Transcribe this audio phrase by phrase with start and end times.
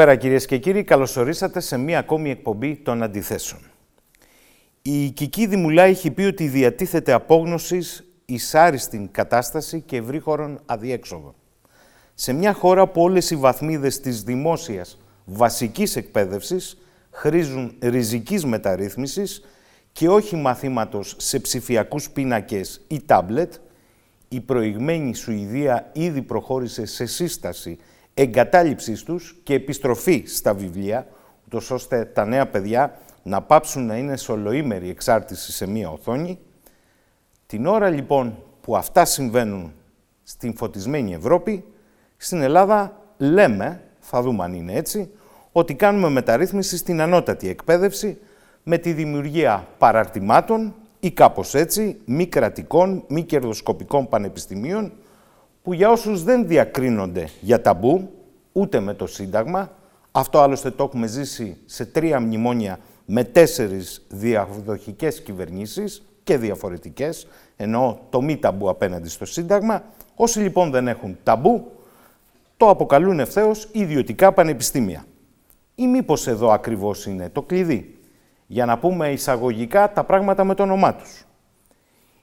[0.00, 3.60] Καλησπέρα κυρίες και κύριοι, καλωσορίσατε σε μία ακόμη εκπομπή των αντιθέσεων.
[4.82, 11.34] Η Κική Δημουλά έχει πει ότι διατίθεται απόγνωσης εις άριστην κατάσταση και ευρύχωρον αδιέξοδο.
[12.14, 16.78] Σε μια χώρα που όλες οι βαθμίδες της δημόσιας βασικής εκπαίδευσης
[17.10, 19.44] χρήζουν ριζικής μεταρρύθμισης
[19.92, 23.54] και όχι μαθήματος σε ψηφιακούς πίνακες ή τάμπλετ,
[24.28, 27.78] η προηγμένη Σουηδία ήδη προχώρησε σε σύσταση
[28.20, 31.06] εγκατάλειψής τους και επιστροφή στα βιβλία,
[31.46, 36.38] ούτως ώστε τα νέα παιδιά να πάψουν να είναι σε ολοήμερη εξάρτηση σε μία οθόνη.
[37.46, 39.72] Την ώρα λοιπόν που αυτά συμβαίνουν
[40.22, 41.64] στην φωτισμένη Ευρώπη,
[42.16, 45.10] στην Ελλάδα λέμε, θα δούμε αν είναι έτσι,
[45.52, 48.18] ότι κάνουμε μεταρρύθμιση στην ανώτατη εκπαίδευση
[48.62, 54.92] με τη δημιουργία παραρτημάτων ή κάπως έτσι μη κρατικών, μη κερδοσκοπικών πανεπιστημίων
[55.70, 58.10] που για όσους δεν διακρίνονται για ταμπού,
[58.52, 59.70] ούτε με το Σύνταγμα,
[60.12, 68.00] αυτό άλλωστε το έχουμε ζήσει σε τρία μνημόνια με τέσσερις διαδοχικές κυβερνήσεις και διαφορετικές, ενώ
[68.10, 69.82] το μη ταμπού απέναντι στο Σύνταγμα,
[70.14, 71.72] όσοι λοιπόν δεν έχουν ταμπού,
[72.56, 75.04] το αποκαλούν ευθέως ιδιωτικά πανεπιστήμια.
[75.74, 77.98] Ή μήπως εδώ ακριβώς είναι το κλειδί,
[78.46, 81.24] για να πούμε εισαγωγικά τα πράγματα με το όνομά τους.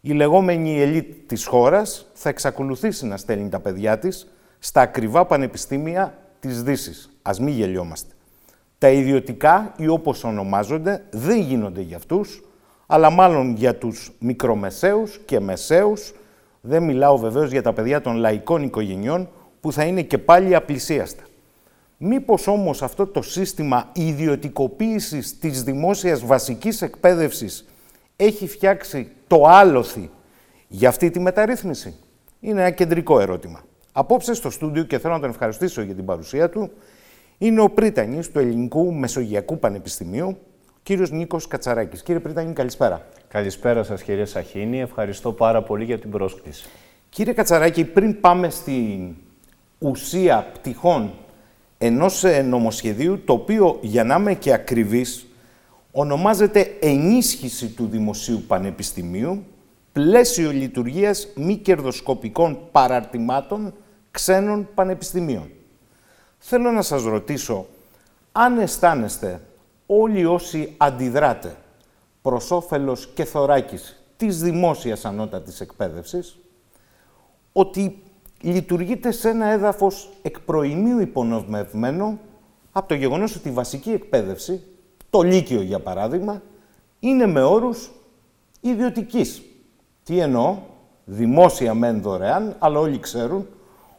[0.02, 4.28] Η λεγόμενη ελίτ της χώρας θα εξακολουθήσει να στέλνει τα παιδιά της
[4.60, 7.10] στα ακριβά πανεπιστήμια της δύσης.
[7.22, 8.14] Ας μην γελιόμαστε.
[8.78, 12.44] Τα ιδιωτικά ή όπως ονομάζονται δεν γίνονται για αυτούς,
[12.86, 16.14] αλλά μάλλον για τους μικρομεσαίους και μεσαίους.
[16.62, 19.30] Δεν μιλάω βεβαίως για τα παιδιά των λαϊκών οικογενειών
[19.62, 21.24] που θα είναι και πάλι απλησίαστα.
[21.98, 27.66] Μήπως όμως αυτό το σύστημα ιδιωτικοποίησης της δημόσιας βασικής εκπαίδευσης
[28.16, 30.10] έχει φτιάξει το άλοθη
[30.68, 31.96] για αυτή τη μεταρρύθμιση;
[32.40, 33.64] Είναι ένα κεντρικό ερώτημα.
[33.92, 36.72] Απόψε στο στούντιο και θέλω να τον ευχαριστήσω για την παρουσία του
[37.38, 40.38] είναι ο πρίτανης του Ελληνικού Μεσογειακού Πανεπιστημίου,
[40.84, 42.04] κύριος Νίκος Κατσαράκης.
[42.04, 43.06] Κύριε Πρίτανη, καλησπέρα.
[43.28, 44.82] Καλησπέρα σας κύριε Σαχίνη.
[44.82, 46.70] Ευχαριστώ πάρα πολύ για την πρόσκληση.
[47.10, 49.16] Κύριε Κατσαράκη, πριν πάμε στην
[49.80, 51.14] ουσία πτυχών
[51.78, 55.27] ενός ε, νομοσχεδίου, το οποίο για να είμαι και ακριβής,
[56.00, 59.44] ονομάζεται ενίσχυση του Δημοσίου Πανεπιστημίου,
[59.92, 63.74] πλαίσιο λειτουργίας μη κερδοσκοπικών παραρτημάτων
[64.12, 65.52] ξένων πανεπιστημίων.
[66.38, 67.66] Θέλω να σας ρωτήσω,
[68.32, 69.42] αν αισθάνεστε
[69.86, 71.56] όλοι όσοι αντιδράτε
[72.22, 76.38] προς όφελος και θωράκιση της δημόσιας ανώτατης εκπαίδευσης,
[77.54, 78.04] ότι
[78.42, 82.20] λειτουργείτε σε ένα έδαφος εκ προημίου υπονομευμένο
[82.72, 84.64] από το γεγονός ότι η βασική εκπαίδευση,
[85.10, 86.42] το Λύκειο για παράδειγμα,
[87.00, 87.92] είναι με όρους
[88.62, 89.42] ιδιωτικής.
[90.04, 90.58] Τι εννοώ,
[91.06, 93.48] δημόσια μεν δωρεάν, αλλά όλοι ξέρουν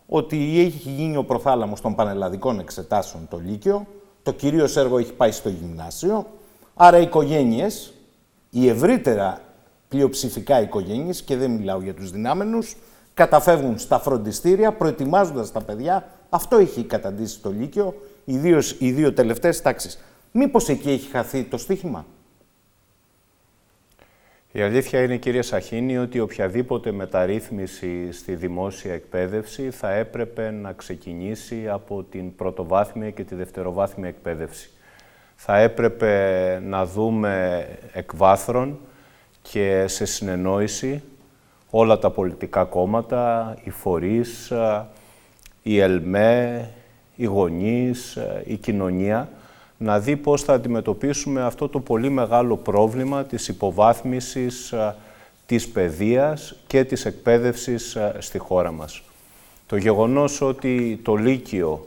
[0.07, 3.87] ότι έχει γίνει ο προθάλαμος των πανελλαδικών εξετάσεων το Λύκειο,
[4.23, 6.27] το κυρίως έργο έχει πάει στο γυμνάσιο,
[6.75, 7.93] άρα οι οικογένειες,
[8.51, 9.41] οι ευρύτερα
[9.89, 12.77] πλειοψηφικά οικογένειες, και δεν μιλάω για τους δυνάμενους,
[13.15, 16.09] καταφεύγουν στα φροντιστήρια, προετοιμάζοντας τα παιδιά.
[16.29, 17.95] Αυτό έχει καταντήσει το Λύκειο,
[18.25, 19.99] ιδίως οι δύο τελευταίες τάξεις.
[20.33, 22.07] Μήπως εκεί έχει χαθεί το στίχημα.
[24.53, 31.69] Η αλήθεια είναι, κύριε Σαχίνη, ότι οποιαδήποτε μεταρρύθμιση στη δημόσια εκπαίδευση θα έπρεπε να ξεκινήσει
[31.69, 34.71] από την πρωτοβάθμια και τη δευτεροβάθμια εκπαίδευση.
[35.37, 38.79] Θα έπρεπε να δούμε εκβάθρων
[39.43, 41.03] και σε συνεννόηση
[41.71, 44.53] όλα τα πολιτικά κόμματα, οι φορείς,
[45.63, 46.71] η ΕΛΜΕ,
[47.17, 49.29] οι γονείς, η κοινωνία,
[49.79, 54.75] να δει πώς θα αντιμετωπίσουμε αυτό το πολύ μεγάλο πρόβλημα της υποβάθμισης
[55.47, 59.03] της παιδείας και της εκπαίδευσης στη χώρα μας.
[59.67, 61.87] Το γεγονός ότι το Λύκειο,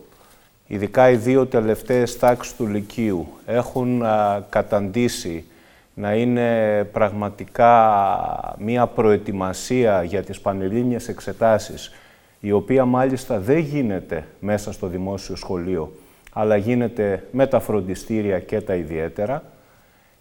[0.67, 4.03] ειδικά οι δύο τελευταίες τάξεις του Λυκείου, έχουν
[4.49, 5.45] καταντήσει
[5.93, 11.91] να είναι πραγματικά μία προετοιμασία για τις πανελλήνιες εξετάσεις,
[12.39, 15.91] η οποία μάλιστα δεν γίνεται μέσα στο δημόσιο σχολείο,
[16.33, 19.43] αλλά γίνεται με τα φροντιστήρια και τα ιδιαίτερα,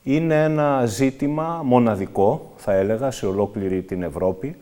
[0.03, 4.57] είναι ένα ζήτημα μοναδικό, θα έλεγα, σε ολόκληρη την Ευρώπη.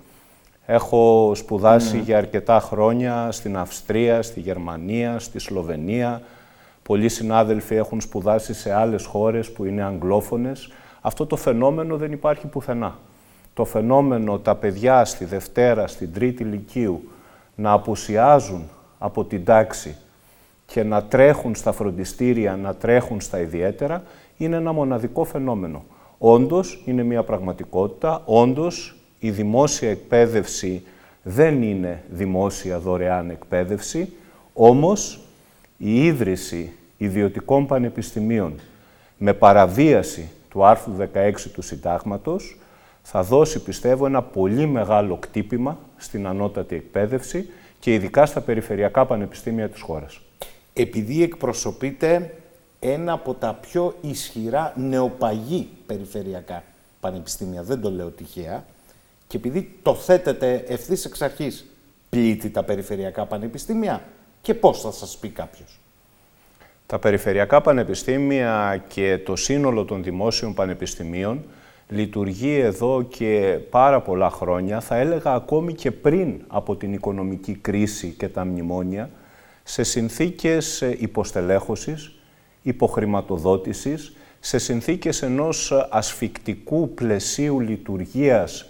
[0.66, 2.02] Έχω σπουδάσει ναι.
[2.02, 6.22] για αρκετά χρόνια στην Αυστρία, στη Γερμανία, στη Σλοβενία.
[6.82, 10.72] Πολλοί συνάδελφοι έχουν σπουδάσει σε άλλες χώρες που είναι αγγλόφωνες.
[11.00, 12.96] Αυτό το φαινόμενο δεν υπάρχει πουθενά.
[13.54, 17.08] Το φαινόμενο τα παιδιά στη Δευτέρα, στην Τρίτη Λυκείου
[17.54, 18.62] να απουσιάζουν
[18.98, 19.96] από την τάξη
[20.72, 24.02] και να τρέχουν στα φροντιστήρια, να τρέχουν στα ιδιαίτερα,
[24.36, 25.84] είναι ένα μοναδικό φαινόμενο.
[26.18, 30.82] Όντως είναι μια πραγματικότητα, όντως η δημόσια εκπαίδευση
[31.22, 34.12] δεν είναι δημόσια δωρεάν εκπαίδευση,
[34.52, 35.20] όμως
[35.76, 38.54] η ίδρυση ιδιωτικών πανεπιστημίων
[39.18, 42.58] με παραβίαση του άρθρου 16 του Συντάγματος
[43.02, 47.48] θα δώσει, πιστεύω, ένα πολύ μεγάλο κτύπημα στην ανώτατη εκπαίδευση
[47.78, 50.20] και ειδικά στα περιφερειακά πανεπιστήμια της χώρας.
[50.80, 52.34] Επειδή εκπροσωπείται
[52.80, 56.62] ένα από τα πιο ισχυρά νεοπαγή περιφερειακά
[57.00, 58.64] πανεπιστήμια, δεν το λέω τυχαία,
[59.26, 61.66] και επειδή το θέτετε ευθύς εξ αρχής,
[62.10, 64.02] πλήττει τα περιφερειακά πανεπιστήμια
[64.42, 65.78] και πώς θα σας πει κάποιος.
[66.86, 71.44] Τα περιφερειακά πανεπιστήμια και το σύνολο των δημόσιων πανεπιστημίων
[71.88, 78.14] λειτουργεί εδώ και πάρα πολλά χρόνια, θα έλεγα ακόμη και πριν από την οικονομική κρίση
[78.18, 79.10] και τα μνημόνια,
[79.70, 82.14] σε συνθήκες υποστελέχωσης,
[82.62, 88.66] υποχρηματοδότησης, σε συνθήκες ενός ασφικτικού πλαισίου λειτουργίας,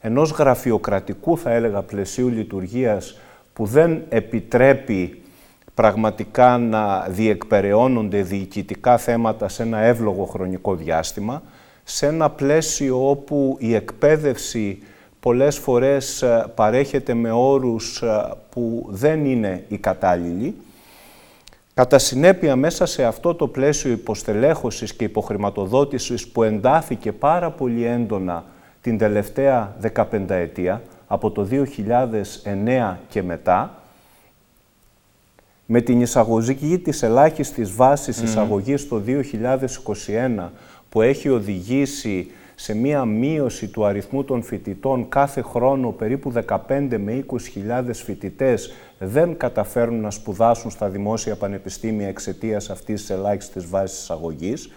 [0.00, 3.18] ενός γραφειοκρατικού θα έλεγα πλαισίου λειτουργίας
[3.52, 5.22] που δεν επιτρέπει
[5.74, 11.42] πραγματικά να διεκπεραιώνονται διοικητικά θέματα σε ένα εύλογο χρονικό διάστημα,
[11.84, 14.78] σε ένα πλαίσιο όπου η εκπαίδευση
[15.20, 20.54] πολλές φορές ε, παρέχεται με όρους ε, που δεν είναι οι κατάλληλοι.
[21.74, 28.44] Κατά συνέπεια, μέσα σε αυτό το πλαίσιο υποστελέχωσης και υποχρηματοδότησης που εντάθηκε πάρα πολύ έντονα
[28.80, 33.74] την τελευταία 15 ετία, από το 2009 και μετά,
[35.66, 40.50] με την εισαγωγή της ελάχιστης βάσης εισαγωγής το 2021,
[40.88, 42.30] που έχει οδηγήσει
[42.62, 46.56] σε μία μείωση του αριθμού των φοιτητών κάθε χρόνο περίπου 15
[46.98, 53.66] με 20 χιλιάδες φοιτητές δεν καταφέρουν να σπουδάσουν στα δημόσια πανεπιστήμια εξαιτίας αυτής της ελάχιστης
[53.66, 54.70] βάσης εισαγωγής,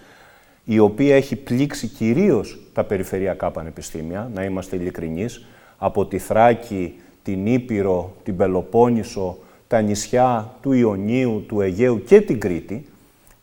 [0.63, 5.45] η οποία έχει πλήξει κυρίως τα περιφερειακά πανεπιστήμια, να είμαστε ειλικρινείς,
[5.77, 9.37] από τη Θράκη, την Ήπειρο, την Πελοπόννησο,
[9.67, 12.85] τα νησιά του Ιωνίου, του Αιγαίου και την Κρήτη,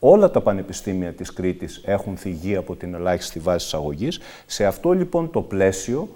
[0.00, 4.20] Όλα τα πανεπιστήμια της Κρήτης έχουν θυγεί από την ελάχιστη βάση εισαγωγής.
[4.46, 6.08] Σε αυτό λοιπόν το πλαίσιο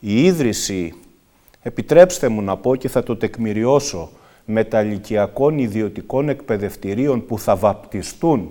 [0.00, 0.94] η ίδρυση,
[1.62, 4.10] επιτρέψτε μου να πω και θα το τεκμηριώσω,
[4.44, 8.50] μεταλλικιακών ιδιωτικών εκπαιδευτηρίων που θα βαπτιστούν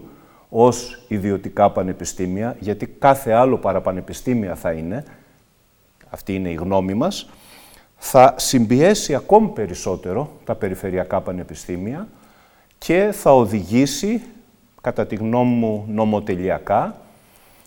[0.49, 5.03] ως ιδιωτικά πανεπιστήμια, γιατί κάθε άλλο παραπανεπιστήμια θα είναι,
[6.09, 7.29] αυτή είναι η γνώμη μας,
[7.97, 12.07] θα συμπιέσει ακόμη περισσότερο τα περιφερειακά πανεπιστήμια
[12.77, 14.21] και θα οδηγήσει
[14.81, 16.95] κατά τη γνώμη μου, νομοτελειακά,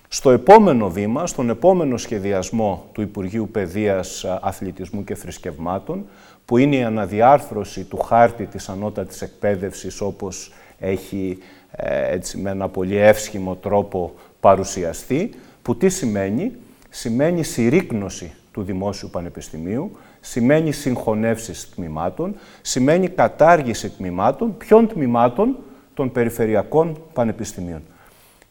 [0.09, 6.05] στο επόμενο βήμα, στον επόμενο σχεδιασμό του Υπουργείου Παιδείας, Αθλητισμού και Θρησκευμάτων,
[6.45, 11.39] που είναι η αναδιάρθρωση του χάρτη της ανώτατης εκπαίδευσης, όπως έχει
[11.71, 15.31] ε, έτσι, με ένα πολύ εύσχυμο τρόπο παρουσιαστεί,
[15.63, 16.53] που τι σημαίνει,
[16.91, 25.57] σημαίνει συρρήκνωση του Δημόσιου Πανεπιστημίου, σημαίνει συγχωνεύσεις τμήματων, σημαίνει κατάργηση τμήματων, ποιων τμήματων,
[25.95, 27.83] των περιφερειακών πανεπιστημίων.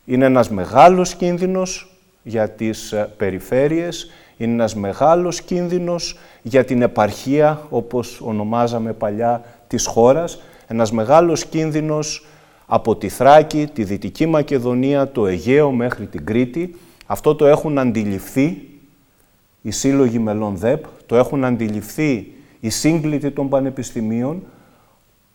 [0.06, 7.62] Είναι ένας μεγάλος κίνδυνος για τις ε, περιφέρειες, είναι ένας μεγάλος κίνδυνος για την επαρχία,
[7.70, 12.26] όπως ονομάζαμε παλιά, της χώρας, ένας μεγάλος κίνδυνος
[12.66, 16.76] από τη Θράκη, τη Δυτική Μακεδονία, το Αιγαίο μέχρι την Κρήτη.
[17.06, 18.68] Αυτό το έχουν αντιληφθεί
[19.62, 24.44] οι σύλλογοι μελών ΔΕΠ, το έχουν αντιληφθεί οι σύγκλητοι των πανεπιστημίων,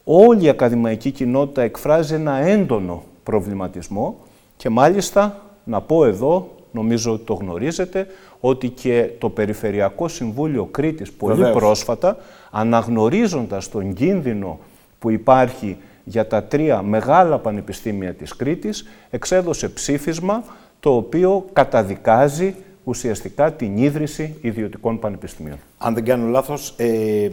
[0.08, 4.18] όλη η ακαδημαϊκή κοινότητα εκφράζει ένα έντονο προβληματισμό
[4.56, 8.06] και μάλιστα να πω εδώ, νομίζω ότι το γνωρίζετε,
[8.40, 12.16] ότι και το Περιφερειακό Συμβούλιο Κρήτης πολύ πρόσφατα,
[12.50, 14.58] αναγνωρίζοντας τον κίνδυνο
[14.98, 20.44] που υπάρχει για τα τρία μεγάλα πανεπιστήμια της Κρήτης, εξέδωσε ψήφισμα
[20.80, 25.56] το οποίο καταδικάζει ουσιαστικά την ίδρυση ιδιωτικών πανεπιστημίων.
[25.78, 27.28] Αν δεν κάνω λάθος, ε,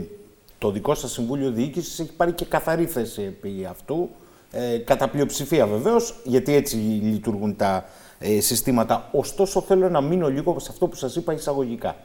[0.64, 4.10] το δικό σας Συμβούλιο Διοίκησης έχει πάρει και καθαρή θέση επί αυτού,
[4.52, 7.86] ε, κατά πλειοψηφία βεβαίως, γιατί έτσι λειτουργούν τα
[8.20, 9.10] ε, συστήματα.
[9.12, 11.96] Ωστόσο θέλω να μείνω λίγο σε αυτό που σας είπα εισαγωγικά.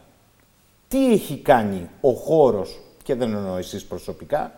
[0.88, 4.52] Τι έχει κάνει ο χώρος, και δεν εννοώ εσείς προσωπικά,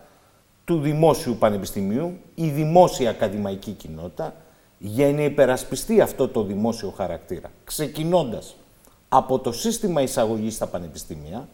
[0.65, 4.35] του Δημόσιου Πανεπιστημίου, η δημόσια ακαδημαϊκή κοινότητα,
[4.79, 7.51] για να υπερασπιστεί αυτό το δημόσιο χαρακτήρα.
[7.65, 8.57] Ξεκινώντας
[9.09, 11.49] από το σύστημα εισαγωγής στα πανεπιστήμια,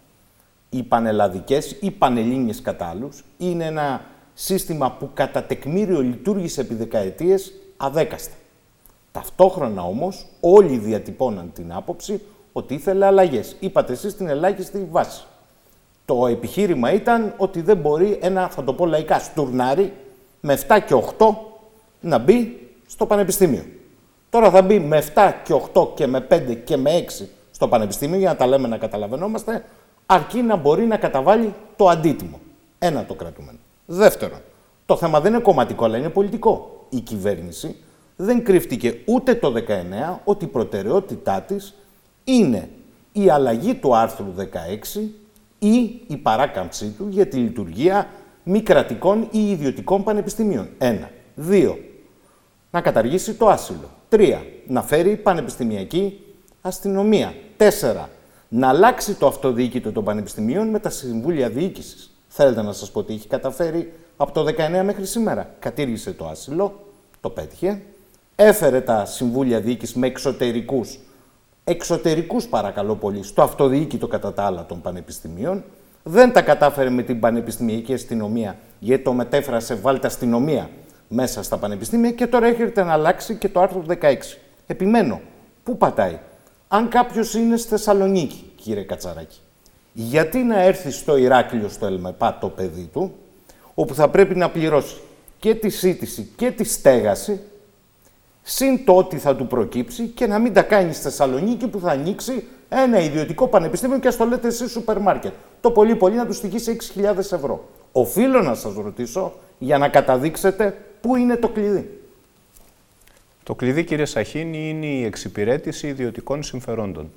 [0.70, 4.04] οι πανελλαδικές ή πανελλήνιες κατάλληλους είναι ένα
[4.34, 8.34] σύστημα που κατά τεκμήριο λειτουργήσε επί δεκαετίες αδέκαστα.
[9.12, 13.56] Ταυτόχρονα όμως όλοι διατυπώναν την άποψη ότι ήθελε αλλαγές.
[13.60, 15.24] Είπατε εσείς την ελάχιστη βάση.
[16.04, 19.92] Το επιχείρημα ήταν ότι δεν μπορεί ένα, θα το πω λαϊκά, στουρνάρι
[20.40, 21.26] με 7 και 8
[22.00, 23.64] να μπει στο πανεπιστήμιο.
[24.30, 28.18] Τώρα θα μπει με 7 και 8 και με 5 και με 6 στο πανεπιστήμιο,
[28.18, 29.64] για να τα λέμε να καταλαβαίνόμαστε,
[30.06, 32.40] αρκεί να μπορεί να καταβάλει το αντίτιμο.
[32.78, 33.58] Ένα το κρατούμενο.
[33.86, 34.38] Δεύτερον,
[34.86, 36.70] το θέμα δεν είναι κομματικό, αλλά είναι πολιτικό.
[36.88, 37.76] η κυβέρνηση
[38.16, 41.74] δεν κρύφτηκε ούτε το 19 ότι η προτεραιότητά της
[42.24, 42.68] είναι
[43.12, 44.34] η αλλαγή του άρθρου
[44.94, 45.00] 16
[45.58, 48.08] ή η παράκαμψή του για τη λειτουργία
[48.42, 50.68] μη κρατικών ή ιδιωτικών πανεπιστημίων.
[50.78, 51.10] Ένα.
[51.34, 51.78] Δύο.
[52.70, 53.90] Να καταργήσει το άσυλο.
[54.08, 54.42] Τρία.
[54.66, 56.20] Να φέρει πανεπιστημιακή
[56.60, 57.34] αστυνομία.
[57.56, 58.08] Τέσσερα.
[58.56, 62.10] Να αλλάξει το αυτοδιοίκητο των πανεπιστημίων με τα συμβούλια διοίκησης.
[62.28, 65.54] Θέλετε να σας πω τι έχει καταφέρει από το 19 μέχρι σήμερα.
[65.58, 66.80] Κατήργησε το άσυλο,
[67.20, 67.82] το πέτυχε.
[68.36, 70.98] Έφερε τα συμβούλια διοίκησης με εξωτερικούς
[71.64, 75.64] εξωτερικούς παρακαλώ πολύ, στο αυτοδιοίκητο κατά τα άλλα των πανεπιστημίων.
[76.02, 80.70] Δεν τα κατάφερε με την πανεπιστημιακή αστυνομία, γιατί το μετέφρασε βάλτε αστυνομία
[81.08, 84.14] μέσα στα πανεπιστήμια και τώρα έρχεται να αλλάξει και το άρθρο 16.
[84.66, 85.20] Επιμένω,
[85.62, 86.18] πού πατάει.
[86.68, 89.38] Αν κάποιος είναι στη Θεσσαλονίκη, κύριε Κατσαράκη,
[89.92, 93.14] γιατί να έρθει στο Ηράκλειο, στο Ελμεπά, το παιδί του,
[93.74, 94.96] όπου θα πρέπει να πληρώσει
[95.38, 97.40] και τη σύντηση και τη στέγαση
[98.42, 101.90] συν το ότι θα του προκύψει και να μην τα κάνει στη Θεσσαλονίκη που θα
[101.90, 105.32] ανοίξει ένα ιδιωτικό πανεπιστήμιο και ας το λέτε εσείς σούπερ μάρκετ.
[105.60, 107.68] Το πολύ πολύ να τους στοιχήσει 6.000 ευρώ.
[107.92, 112.05] Οφείλω να σας ρωτήσω για να καταδείξετε πού είναι το κλειδί.
[113.46, 117.10] Το κλειδί, κύριε Σαχίνη, είναι η εξυπηρέτηση ιδιωτικών συμφερόντων.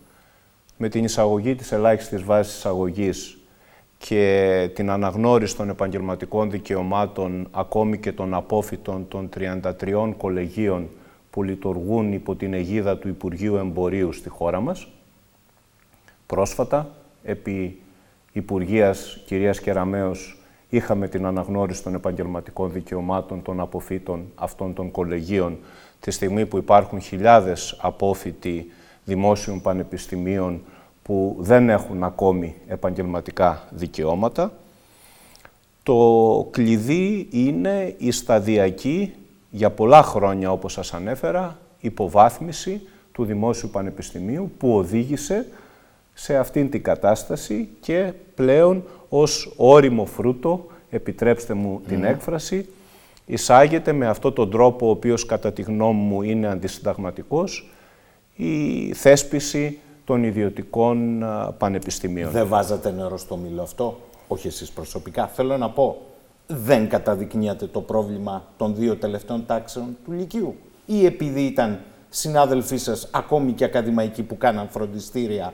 [0.78, 3.38] Με την εισαγωγή της ελάχιστης βάσης εισαγωγής
[3.98, 10.90] και την αναγνώριση των επαγγελματικών δικαιωμάτων, ακόμη και των απόφυτων των 33 κολεγίων
[11.30, 14.88] που λειτουργούν υπό την αιγίδα του Υπουργείου Εμπορίου στη χώρα μας.
[16.26, 16.92] Πρόσφατα,
[17.24, 17.82] επί
[18.32, 20.38] Υπουργείας κυρίας Κεραμέως,
[20.70, 25.58] είχαμε την αναγνώριση των επαγγελματικών δικαιωμάτων των αποφύτων αυτών των κολεγίων
[26.00, 28.72] τη στιγμή που υπάρχουν χιλιάδες απόφοιτοι
[29.06, 30.62] δημόσιων πανεπιστημίων
[31.04, 34.54] που δεν έχουν ακόμη επαγγελματικά δικαιώματα.
[35.84, 39.14] Το κλειδί είναι η σταδιακή
[39.50, 45.48] για πολλά χρόνια, όπως σας ανέφερα, υποβάθμιση του Δημόσιου Πανεπιστημίου που οδήγησε
[46.14, 52.70] σε αυτήν την κατάσταση και πλέον ως όριμο φρούτο, επιτρέψτε μου την έκφραση,
[53.30, 57.72] εισάγεται με αυτόν τον τρόπο, ο οποίος κατά τη γνώμη μου είναι αντισυνταγματικός,
[58.36, 61.26] η θέσπιση των ιδιωτικών
[61.58, 62.32] πανεπιστημίων.
[62.32, 65.28] Δεν βάζατε νερό στο μήλο αυτό, όχι εσείς προσωπικά.
[65.28, 66.02] Θέλω να πω,
[66.48, 70.56] δεν καταδεικνύεται το πρόβλημα των δύο τελευταίων τάξεων του Λυκείου;
[70.86, 75.54] Ή επειδή ήταν συνάδελφοί σας, ακόμη και ακαδημαϊκοί που κάναν φροντιστήρια,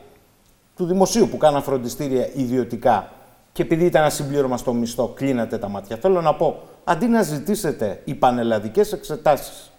[0.75, 3.11] του δημοσίου που κάναν φροντιστήρια ιδιωτικά
[3.51, 7.21] και επειδή ήταν ένα συμπλήρωμα στο μισθό, κλείνατε τα μάτια; Θέλω να πω, αντί να
[7.21, 9.71] ζητήσετε οι πανελλαδικές εξετάσεις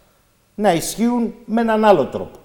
[0.55, 2.39] να ισχύουν με έναν άλλο τρόπο.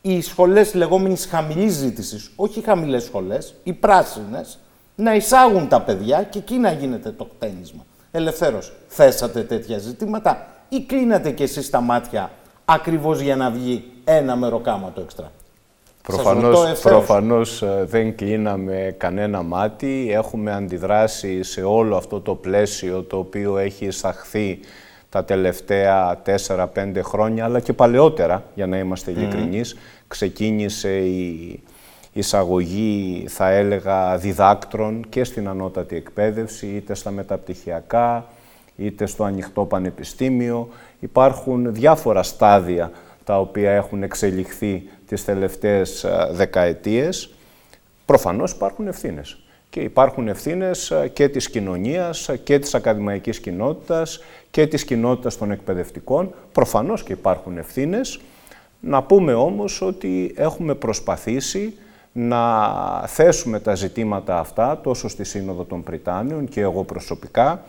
[0.00, 4.58] Οι σχολές λεγόμενης χαμηλής ζήτησης, όχι οι χαμηλές σχολές, οι πράσινες,
[4.94, 10.80] να εισάγουν τα παιδιά και εκεί να γίνεται το κτένισμα ελευθέρως θέσατε τέτοια ζητήματα ή
[10.80, 12.30] κλείνατε κι εσείς τα μάτια
[12.64, 15.32] ακριβώς για να βγει ένα μεροκάματο εξτρά.
[16.14, 20.08] Προφανώς, προφανώς ε, δεν κλείναμε κανένα μάτι.
[20.12, 24.58] Έχουμε αντιδράσει σε όλο αυτό το πλαίσιο το οποίο έχει εισαχθεί
[25.08, 26.66] τα τελευταία 4-5
[27.02, 29.76] χρόνια, αλλά και παλαιότερα, για να είμαστε ειλικρινείς.
[30.08, 31.60] Ξεκίνησε η
[32.12, 38.26] εισαγωγή, θα έλεγα, διδάκτρων και στην ανώτατη εκπαίδευση, είτε στα μεταπτυχιακά,
[38.76, 40.68] είτε στο ανοιχτό πανεπιστήμιο.
[41.00, 42.90] Υπάρχουν διάφορα στάδια
[43.24, 47.30] τα οποία έχουν εξελιχθεί τις τελευταίες δεκαετίες.
[48.04, 49.38] Προφανώς υπάρχουν ευθύνες.
[49.70, 56.34] Και υπάρχουν ευθύνες και της κοινωνίας και της ακαδημαϊκής κοινότητας και της κοινότητας των εκπαιδευτικών.
[56.52, 58.20] Προφανώς και υπάρχουν ευθύνες.
[58.80, 61.74] Να πούμε όμως ότι έχουμε προσπαθήσει
[62.12, 62.72] να
[63.06, 67.64] θέσουμε τα ζητήματα αυτά τόσο στη Σύνοδο των Πριτάνιων και εγώ προσωπικά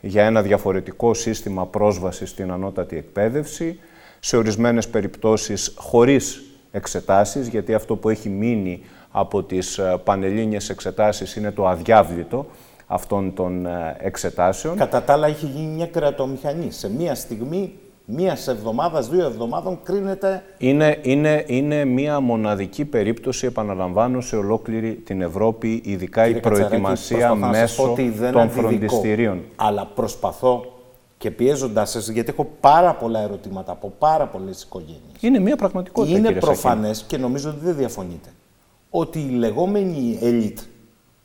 [0.00, 3.78] για ένα διαφορετικό σύστημα πρόσβασης στην ανώτατη εκπαίδευση,
[4.20, 11.36] σε ορισμένες περιπτώσεις χωρίς εξετάσεις, γιατί αυτό που έχει μείνει από τις ε, πανελλήνιες εξετάσεις
[11.36, 12.46] είναι το αδιάβλητο
[12.86, 14.76] αυτών των ε, εξετάσεων.
[14.76, 16.70] Κατά τα άλλα, έχει γίνει μια κρατομηχανή.
[16.70, 17.72] Σε μία στιγμή
[18.04, 20.42] μίας εβδομάδας, δύο εβδομάδων κρίνεται.
[20.58, 27.94] Είναι, είναι, είναι μία μοναδική περίπτωση, επαναλαμβάνω, σε ολόκληρη την Ευρώπη, ειδικά η προετοιμασία μέσω
[28.32, 29.42] των φροντιστηρίων.
[29.56, 30.71] Αλλά προσπαθώ
[31.22, 35.00] και πιέζοντάς σας, γιατί έχω πάρα πολλά ερωτήματα από πάρα πολλές οικογένειες.
[35.20, 36.18] Είναι μία πραγματικότητα.
[36.18, 38.28] Είναι προφανές και νομίζω ότι δεν διαφωνείτε.
[38.90, 40.58] Ότι η λεγόμενη ελίτ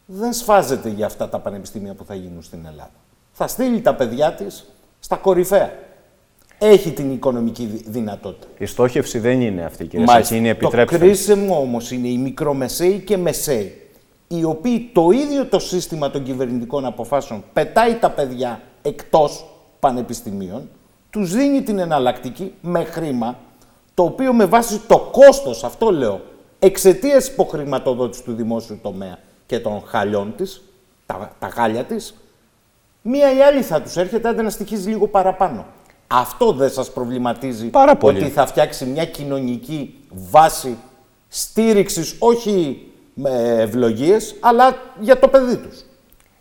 [0.06, 2.92] δεν σφάζεται για αυτά τα πανεπιστήμια που θα γίνουν στην Ελλάδα.
[3.32, 4.66] Θα στείλει τα παιδιά της
[5.00, 5.72] στα κορυφαία
[6.58, 8.48] έχει την οικονομική δυνατότητα.
[8.58, 10.98] Η στόχευση δεν είναι αυτή, κύριε Σαχίνη, επιτρέψτε.
[10.98, 13.82] Το κρίσιμο όμως είναι οι μικρομεσαίοι και μεσαίοι,
[14.28, 20.70] οι οποίοι το ίδιο το σύστημα των κυβερνητικών αποφάσεων πετάει τα παιδιά εκτός πανεπιστημίων,
[21.10, 23.38] τους δίνει την εναλλακτική με χρήμα,
[23.94, 26.22] το οποίο με βάση το κόστος, αυτό λέω,
[26.60, 30.62] εξαιτίας υποχρηματοδότησης του δημόσιου τομέα και των χαλιών της,
[31.06, 32.14] τα, τα γάλια της,
[33.02, 35.66] μία ή άλλη θα τους έρχεται, άντε να στοιχίζει λίγο παραπάνω.
[36.08, 38.18] Αυτό δεν σας προβληματίζει Πάρα πολύ.
[38.18, 40.78] ότι θα φτιάξει μια κοινωνική βάση
[41.28, 45.84] στήριξης, όχι με ευλογίες, αλλά για το παιδί τους.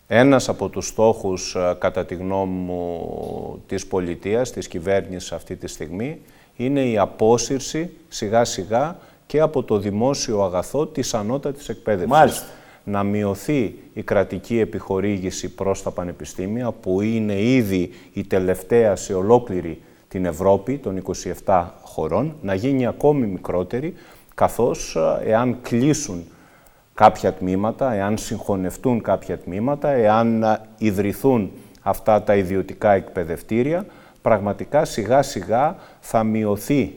[0.08, 5.66] Ένας από τους στόχους, ε, κατά τη γνώμη μου, της πολιτείας, της κυβέρνησης αυτή τη
[5.66, 6.20] στιγμή,
[6.56, 8.96] είναι η απόσυρση σιγά σιγά
[9.26, 12.10] και από το δημόσιο αγαθό της ανώτατης εκπαίδευσης.
[12.10, 12.46] Μάλιστα.
[12.84, 19.80] Να μειωθεί η κρατική επιχορήγηση προς τα πανεπιστήμια, που είναι ήδη η τελευταία σε ολόκληρη
[20.08, 20.96] την Ευρώπη των
[21.44, 23.94] 27 χωρών, να γίνει ακόμη μικρότερη,
[24.34, 26.24] καθώς ε, εάν κλείσουν
[26.96, 31.50] κάποια τμήματα, εάν συγχωνευτούν κάποια τμήματα, εάν ε, ιδρυθούν
[31.82, 33.86] αυτά τα ιδιωτικά εκπαιδευτήρια,
[34.22, 36.94] πραγματικά σιγά σιγά θα μειωθεί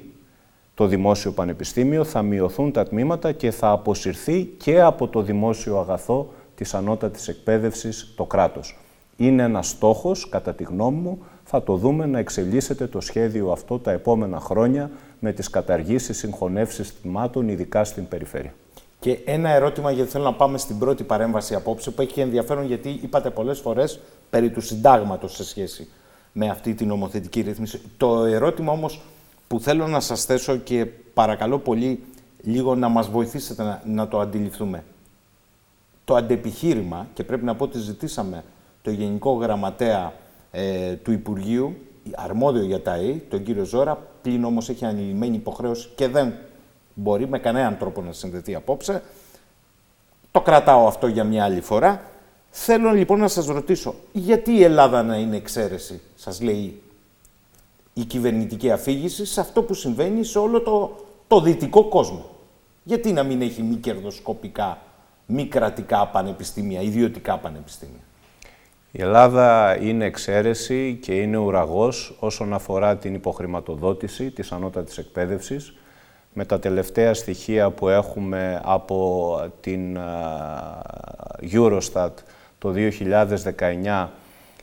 [0.74, 6.34] το δημόσιο πανεπιστήμιο, θα μειωθούν τα τμήματα και θα αποσυρθεί και από το δημόσιο αγαθό
[6.56, 8.78] της ανώτατης εκπαίδευσης το κράτος.
[9.18, 13.80] Είναι ένας στόχος, κατά τη γνώμη μου, θα το δούμε να εξελίσσεται το σχέδιο αυτό
[13.80, 18.54] τα επόμενα χρόνια με τις καταργήσεις συγχωνεύσεις τμήματων, ειδικά στην περιφέρεια.
[19.00, 23.00] Και ένα ερώτημα, γιατί θέλω να πάμε στην πρώτη παρέμβαση απόψε, που έχει ενδιαφέρον γιατί
[23.02, 25.88] είπατε πολλές φορές περί του συντάγματος σε σχέση
[26.32, 27.82] με αυτή την νομοθετική ρύθμιση.
[27.98, 29.02] Το ερώτημα όμως
[29.48, 32.04] που θέλω να σας θέσω και παρακαλώ πολύ
[32.42, 34.84] λίγο να μας βοηθήσετε να, να το αντιληφθούμε.
[36.06, 38.44] Το αντεπιχείρημα, και πρέπει να πω ότι ζητήσαμε
[38.82, 40.14] το Γενικό Γραμματέα
[40.52, 41.76] ε, του Υπουργείου,
[42.16, 46.34] αρμόδιο για τα ΕΕ, τον κύριο Ζώρα, πλην όμως έχει ανηλυμένη υποχρέωση και δεν
[47.00, 49.02] μπορεί με κανέναν τρόπο να συνδεθεί απόψε.
[50.32, 52.02] Το κρατάω αυτό για μια άλλη φορά.
[52.50, 56.82] Θέλω λοιπόν να σας ρωτήσω, γιατί η Ελλάδα να είναι εξαίρεση, σας λέει
[57.94, 60.96] η κυβερνητική αφήγηση, σε αυτό που συμβαίνει σε όλο το,
[61.28, 62.26] το δυτικό κόσμο.
[62.84, 64.78] Γιατί να μην έχει μη κερδοσκοπικά,
[65.26, 68.02] μη κρατικά πανεπιστήμια, ιδιωτικά πανεπιστήμια;
[68.92, 75.74] Η Ελλάδα είναι εξαίρεση και είναι ουραγός όσον αφορά την υποχρηματοδότηση της ανώτατης εκπαίδευσης.
[76.34, 79.98] Με τα τελευταία στοιχεία που έχουμε από την
[81.52, 82.12] Eurostat
[82.60, 82.74] το
[83.84, 84.08] 2019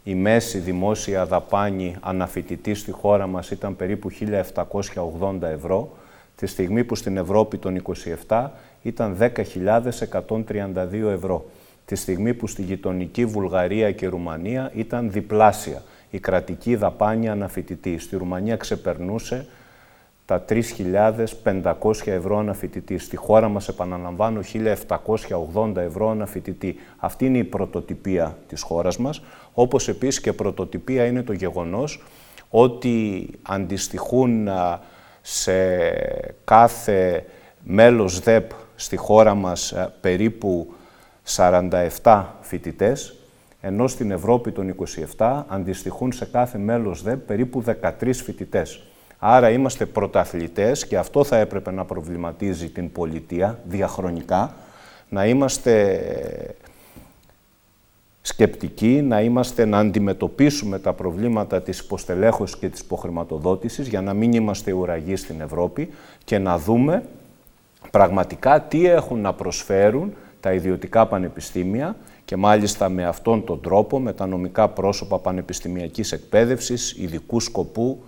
[0.05, 4.11] η μέση δημόσια δαπάνη αναφοιτητή στη χώρα μας ήταν περίπου
[5.21, 5.97] 1.780 ευρώ,
[6.37, 7.83] τη στιγμή που στην Ευρώπη των
[8.29, 8.49] 27
[8.83, 11.45] ήταν 10.132 ευρώ,
[11.85, 17.99] τη στιγμή που στη γειτονική Βουλγαρία και Ρουμανία ήταν διπλάσια η κρατική δαπάνη αναφοιτητή.
[17.99, 19.47] Στη Ρουμανία ξεπερνούσε
[20.27, 22.99] τα 3.500 ευρώ αναφοιτητή.
[22.99, 26.77] Στη χώρα μας, επαναλαμβάνω, 1.780 ευρώ αναφοιτητή.
[26.97, 32.03] Αυτή είναι η πρωτοτυπία της χώρας μας, όπως επίσης και πρωτοτυπία είναι το γεγονός
[32.51, 34.49] ότι αντιστοιχούν
[35.21, 35.53] σε
[36.45, 37.25] κάθε
[37.63, 40.75] μέλος ΔΕΠ στη χώρα μας περίπου
[42.03, 43.17] 47 φοιτητές,
[43.61, 44.69] ενώ στην Ευρώπη των
[45.17, 48.83] 27 αντιστοιχούν σε κάθε μέλος ΔΕΠ περίπου 13 φοιτητές.
[49.19, 54.55] Άρα είμαστε πρωταθλητές και αυτό θα έπρεπε να προβληματίζει την πολιτεία διαχρονικά,
[55.09, 56.01] να είμαστε
[58.23, 64.33] σκεπτικοί, να είμαστε να αντιμετωπίσουμε τα προβλήματα της υποστελέχωσης και της υποχρηματοδότησης για να μην
[64.33, 65.89] είμαστε ουραγοί στην Ευρώπη
[66.25, 67.03] και να δούμε
[67.91, 74.13] πραγματικά τι έχουν να προσφέρουν τα ιδιωτικά πανεπιστήμια και μάλιστα με αυτόν τον τρόπο, με
[74.13, 78.03] τα νομικά πρόσωπα πανεπιστημιακής εκπαίδευσης, ειδικού σκοπού,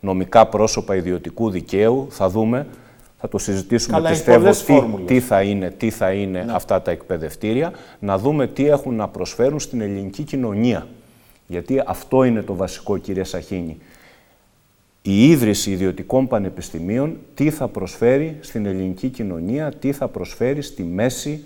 [0.00, 2.66] νομικά πρόσωπα ιδιωτικού δικαίου, θα δούμε,
[3.20, 6.52] θα το συζητήσουμε, Καλά, πιστεύω, τι, τι, θα είναι, τι θα είναι ναι.
[6.52, 10.86] αυτά τα εκπαιδευτήρια, να δούμε τι έχουν να προσφέρουν στην ελληνική κοινωνία.
[11.46, 13.78] Γιατί αυτό είναι το βασικό, κύριε Σαχίνη.
[15.02, 21.44] Η ίδρυση ιδιωτικών πανεπιστημίων τι θα προσφέρει στην ελληνική κοινωνία, τι θα προσφέρει στη μέση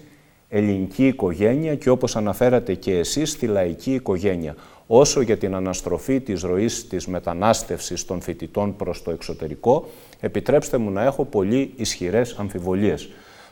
[0.49, 4.55] ελληνική οικογένεια και όπως αναφέρατε και εσείς, στη λαϊκή οικογένεια
[4.95, 9.89] όσο για την αναστροφή της ροής της μετανάστευσης των φοιτητών προς το εξωτερικό,
[10.21, 13.09] επιτρέψτε μου να έχω πολύ ισχυρές αμφιβολίες.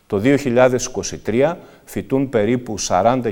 [0.06, 0.20] Το
[1.24, 3.22] 2023 φοιτούν περίπου 40.000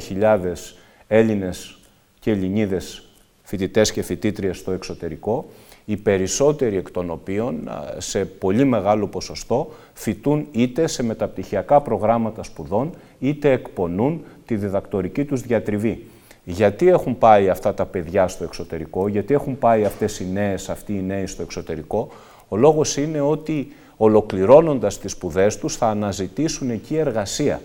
[1.06, 1.78] Έλληνες
[2.20, 3.08] και Ελληνίδες
[3.42, 5.48] φοιτητές και φοιτήτριες στο εξωτερικό,
[5.84, 12.90] οι περισσότεροι εκ των οποίων σε πολύ μεγάλο ποσοστό φοιτούν είτε σε μεταπτυχιακά προγράμματα σπουδών,
[13.18, 16.06] είτε εκπονούν τη διδακτορική τους διατριβή.
[16.50, 20.92] Γιατί έχουν πάει αυτά τα παιδιά στο εξωτερικό, γιατί έχουν πάει αυτές οι νέες, αυτοί
[20.92, 22.08] οι νέοι στο εξωτερικό.
[22.48, 27.61] Ο λόγος είναι ότι ολοκληρώνοντας τις σπουδές τους θα αναζητήσουν εκεί εργασία.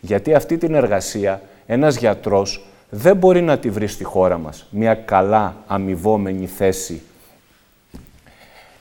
[0.00, 4.66] Γιατί αυτή την εργασία ένας γιατρός δεν μπορεί να τη βρει στη χώρα μας.
[4.70, 7.02] Μια καλά αμοιβόμενη θέση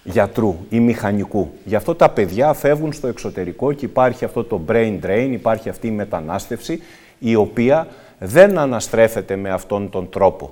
[0.04, 1.52] γιατρού ή μηχανικού.
[1.65, 5.88] Γι' αυτό τα παιδιά φεύγουν στο εξωτερικό και υπάρχει αυτό το brain drain, υπάρχει αυτή
[5.88, 6.82] η μετανάστευση,
[7.19, 7.88] η οποία
[8.19, 10.51] δεν αναστρέφεται με αυτόν τον τρόπο.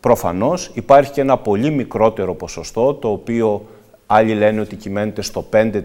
[0.00, 3.66] Προφανώς υπάρχει και ένα πολύ μικρότερο ποσοστό, το οποίο
[4.06, 5.80] άλλοι λένε ότι κυμαίνεται στο 5%,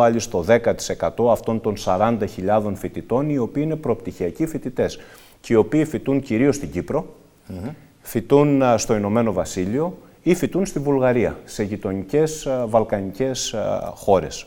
[0.00, 4.98] άλλοι στο 10% αυτών των 40.000 φοιτητών, οι οποίοι είναι προπτυχιακοί φοιτητές
[5.40, 7.06] και οι οποίοι φοιτούν κυρίως στην Κύπρο,
[7.48, 13.54] mm φοιτούν στο Ηνωμένο Βασίλειο ή φοιτούν στη Βουλγαρία, σε γειτονικές βαλκανικές
[13.94, 14.46] χώρες.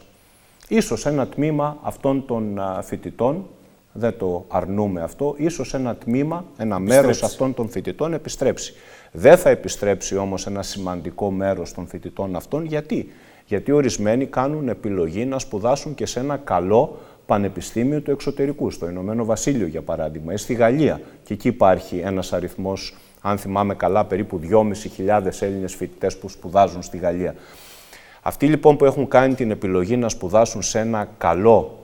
[0.68, 3.46] Ίσως ένα τμήμα αυτών των φοιτητών,
[3.94, 8.74] δεν το αρνούμε αυτό, ίσως ένα τμήμα, ένα μέρος αυτών των φοιτητών επιστρέψει.
[9.12, 12.66] Δεν θα επιστρέψει όμως ένα σημαντικό μέρος των φοιτητών αυτών.
[12.66, 13.12] Γιατί;
[13.46, 19.26] Γιατί ορισμένοι κάνουν επιλογή να σπουδάσουν και σε ένα καλό πανεπιστήμιο του εξωτερικού, στο Ηνωμένο
[19.26, 21.02] Βασίλειο για παράδειγμα, ή στη Γαλλία.
[21.24, 26.98] Και εκεί υπάρχει ένας αριθμός, αν θυμάμαι καλά, περίπου 2.500 Έλληνες φοιτητές που σπουδάζουν στη
[26.98, 27.36] Γαλλία.
[28.22, 31.81] Αυτοί λοιπόν που έχουν κάνει την επιλογή να σπουδάσουν σε ένα καλό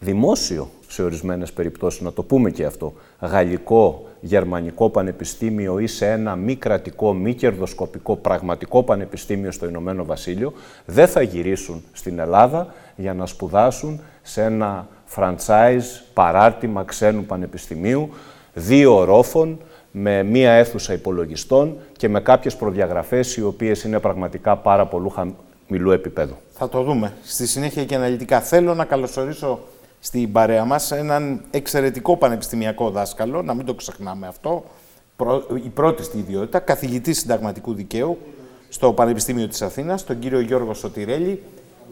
[0.00, 6.36] δημόσιο σε ορισμένες περιπτώσεις, να το πούμε και αυτό, γαλλικό, γερμανικό πανεπιστήμιο ή σε ένα
[6.36, 10.52] μη κρατικό, μη κερδοσκοπικό, πραγματικό πανεπιστήμιο στο Ηνωμένο Βασίλειο,
[10.84, 18.10] δεν θα γυρίσουν στην Ελλάδα για να σπουδάσουν σε ένα franchise παράρτημα ξένου πανεπιστημίου,
[18.54, 19.58] δύο ορόφων,
[19.90, 25.90] με μία αίθουσα υπολογιστών και με κάποιες προδιαγραφές οι οποίες είναι πραγματικά πάρα πολύ χαμηλού
[25.90, 26.34] επίπεδου.
[26.52, 28.40] Θα το δούμε στη συνέχεια και αναλυτικά.
[28.40, 29.58] Θέλω να καλωσορίσω
[30.00, 34.64] στην παρέα μας έναν εξαιρετικό πανεπιστημιακό δάσκαλο, να μην το ξεχνάμε αυτό,
[35.64, 38.18] η πρώτη στη ιδιότητα, καθηγητή συνταγματικού δικαίου
[38.68, 41.42] στο Πανεπιστήμιο της Αθήνας, τον κύριο Γιώργο Σωτηρέλη.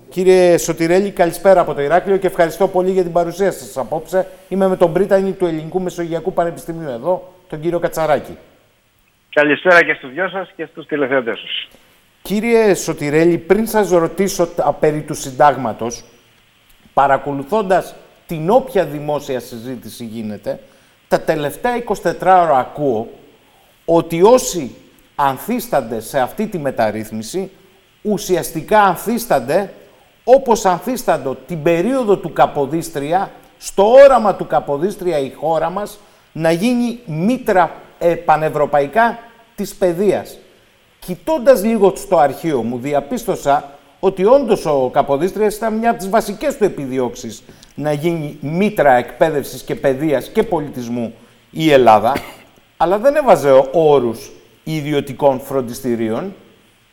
[0.09, 4.27] Κύριε Σωτηρέλη, καλησπέρα από το Ηράκλειο και ευχαριστώ πολύ για την παρουσία σας απόψε.
[4.49, 8.37] Είμαι με τον Πρίτανη του Ελληνικού Μεσογειακού Πανεπιστημίου εδώ, τον κύριο Κατσαράκη.
[9.31, 11.69] Καλησπέρα και στους δυο σας και στους τηλεθεατές σας.
[12.23, 14.49] Κύριε Σωτηρέλη, πριν σας ρωτήσω
[14.81, 16.05] περί του συντάγματος,
[16.99, 17.95] παρακολουθώντας
[18.27, 20.61] την όποια δημόσια συζήτηση γίνεται,
[21.09, 23.09] τα τελευταία 24 ώρα ακούω
[23.85, 24.75] ότι όσοι
[25.15, 27.51] ανθίστανται σε αυτή τη μεταρρύθμιση,
[28.03, 29.73] ουσιαστικά ανθίστανται
[30.25, 35.99] όπως ανθίσταντο την περίοδο του Καποδίστρια, στο όραμα του Καποδίστρια η χώρα μας,
[36.33, 39.19] να γίνει μήτρα ε, πανευρωπαϊκά
[39.55, 40.39] της παιδείας.
[40.99, 46.57] Κοιτώντας λίγο στο αρχείο μου, διαπίστωσα ότι όντως ο Καποδίστριας ήταν μια από τις βασικές
[46.57, 47.43] του επιδιώξεις
[47.75, 51.15] να γίνει μήτρα εκπαίδευσης και παιδείας και πολιτισμού
[51.51, 52.17] η Ελλάδα,
[52.77, 54.31] αλλά δεν έβαζε όρους
[54.65, 56.35] ιδιωτικών φροντιστηρίων.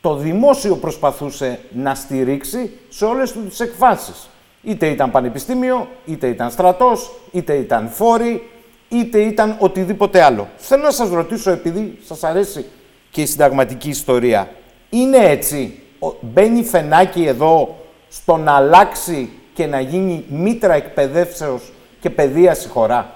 [0.00, 4.28] Το δημόσιο προσπαθούσε να στηρίξει σε όλες τις εκφάσεις.
[4.62, 8.50] Είτε ήταν πανεπιστήμιο, είτε ήταν στρατός, είτε ήταν φόροι,
[8.88, 10.48] είτε ήταν οτιδήποτε άλλο.
[10.56, 12.64] Θέλω να σας ρωτήσω, επειδή σας αρέσει
[13.10, 14.50] και η συνταγματική ιστορία,
[14.90, 15.82] είναι έτσι;
[16.20, 23.14] Μπαίνει φενάκι εδώ στο να αλλάξει και να γίνει μήτρα εκπαιδεύσεως και παιδεία η χώρα.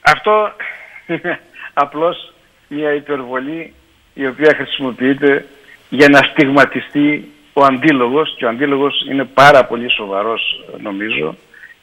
[0.00, 0.52] Αυτό
[1.06, 1.40] είναι
[1.84, 2.32] απλώς
[2.68, 3.74] μια υπερβολή
[4.14, 5.46] η οποία χρησιμοποιείται
[5.88, 11.36] για να στιγματιστεί ο αντίλογος και ο αντίλογος είναι πάρα πολύ σοβαρός νομίζω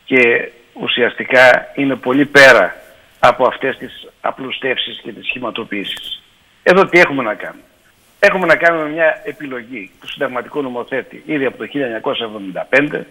[0.05, 2.75] και ουσιαστικά είναι πολύ πέρα
[3.19, 6.23] από αυτές τις απλουστεύσεις και τις σχηματοποιήσεις.
[6.63, 7.63] Εδώ τι έχουμε να κάνουμε.
[8.19, 11.65] Έχουμε να κάνουμε μια επιλογή του συνταγματικού νομοθέτη ήδη από το
[12.71, 13.01] 1975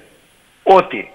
[0.62, 1.10] ότι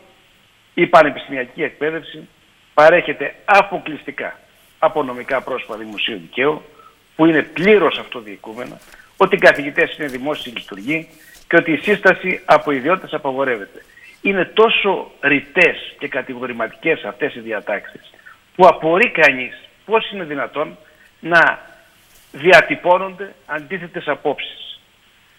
[0.73, 2.27] η πανεπιστημιακή εκπαίδευση
[2.73, 4.39] παρέχεται αποκλειστικά
[4.79, 6.61] από νομικά πρόσωπα δημοσίου δικαίου
[7.15, 8.79] που είναι πλήρως αυτοδιοικούμενα,
[9.17, 11.07] ότι οι καθηγητές είναι δημόσιοι λειτουργοί
[11.47, 13.83] και ότι η σύσταση από ιδιώτες απαγορεύεται.
[14.21, 18.13] Είναι τόσο ρητές και κατηγορηματικές αυτές οι διατάξεις
[18.55, 20.77] που απορεί κανείς πώς είναι δυνατόν
[21.19, 21.66] να
[22.37, 24.79] διατυπώνονται αντίθετες απόψεις.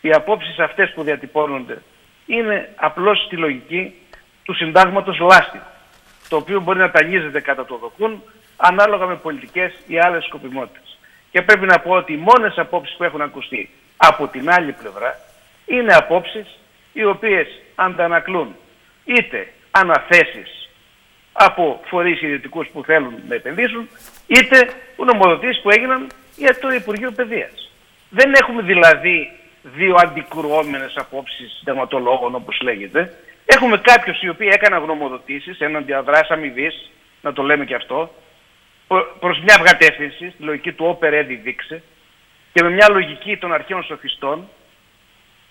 [0.01, 1.83] Οι απόψεις αυτές που διατυπώνονται
[2.27, 3.95] είναι απλώς στη λογική
[4.43, 5.65] του συντάγματος λάστιχου,
[6.29, 8.23] το οποίο μπορεί να τανίζεται κατά το δοκούν
[8.57, 10.99] ανάλογα με πολιτικές ή άλλες σκοπιμότητες.
[11.31, 15.19] Και πρέπει να πω ότι οι μόνες απόψεις που έχουν ακουστεί από την άλλη πλευρά
[15.67, 16.59] είναι απόψεις
[16.93, 18.57] οι οποίες αντανακλούν
[19.05, 20.69] είτε αναθέσεις
[21.33, 23.89] από φορείς ιδιωτικούς που θέλουν να επενδύσουν,
[24.27, 26.07] είτε νομοδοτήσεις που έγιναν
[26.39, 27.71] για το Υπουργείο Παιδείας.
[28.11, 29.31] Δεν έχουμε δηλαδή
[29.63, 33.15] δύο αντικρουόμενες απόψεις συνταγματολόγων όπως λέγεται.
[33.47, 38.15] Έχουμε κάποιους οι οποίοι έκαναν γνωμοδοτήσεις, έναν διαδράση αμοιβής, να το λέμε και αυτό,
[39.21, 41.83] προς μια κατεύθυνση, στη λογική του όπερ έντι δείξε,
[42.53, 44.49] και με μια λογική των αρχαίων σοφιστών,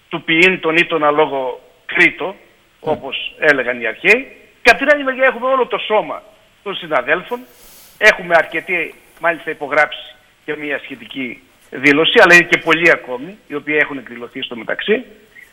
[0.10, 2.36] του ποιήν τον ή τον αλόγο κρήτο,
[2.80, 6.23] όπως έλεγαν οι αρχαίοι, και από την άλλη μεριά έχουμε όλο το σώμα
[6.63, 7.39] των συναδέλφων,
[7.97, 10.15] έχουμε αρκετή μάλιστα υπογράψει
[10.47, 14.95] και μια σχετική δήλωση, αλλά είναι και πολλοί ακόμη, οι οποίοι έχουν εκδηλωθεί στο μεταξύ,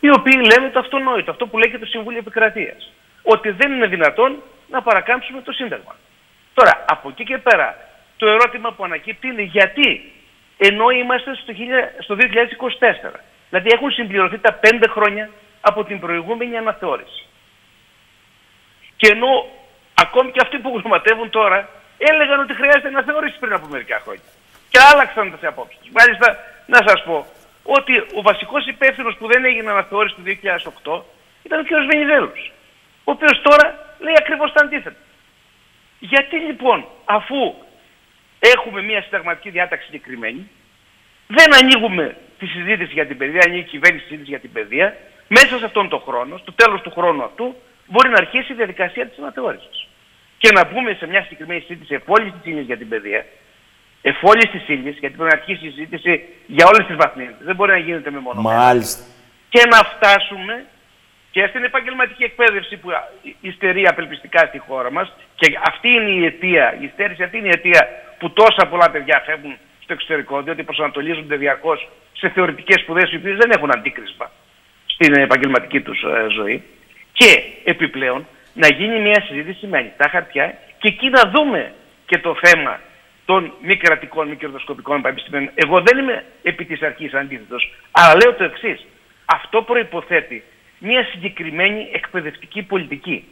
[0.01, 2.93] οι οποίοι λένε το αυτονόητο, αυτό που λέει και το Συμβούλιο Επικρατείας.
[3.23, 5.95] Ότι δεν είναι δυνατόν να παρακάμψουμε το Σύνταγμα.
[6.55, 7.69] Τώρα, από εκεί και πέρα,
[8.17, 10.13] το ερώτημα που ανακύπτει είναι γιατί,
[10.57, 11.31] ενώ είμαστε
[11.99, 15.31] στο 2024, δηλαδή έχουν συμπληρωθεί τα πέντε χρόνια
[15.61, 17.27] από την προηγούμενη αναθεώρηση.
[18.97, 19.33] Και ενώ
[19.95, 24.34] ακόμη και αυτοί που γνωματεύουν τώρα έλεγαν ότι χρειάζεται αναθεώρηση πριν από μερικά χρόνια.
[24.75, 25.91] Και άλλαξαν τις απόψεις τους.
[25.99, 26.29] Μάλιστα,
[26.67, 27.27] να σας πω
[27.63, 31.03] ότι ο βασικός υπεύθυνος που δεν έγινε αναθεώρηση του 2008
[31.43, 31.71] ήταν ο κ.
[31.91, 32.53] Βενιζέλος.
[33.05, 33.65] Ο οποίος τώρα
[33.99, 34.97] λέει ακριβώς το αντίθετο.
[35.99, 37.55] Γιατί λοιπόν, αφού
[38.39, 40.51] έχουμε μια συνταγματική διάταξη συγκεκριμένη,
[41.27, 44.97] δεν ανοίγουμε τη συζήτηση για την παιδεία, ανοίγει η κυβέρνηση συζήτηση για την παιδεία,
[45.29, 47.57] μέσα σε αυτόν τον χρόνο, στο τέλος του χρόνου αυτού,
[47.87, 49.87] μπορεί να αρχίσει η διαδικασία της αναθεώρησης.
[50.39, 53.25] Και να μπούμε σε μια συγκεκριμένη συζήτηση εφόλη της ύλη για την παιδεία,
[54.11, 56.13] εφόλη της ύλης, γιατί πρέπει να αρχίσει η συζήτηση
[56.47, 57.35] για όλες τις βαθμίδε.
[57.49, 58.41] Δεν μπορεί να γίνεται με μόνο.
[58.41, 59.03] Μάλιστα.
[59.49, 60.65] Και να φτάσουμε
[61.31, 62.89] και στην επαγγελματική εκπαίδευση που
[63.41, 65.13] υστερεί απελπιστικά στη χώρα μας.
[65.35, 67.89] Και αυτή είναι η αιτία, η υστέρηση αυτή είναι η αιτία
[68.19, 73.37] που τόσα πολλά παιδιά φεύγουν στο εξωτερικό, διότι προσανατολίζονται διαρκώς σε θεωρητικές σπουδές οι οποίες
[73.37, 74.31] δεν έχουν αντίκρισμα
[74.87, 76.63] στην επαγγελματική τους ε, ζωή.
[77.13, 77.31] Και
[77.65, 81.73] επιπλέον να γίνει μια συζήτηση με ανοιχτά χαρτιά και εκεί να δούμε
[82.07, 82.81] και το θέμα
[83.25, 85.51] των μη κρατικών, μη κερδοσκοπικών πανεπιστημίων.
[85.55, 88.87] Εγώ δεν είμαι επί της αρχής αντίθετος, αλλά λέω το εξής.
[89.25, 90.43] Αυτό προϋποθέτει
[90.79, 93.25] μια συγκεκριμένη εκπαιδευτική πολιτική.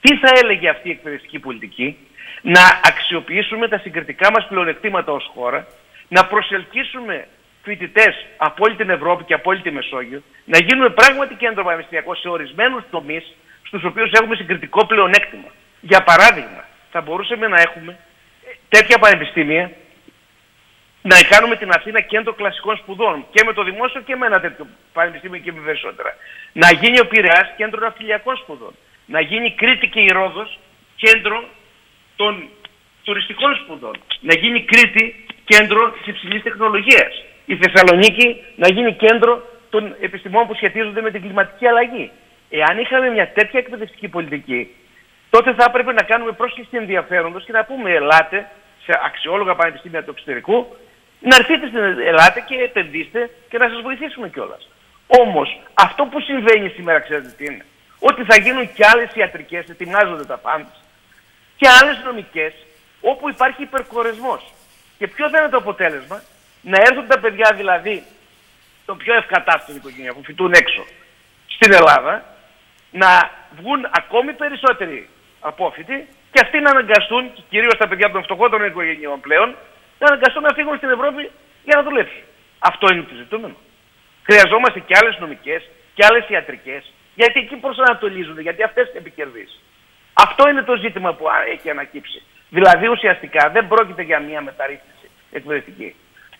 [0.00, 1.96] Τι θα έλεγε αυτή η εκπαιδευτική πολιτική,
[2.42, 5.66] να αξιοποιήσουμε τα συγκριτικά μας πλεονεκτήματα ως χώρα,
[6.08, 7.26] να προσελκύσουμε
[7.62, 12.14] φοιτητές από όλη την Ευρώπη και από όλη τη Μεσόγειο, να γίνουμε πράγματι κέντρο πανεπιστημιακό
[12.14, 15.48] σε ορισμένους τομείς στους οποίους έχουμε συγκριτικό πλεονέκτημα.
[15.80, 17.98] Για παράδειγμα, θα μπορούσαμε να έχουμε
[18.68, 19.70] τέτοια πανεπιστήμια
[21.02, 24.66] να κάνουμε την Αθήνα κέντρο κλασικών σπουδών και με το δημόσιο και με ένα τέτοιο
[24.92, 26.16] πανεπιστήμιο και με περισσότερα.
[26.52, 28.74] Να γίνει ο Πειραιάς κέντρο ναυτιλιακών σπουδών.
[29.06, 30.58] Να γίνει Κρήτη και η Ρόδος
[30.96, 31.44] κέντρο
[32.16, 32.48] των
[33.02, 33.96] τουριστικών σπουδών.
[34.20, 37.24] Να γίνει Κρήτη κέντρο της υψηλής τεχνολογίας.
[37.44, 42.10] Η Θεσσαλονίκη να γίνει κέντρο των επιστημών που σχετίζονται με την κλιματική αλλαγή.
[42.50, 44.74] Εάν είχαμε μια τέτοια εκπαιδευτική πολιτική,
[45.36, 48.38] τότε θα έπρεπε να κάνουμε πρόσκληση ενδιαφέροντος και να πούμε ελάτε
[48.84, 50.76] σε αξιόλογα πανεπιστήμια του εξωτερικού,
[51.20, 54.68] να έρθετε στην Ελλάδα και επενδύστε και να σας βοηθήσουμε κιόλας.
[55.06, 57.64] Όμως αυτό που συμβαίνει σήμερα ξέρετε τι είναι;
[57.98, 60.72] Ότι θα γίνουν και άλλες ιατρικές, ετοιμάζονται τα πάντα,
[61.56, 62.52] και άλλες νομικές,
[63.00, 64.42] όπου υπάρχει υπερκορεσμός.
[64.98, 66.22] Και ποιο θα είναι το αποτέλεσμα,
[66.60, 68.02] να έρθουν τα παιδιά δηλαδή,
[68.86, 70.84] το πιο ευκατάστατο οικογένεια που φοιτούν έξω
[71.46, 72.24] στην Ελλάδα,
[72.90, 75.08] να βγουν ακόμη περισσότεροι
[75.50, 75.96] απόφοιτοι
[76.32, 79.48] και αυτοί να αναγκαστούν, κυρίως τα παιδιά των φτωχότερων οικογενειών πλέον,
[79.98, 81.22] να αναγκαστούν να φύγουν στην Ευρώπη
[81.66, 82.22] για να δουλέψουν.
[82.58, 83.56] Αυτό είναι το ζητούμενο.
[84.28, 85.62] Χρειαζόμαστε και άλλες νομικές
[85.94, 89.58] και άλλες ιατρικές, γιατί εκεί προσανατολίζονται, γιατί αυτές επικερδίσει.
[90.12, 92.22] Αυτό είναι το ζήτημα που έχει ανακύψει.
[92.48, 95.94] Δηλαδή ουσιαστικά δεν πρόκειται για μια μεταρρύθμιση εκπαιδευτική.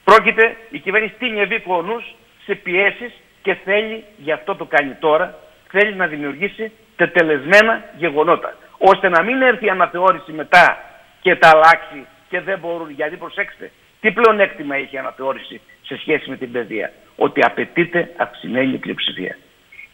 [0.05, 2.15] Πρόκειται η κυβέρνηση τίνει νους
[2.45, 5.39] σε πιέσεις και θέλει, γι' αυτό το κάνει τώρα,
[5.69, 8.55] θέλει να δημιουργήσει τετελεσμένα γεγονότα.
[8.79, 10.79] Ώστε να μην έρθει η αναθεώρηση μετά
[11.21, 12.91] και τα αλλάξει και δεν μπορούν.
[12.91, 18.77] Γιατί προσέξτε, τι πλεονέκτημα έχει η αναθεώρηση σε σχέση με την παιδεία; Ότι απαιτείται αυξημένη
[18.79, 19.37] πλειοψηφία.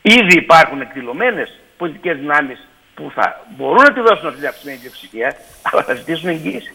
[0.03, 5.37] Ήδη υπάρχουν εκδηλωμένες πολιτικές δυνάμεις που θα μπορούν να τη δώσουν αυτή την αυξημένη πλειοψηφία,
[5.62, 6.75] αλλά θα ζητήσουν εγγύηση.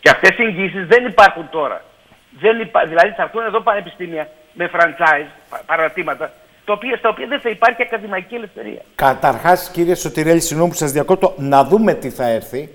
[0.00, 1.84] Και αυτές οι εγγύησεις δεν υπάρχουν τώρα.
[2.30, 2.86] Δεν υπά...
[2.86, 6.32] Δηλαδή θα έρθουν εδώ πανεπιστήμια με franchise, παρατήματα,
[6.66, 8.82] το οποίο, στα οποία δεν θα υπάρχει ακαδημαϊκή ελευθερία.
[8.94, 12.68] Καταρχάς, κύριε Σωτηρέλη, συγγνώμη που σας διακόπτω, να δούμε τι θα έρθει.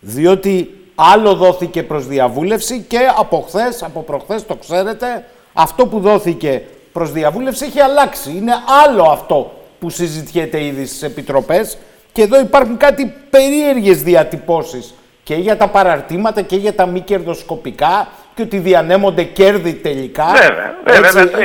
[0.00, 6.62] Διότι άλλο δόθηκε προς διαβούλευση και από χθες, από προχθές, το ξέρετε, αυτό που δόθηκε
[6.92, 8.30] προς διαβούλευση έχει αλλάξει.
[8.36, 8.52] Είναι
[8.84, 11.78] άλλο αυτό που συζητιέται ήδη στις επιτροπές.
[12.12, 18.08] Και εδώ υπάρχουν κάτι περίεργες διατυπώσεις και για τα παραρτήματα και για τα μη κερδοσκοπικά
[18.34, 20.24] και ότι διανέμονται κέρδη τελικά.
[20.24, 21.22] Βέβαια, βέβαια.
[21.22, 21.44] Έτσι, ε,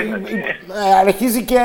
[0.90, 1.56] ε, αρχίζει και...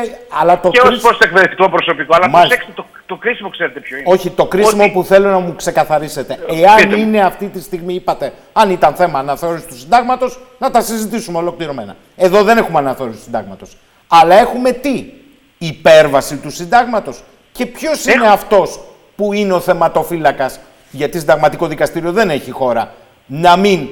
[0.41, 2.15] Αλλά το και ως προς το εκπαιδευτικό προσωπικό.
[2.17, 4.07] Αλλά προσέξτε, το, το κρίσιμο ξέρετε ποιο είναι.
[4.09, 6.39] Όχι, το κρίσιμο που θέλω να μου ξεκαθαρίσετε.
[6.49, 11.39] Εάν είναι αυτή τη στιγμή, είπατε, αν ήταν θέμα αναθεώρησης του συντάγματος, να τα συζητήσουμε
[11.39, 11.97] ολοκληρωμένα.
[12.17, 13.77] Εδώ δεν έχουμε αναθεώρηση του συντάγματος.
[14.09, 15.05] Αλλά έχουμε τι,
[15.59, 17.23] υπέρβαση του συντάγματος.
[17.53, 18.81] Και ποιος είναι αυτός
[19.17, 20.61] που είναι ο θεματοφύλακας,
[20.91, 22.93] γιατί συνταγματικό δικαστήριο δεν έχει χώρα,
[23.27, 23.89] να μην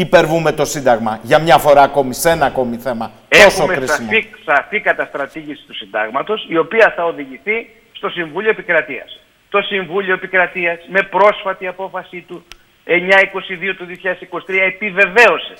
[0.00, 3.12] υπερβούμε το Σύνταγμα για μια φορά ακόμη, σε ένα ακόμη θέμα.
[3.28, 9.20] Έχουμε τόσο σαφή, σαφή καταστρατήγηση του Συντάγματος, η οποία θα οδηγηθεί στο Συμβούλιο Επικρατείας.
[9.48, 12.44] Το Συμβούλιο Επικρατείας, με πρόσφατη απόφαση του
[12.84, 15.54] 922 του 2023, επιβεβαίωσε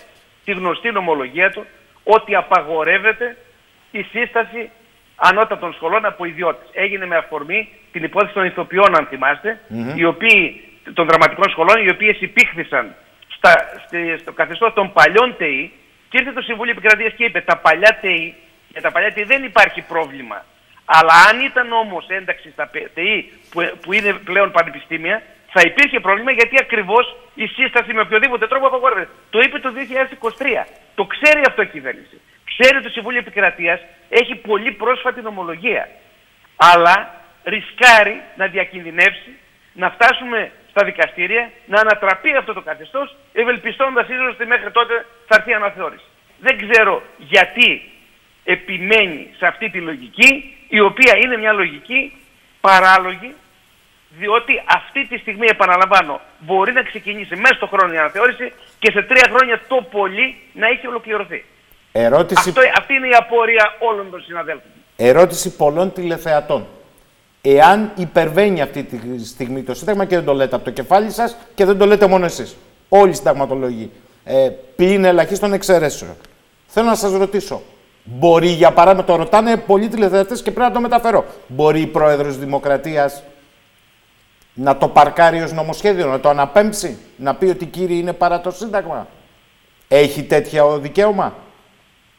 [0.44, 1.64] τη γνωστή νομολογία του
[2.04, 3.36] ότι απαγορεύεται
[3.90, 4.70] η σύσταση
[5.16, 6.68] ανώτατων σχολών από ιδιώτες.
[6.72, 9.60] Έγινε με αφορμή την υπόθεση των ηθοποιών, αν θυμαστε
[9.96, 10.60] οι οποίοι,
[10.94, 12.94] των δραματικών σχολών, οι οποίες υπήχθησαν
[13.36, 13.52] στα,
[14.20, 15.72] στο καθεστώς των παλιών ΤΕΗ
[16.08, 18.34] και ήρθε το Συμβούλιο Επικρατείας και είπε τα παλιά ΤΕΗ,
[18.68, 20.44] για τα παλιά ΤΕΗ δεν υπάρχει πρόβλημα.
[20.84, 25.22] Αλλά αν ήταν όμως ένταξη στα ΤΕΗ που, που είναι πλέον πανεπιστήμια,
[25.52, 29.08] θα υπήρχε πρόβλημα γιατί ακριβώς η σύσταση με οποιοδήποτε τρόπο απαγόρευε.
[29.30, 29.72] Το είπε το
[30.38, 30.66] 2023.
[30.94, 32.20] Το ξέρει αυτό η κυβέρνηση.
[32.44, 35.88] Ξέρει το Συμβούλιο Επικρατείας, έχει πολύ πρόσφατη νομολογία.
[36.56, 39.32] Αλλά ρισκάρει να διακινδυνεύσει,
[39.72, 44.94] να φτάσουμε στα δικαστήρια, να ανατραπεί αυτό το καθεστώς, ευελπιστώντας ίσως ότι μέχρι τότε
[45.28, 46.08] θα έρθει αναθεώρηση.
[46.40, 47.68] Δεν ξέρω γιατί
[48.44, 50.30] επιμένει σε αυτή τη λογική,
[50.68, 52.00] η οποία είναι μια λογική
[52.60, 53.34] παράλογη,
[54.08, 59.02] διότι αυτή τη στιγμή, επαναλαμβάνω, μπορεί να ξεκινήσει μέσα στο χρόνο η αναθεώρηση και σε
[59.02, 61.44] τρία χρόνια το πολύ να έχει ολοκληρωθεί.
[61.92, 62.48] Ερώτηση...
[62.48, 64.70] Αυτό, αυτή είναι η απορία όλων των συναδέλφων.
[64.96, 66.66] Ερώτηση πολλών τηλεθεατών.
[67.48, 71.36] Εάν υπερβαίνει αυτή τη στιγμή το Σύνταγμα και δεν το λέτε από το κεφάλι σας
[71.54, 72.56] και δεν το λέτε μόνο εσείς.
[72.88, 73.90] Όλοι οι συνταγματολογοί.
[74.24, 76.16] Ε, πλην ελαχίστων εξαιρέσεων.
[76.66, 77.62] Θέλω να σας ρωτήσω,
[78.04, 81.24] μπορεί για παράδειγμα, το ρωτάνε πολλοί τηλεθεατές και πρέπει να το μεταφέρω.
[81.46, 83.22] Μπορεί η πρόεδρος Δημοκρατίας
[84.54, 88.50] να το παρκάρει ως νομοσχέδιο, να το αναπέμψει, να πει ότι κύριε είναι παρά το
[88.50, 89.06] Σύνταγμα;
[89.88, 91.34] Έχει τέτοια δικαίωμα;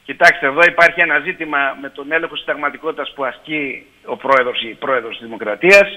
[0.07, 4.73] Κοιτάξτε, εδώ υπάρχει ένα ζήτημα με τον έλεγχο συνταγματικότητας που ασκεί ο πρόεδρος ή η
[4.73, 5.87] πρόεδρος της Δημοκρατίας.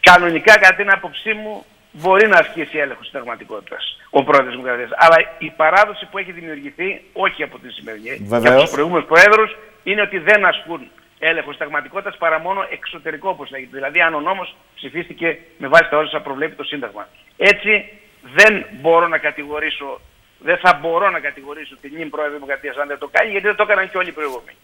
[0.00, 4.90] Κανονικά, κατά την άποψή μου, μπορεί να ασκήσει έλεγχο συνταγματικότητας ο πρόεδρος της Δημοκρατίας.
[4.94, 8.42] Αλλά η παράδοση που έχει δημιουργηθεί, όχι από την σημερινή, Βεβαίως.
[8.42, 13.50] και από τους προηγούμενους πρόεδρους, είναι ότι δεν ασκούν έλεγχο συνταγματικότητας παρά μόνο εξωτερικό όπως
[13.50, 13.70] λέγεται.
[13.72, 17.08] Δηλαδή αν ο νόμος ψηφίστηκε με βάση τα όσα προβλέπει το Σύνταγμα.
[17.36, 17.88] Έτσι
[18.34, 20.00] δεν μπορώ να κατηγορήσω
[20.44, 23.56] δεν θα μπορώ να κατηγορήσω την νυν πρόεδρο Δημοκρατίας αν δεν το κάνει, γιατί δεν
[23.56, 24.56] το έκαναν και όλοι οι προηγούμενοι.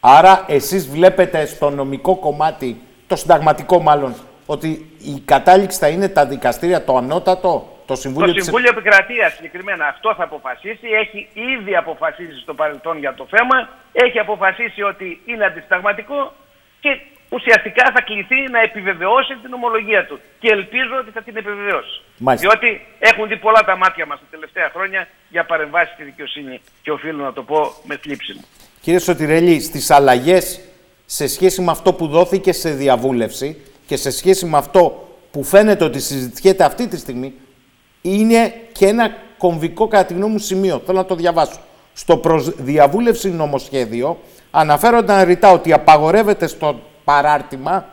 [0.00, 4.14] Άρα, εσείς βλέπετε στο νομικό κομμάτι, το συνταγματικό μάλλον,
[4.46, 8.78] ότι η κατάληξη θα είναι τα δικαστήρια, το ανώτατο, το Συμβούλιο Το Συμβούλιο της...
[8.78, 10.88] Επικρατείας συγκεκριμένα αυτό θα αποφασίσει.
[11.02, 13.68] Έχει ήδη αποφασίσει στο παρελθόν για το θέμα.
[13.92, 16.32] Έχει αποφασίσει ότι είναι αντισταγματικό
[16.80, 20.20] και ουσιαστικά θα κληθεί να επιβεβαιώσει την ομολογία του.
[20.38, 21.94] Και ελπίζω ότι θα την επιβεβαιώσει.
[22.16, 22.48] Μάλιστα.
[22.48, 26.90] Διότι έχουν δει πολλά τα μάτια μας τα τελευταία χρόνια για παρεμβάσεις στη δικαιοσύνη και
[26.90, 28.44] οφείλω να το πω με θλίψη μου.
[28.80, 30.60] Κύριε Σωτηρέλη, στις αλλαγές
[31.06, 35.84] σε σχέση με αυτό που δόθηκε σε διαβούλευση και σε σχέση με αυτό που φαίνεται
[35.84, 37.34] ότι συζητιέται αυτή τη στιγμή,
[38.02, 40.82] είναι και ένα κομβικό κατά τη γνώμη μου σημείο.
[40.86, 41.60] Θέλω να το διαβάσω.
[41.92, 44.18] Στο προς διαβούλευση νομοσχέδιο
[44.50, 47.86] αναφέρονταν ρητά ότι απαγορεύεται στο παράρτημα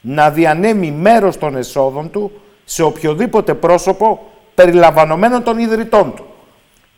[0.00, 2.32] να διανέμει μέρος των εσόδων του
[2.64, 4.20] σε οποιοδήποτε πρόσωπο
[4.54, 6.24] περιλαμβανομένων των ιδρυτών του.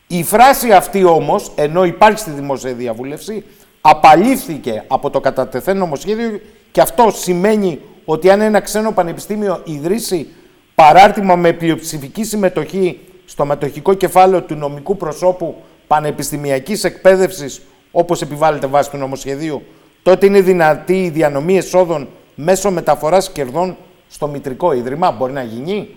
[0.06, 3.44] Η φράση αυτή όμως, ενώ υπάρχει στη δημόσια διαβούλευση,
[3.80, 6.40] απαλήφθηκε από το κατατεθέν νομοσχέδιο
[6.72, 10.28] και αυτό σημαίνει ότι αν ένα ξένο πανεπιστήμιο ιδρύσει
[10.74, 18.90] παράρτημα με πλειοψηφική συμμετοχή στο μετοχικό κεφάλαιο του νομικού προσώπου πανεπιστημιακής εκπαίδευσης, όπως επιβάλλεται βάσει
[18.90, 19.62] του νομοσχεδίου,
[20.04, 23.76] τότε είναι δυνατή η διανομή εσόδων μέσω μεταφοράς κερδών
[24.08, 25.10] στο μητρικό ίδρυμα.
[25.10, 25.88] Μπορεί να γίνει;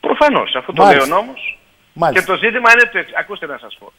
[0.00, 1.58] Προφανώς, αυτό το λέει ο νόμος.
[2.12, 3.92] Και το ζήτημα είναι το εξ- Ακούστε να σας πω.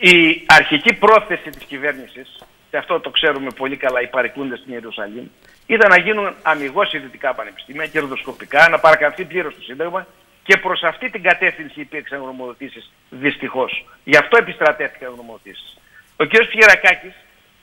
[0.00, 5.24] Η αρχική πρόθεση της κυβέρνησης, και αυτό το ξέρουμε πολύ καλά οι παρεκούντες στην Ιερουσαλήμ,
[5.66, 10.06] ήταν να γίνουν αμυγός ιδιωτικά πανεπιστήμια, κερδοσκοπικά, να παρακαμφθεί πλήρως το Σύνταγμα
[10.42, 13.84] και προς αυτή την κατεύθυνση υπήρξαν γνωμοδοτήσεις, δυστυχώς.
[14.04, 15.76] Γι' αυτό επιστρατεύτηκαν γνωμοδοτήσεις.
[16.16, 16.30] Ο κ.
[16.50, 17.14] Φιερακάκης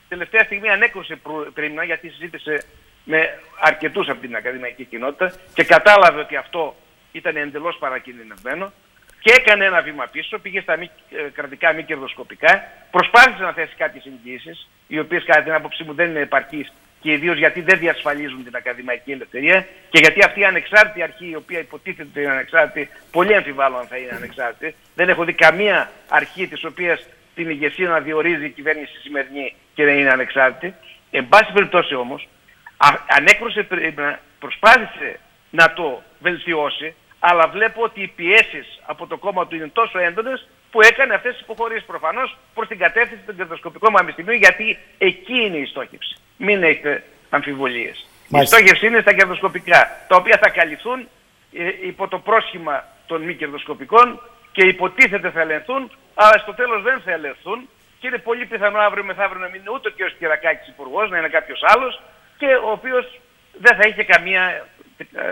[0.08, 1.18] τελευταία στιγμή ανέκρουσε
[1.54, 2.64] πρίμνα γιατί συζήτησε
[3.04, 6.76] με αρκετούς από την ακαδημαϊκή κοινότητα και κατάλαβε ότι αυτό
[7.12, 8.72] ήταν εντελώς παρακινδυνευμένο
[9.20, 13.74] και έκανε ένα βήμα πίσω, πήγε στα μη, ε, κρατικά μη κερδοσκοπικά, προσπάθησε να θέσει
[13.76, 17.78] κάποιες εγγύησεις, οι οποίες κατά την άποψή μου δεν είναι επαρκείς και ιδίως γιατί δεν
[17.78, 22.30] διασφαλίζουν την ακαδημαϊκή ελευθερία και γιατί αυτή η ανεξάρτητη αρχή η οποία υποτίθεται ότι είναι
[22.30, 27.50] ανεξάρτητη, πολύ αμφιβάλλω αν θα είναι ανεξάρτητη, δεν έχω δει καμία αρχή της οποίας την
[27.50, 30.74] ηγεσία να διορίζει η κυβέρνηση σημερινή και δεν είναι ανεξάρτητη.
[31.10, 32.28] Εν πάση περιπτώσει όμως,
[32.76, 35.20] α- ανέκρουσε, πρίμνα, προσπάθησε
[35.50, 40.48] να το βελτιώσει, αλλά βλέπω ότι οι πιέσεις από το κόμμα του είναι τόσο έντονες
[40.70, 45.56] που έκανε αυτές τις υποχωρήσεις προφανώς προς την κατεύθυνση των κερδοσκοπικών πανεπιστημίων γιατί εκεί είναι
[45.56, 46.16] η στόχευση.
[46.36, 48.06] Μην έχετε αμφιβολίες.
[48.28, 48.56] Μάλιστα.
[48.56, 51.08] Η στόχευση είναι στα κερδοσκοπικά, τα οποία θα καλυφθούν
[51.52, 54.20] ε, υπό το πρόσχημα των μη κερδοσκοπικών
[54.52, 59.04] και υποτίθεται θα ελεγχθούν, αλλά στο τέλος δεν θα ελεγχθούν και είναι πολύ πιθανό αύριο
[59.04, 60.18] μεθαύριο να μην είναι ούτε ο κ.
[60.18, 62.02] Κυρακάκης υπουργός, να είναι κάποιος άλλος
[62.36, 63.20] και ο οποίος
[63.60, 64.66] δεν θα είχε καμία
[64.98, 65.24] ε,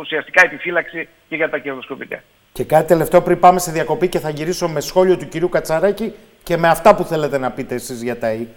[0.00, 2.22] ουσιαστικά επιφύλαξη και για τα κερδοσκοπικά.
[2.52, 6.14] Και κάτι τελευταίο πριν πάμε σε διακοπή και θα γυρίσω με σχόλιο του κυρίου Κατσαράκη
[6.42, 8.48] και με αυτά που θέλετε να πείτε εσείς για τα ΙΚ,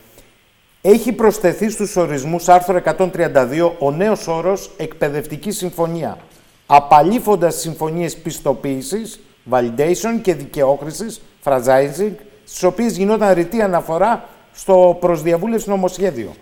[0.82, 6.18] έχει προσθεθεί στους ορισμούς άρθρο 132 ο νέος όρος εκπαιδευτική συμφωνία,
[6.66, 9.20] απαλήφοντας συμφωνίες πιστοποίησης,
[9.52, 12.12] validation και δικαιόχρησης, franchising,
[12.46, 14.24] στις οποίες γινόταν ρητή αναφορά
[14.54, 16.34] στο προσδιαβούλευση νομοσχέδιο.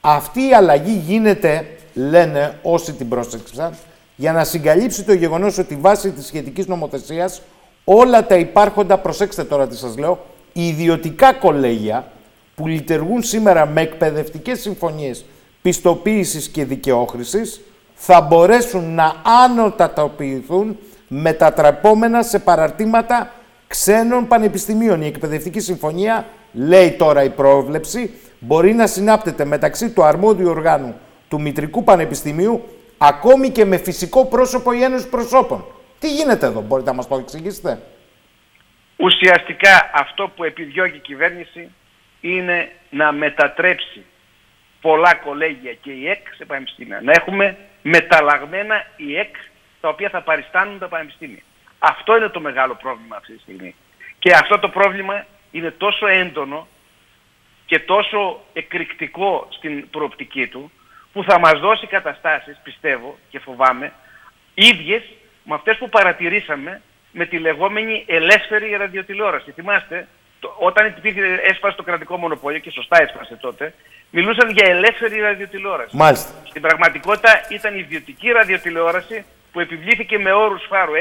[0.00, 3.74] Αυτή η αλλαγή γίνεται, λένε όσοι την πρόσεξαν,
[4.16, 7.42] για να συγκαλύψει το γεγονός ότι βάσει της σχετικής νομοθεσίας
[7.84, 12.10] όλα τα υπάρχοντα, προσέξτε τώρα τι σας λέω, ιδιωτικά κολέγια
[12.54, 15.24] που λειτουργούν σήμερα με εκπαιδευτικές συμφωνίες
[15.62, 17.60] πιστοποίησης και δικαιόχρησης
[17.94, 19.12] θα μπορέσουν να
[19.44, 20.78] ανωτατοποιηθούν
[21.08, 23.32] μετατραπόμενα σε παραρτήματα
[23.68, 25.02] ξένων πανεπιστημίων.
[25.02, 31.40] Η εκπαιδευτική συμφωνία, λέει τώρα η πρόβλεψη, μπορεί να συνάπτεται μεταξύ του αρμόδιου οργάνου του
[31.40, 32.64] Μητρικού Πανεπιστημίου
[32.98, 35.64] ακόμη και με φυσικό πρόσωπο ή ένωση προσώπων.
[35.98, 37.82] Τι γίνεται εδώ, μπορείτε να μας το εξηγήσετε;
[38.96, 41.70] Ουσιαστικά αυτό που επιδιώκει η κυβέρνηση
[42.20, 44.04] είναι να μετατρέψει
[44.80, 47.00] πολλά κολέγια και η ΕΚ σε πανεπιστήμια.
[47.02, 49.34] Να έχουμε μεταλλαγμένα η ΕΚ
[49.80, 51.42] τα οποία θα παριστάνουν τα πανεπιστήμια.
[51.78, 53.74] Αυτό είναι το μεγάλο πρόβλημα αυτή τη στιγμή.
[54.18, 56.66] Και αυτό το πρόβλημα είναι τόσο έντονο
[57.66, 60.72] και τόσο εκρηκτικό στην προοπτική του
[61.12, 63.92] που θα μας δώσει καταστάσεις, πιστεύω και φοβάμαι,
[64.54, 65.02] ίδιες
[65.42, 69.52] με αυτές που παρατηρήσαμε με τη λεγόμενη ελεύθερη ραδιοτηλεόραση.
[69.52, 70.08] Θυμάστε,
[70.40, 73.74] το, όταν υπήρχε έσπασε το κρατικό μονοπόλιο και σωστά έσπασε τότε,
[74.10, 75.96] μιλούσαν για ελεύθερη ραδιοτηλεόραση.
[75.96, 76.32] Μάλιστα.
[76.48, 80.94] Στην πραγματικότητα ήταν η ιδιωτική ραδιοτηλεόραση που επιβλήθηκε με όρους φάρου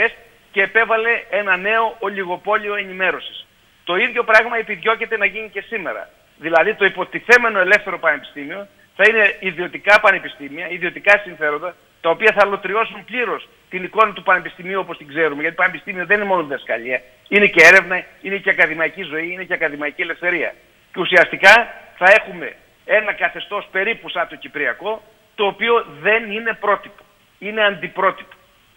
[0.52, 3.48] και επέβαλε ένα νέο ολιγοπόλιο ενημέρωσης.
[3.84, 6.10] Το ίδιο πράγμα επιδιώκεται να γίνει και σήμερα.
[6.38, 13.06] Δηλαδή το υποτιθέμενο ελεύθερο πανεπιστήμιο θα είναι ιδιωτικά πανεπιστήμια, ιδιωτικά συμφέροντα, τα οποία θα λωτριώσουν
[13.06, 15.42] πλήρως την εικόνα του πανεπιστημίου όπως την ξέρουμε.
[15.42, 17.02] Γιατί το πανεπιστήμιο δεν είναι μόνο διδασκαλία.
[17.28, 20.54] Είναι και έρευνα, είναι και ακαδημαϊκή ζωή, είναι και ακαδημαϊκή ελευθερία.
[20.94, 21.54] Και ουσιαστικά
[21.98, 25.04] θα έχουμε ένα καθεστώς περίπου σαν το Κυπριακό,
[25.36, 27.04] το οποίο δεν είναι πρότυπο.
[27.40, 28.36] Είναι αντιπρότυπο.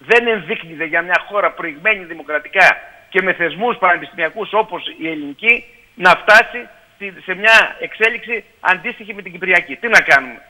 [0.09, 2.67] Δεν ενδείκνυται για μια χώρα προηγμένη δημοκρατικά
[3.09, 6.69] και με θεσμούς πανεπιστημιακούς όπως η ελληνική να φτάσει
[7.25, 9.77] σε μια εξέλιξη αντίστοιχη με την Κυπριακή.
[9.77, 10.43] Τι να κάνουμε;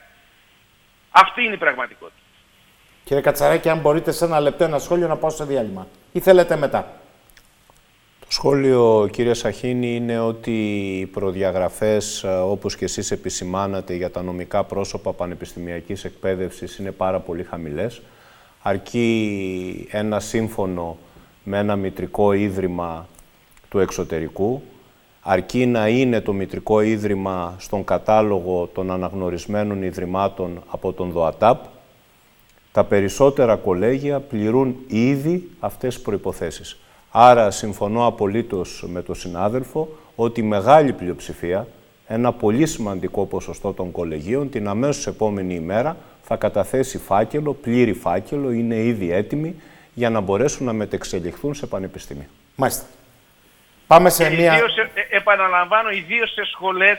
[1.10, 2.18] Αυτή είναι η πραγματικότητα.
[3.04, 5.86] Κύριε Κατσαράκη, αν μπορείτε σε ένα λεπτό ένα σχόλιο να πάω σε διάλειμμα.
[6.12, 6.92] Ή θέλετε μετά;
[8.20, 10.50] Το σχόλιο, κύριε Σαχίνη, είναι ότι
[10.98, 17.20] οι προδιαγραφές, ε, όπως και εσείς επισημάνατε, για τα νομικά πρόσωπα πανεπιστημιακής εκπαίδευσης είναι πάρα
[17.20, 18.02] πολύ χαμηλές.
[18.62, 20.98] Αρκεί ένα σύμφωνο
[21.44, 23.08] με ένα μητρικό ίδρυμα
[23.68, 24.62] του εξωτερικού,
[25.22, 31.64] αρκεί να είναι το Μητρικό Ίδρυμα στον κατάλογο των αναγνωρισμένων Ιδρυμάτων από τον ΔΟΑΤΑΠ,
[32.72, 36.78] τα περισσότερα κολέγια πληρούν ήδη αυτές τις προϋποθέσεις.
[37.10, 41.66] Άρα συμφωνώ απολύτως με τον συνάδελφο ότι η μεγάλη πλειοψηφία,
[42.06, 45.96] ένα πολύ σημαντικό ποσοστό των κολεγίων, την αμέσως επόμενη ημέρα
[46.32, 49.62] θα καταθέσει φάκελο, πλήρη φάκελο, είναι ήδη έτοιμοι
[49.94, 52.28] για να μπορέσουν να μετεξελιχθούν σε πανεπιστήμια.
[52.54, 52.84] Μάλιστα.
[53.86, 54.52] Πάμε σε μία...
[54.54, 56.98] Ιδίως, ε, ε, επαναλαμβάνω, ιδίως σε σχολές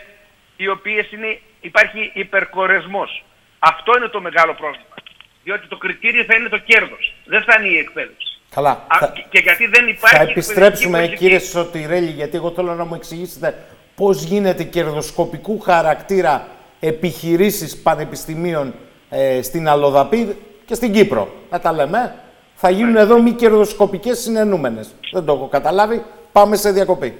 [0.57, 3.23] οι οποίες είναι, υπάρχει υπερκορεσμός.
[3.59, 4.95] Αυτό είναι το μεγάλο πρόβλημα.
[5.43, 7.13] Διότι το κριτήριο θα είναι το κέρδος.
[7.25, 8.39] Δεν θα είναι η εκπαίδευση.
[8.49, 8.71] Καλά.
[8.71, 9.13] Α, θα...
[9.29, 13.55] Και γιατί δεν υπάρχει Θα επιστρέψουμε κύριε Σωτηρέλη, γιατί εγώ θέλω να μου εξηγήσετε
[13.95, 16.47] πώς γίνεται κερδοσκοπικού χαρακτήρα
[16.79, 18.73] επιχειρήσεις πανεπιστημίων
[19.14, 21.34] ε, στην Αλοδαπή και στην Κύπρο.
[21.49, 22.16] Να τα λέμε.
[22.55, 24.93] Θα γίνουν εδώ μη κερδοσκοπικές συνενούμενες.
[25.12, 26.03] Δεν το έχω καταλάβει.
[26.32, 27.18] Πάμε σε διακοπή.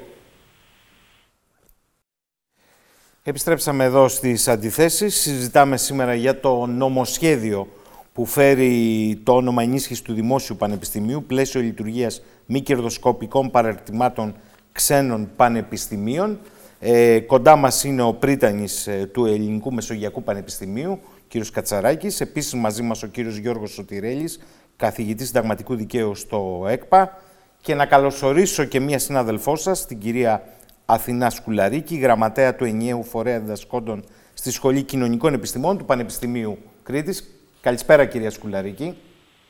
[3.24, 5.22] Επιστρέψαμε εδώ στις αντιθέσεις.
[5.22, 7.68] Συζητάμε σήμερα για το νομοσχέδιο
[8.14, 14.36] που φέρει το όνομα ενίσχυσης του Δημόσιου Πανεπιστημίου, πλαίσιο λειτουργίας μη κερδοσκοπικών παραρτημάτων
[14.72, 16.40] ξένων πανεπιστημίων.
[16.80, 21.00] Ε, κοντά μας είναι ο πρίτανης ε, του Ελληνικού Μεσογειακού Πανεπιστημίου,
[21.32, 22.22] κύριος Κατσαράκης.
[22.22, 24.40] Επίσης μαζί μας ο κύριος Γιώργος Σωτηρέλης,
[24.76, 27.18] καθηγητής συνταγματικού δικαίου στο ΕΚΠΑ
[27.62, 30.44] και να καλωσορίσω και μία συνάδελφό σας, την κυρία
[30.86, 34.04] Αθηνά Σκουλαρίκη, γραμματέα του ενιαίου φορέα διδασκόντων
[34.34, 37.24] στη Σχολή Κοινωνικών Επιστημών του Πανεπιστημίου Κρήτης.
[37.62, 38.98] Καλησπέρα κυρία Σκουλαρίκη.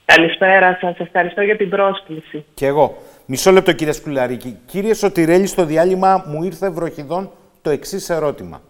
[0.05, 0.99] Καλησπέρα σας.
[0.99, 2.45] Ευχαριστώ για την πρόσκληση.
[2.53, 2.97] Και εγώ.
[3.25, 4.57] Μισό λεπτό κυρία Σκουλαρίκη.
[4.65, 8.61] Κύριε Σωτηρέλη, στο διάλειμμα μου ήρθε βροχιδόν το εξής ερώτημα.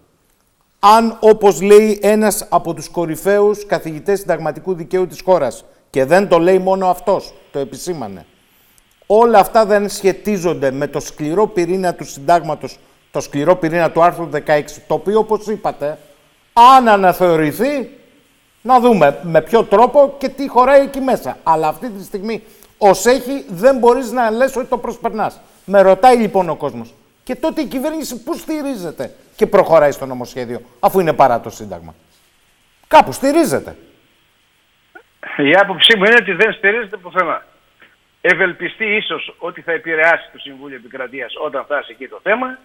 [0.84, 6.39] Αν, όπως λέει ένας από τους κορυφαίους καθηγητές συνταγματικού δικαίου της χώρας, και δεν το
[6.39, 8.25] λέει μόνο αυτός, το επισήμανε,
[9.13, 12.79] Όλα αυτά δεν σχετίζονται με το σκληρό πυρήνα του συντάγματος,
[13.11, 15.97] το σκληρό πυρήνα του άρθρου 16, το οποίο, όπως είπατε,
[16.53, 17.89] αν αναθεωρηθεί,
[18.61, 21.38] να δούμε με ποιο τρόπο και τι χωράει εκεί μέσα.
[21.43, 22.43] Αλλά αυτή τη στιγμή,
[22.77, 25.39] ως έχει, δεν μπορείς να λες ότι το προσπερνάς.
[25.65, 30.59] Με ρωτάει λοιπόν ο κόσμος, Και τότε η κυβέρνηση πού στηρίζεται; Και προχωράει στο νομοσχέδιο,
[30.79, 31.95] αφού είναι παρά το Σύνταγμα.
[32.87, 33.75] Κάπου στηρίζεται.
[35.37, 37.45] Η άποψή μου είναι ότι δεν στηρίζεται πουθενά.
[38.21, 42.59] Ευελπιστεί ίσως ότι θα επηρεάσει το Συμβούλιο Επικρατείας όταν φτάσει εκεί το θέμα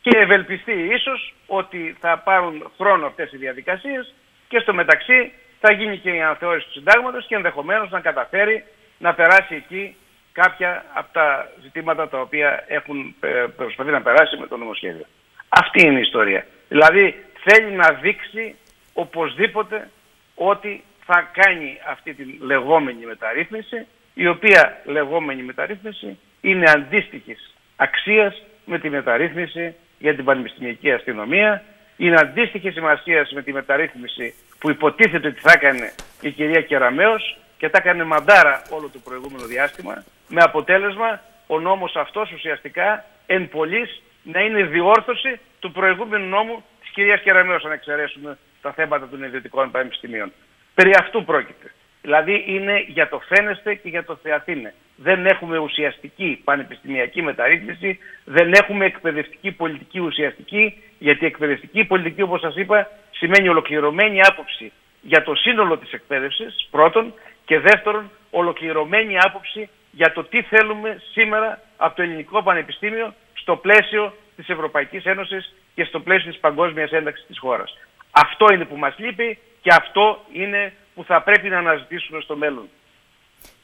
[0.00, 4.14] και ευελπιστεί ίσως ότι θα πάρουν χρόνο αυτές οι διαδικασίες
[4.48, 8.64] και στο μεταξύ θα γίνει και η αναθεώρηση του συντάγματος και ενδεχομένως να καταφέρει
[8.98, 9.96] να περάσει εκεί
[10.32, 15.06] κάποια από τα ζητήματα τα οποία έχουν ε, προσπαθεί να περάσει με το νομοσχέδιο.
[15.54, 16.46] Αυτή είναι η ιστορία.
[16.68, 18.54] Δηλαδή θέλει να δείξει
[18.92, 19.90] οπωσδήποτε
[20.34, 28.78] ότι θα κάνει αυτή τη λεγόμενη μεταρρύθμιση, η οποία λεγόμενη μεταρρύθμιση είναι αντίστοιχης αξίας με
[28.78, 31.62] τη μεταρρύθμιση για την πανεπιστημιακή αστυνομία,
[31.96, 37.68] είναι αντίστοιχη σημασία με τη μεταρρύθμιση που υποτίθεται ότι θα έκανε η κυρία Κεραμέως και
[37.68, 44.02] τα έκανε μαντάρα όλο το προηγούμενο διάστημα, με αποτέλεσμα ο νόμος αυτός ουσιαστικά εν πολλής
[44.22, 49.70] να είναι διόρθωση του προηγούμενου νόμου της κυρίας Κεραμέως, αν εξαιρέσουμε τα θέματα των ιδιωτικών
[49.70, 50.32] πανεπιστημίων.
[50.74, 51.72] Περί αυτού πρόκειται.
[52.02, 54.74] Δηλαδή είναι για το φαίνεστε και για το θεαθήνε.
[54.96, 62.40] Δεν έχουμε ουσιαστική πανεπιστημιακή μεταρρύθμιση, δεν έχουμε εκπαιδευτική πολιτική ουσιαστική, γιατί η εκπαιδευτική πολιτική, όπως
[62.40, 67.14] σας είπα, σημαίνει ολοκληρωμένη άποψη για το σύνολο της εκπαίδευσης, πρώτον,
[67.44, 74.14] και δεύτερον, ολοκληρωμένη άποψη για το τι θέλουμε σήμερα από το ελληνικό πανεπιστήμιο στο πλαίσιο
[74.36, 77.78] της Ευρωπαϊκής Ένωσης και στο πλαίσιο της παγκόσμιας ένταξης της χώρας.
[78.10, 82.68] Αυτό είναι που μας λείπει και αυτό είναι που θα πρέπει να αναζητήσουμε στο μέλλον.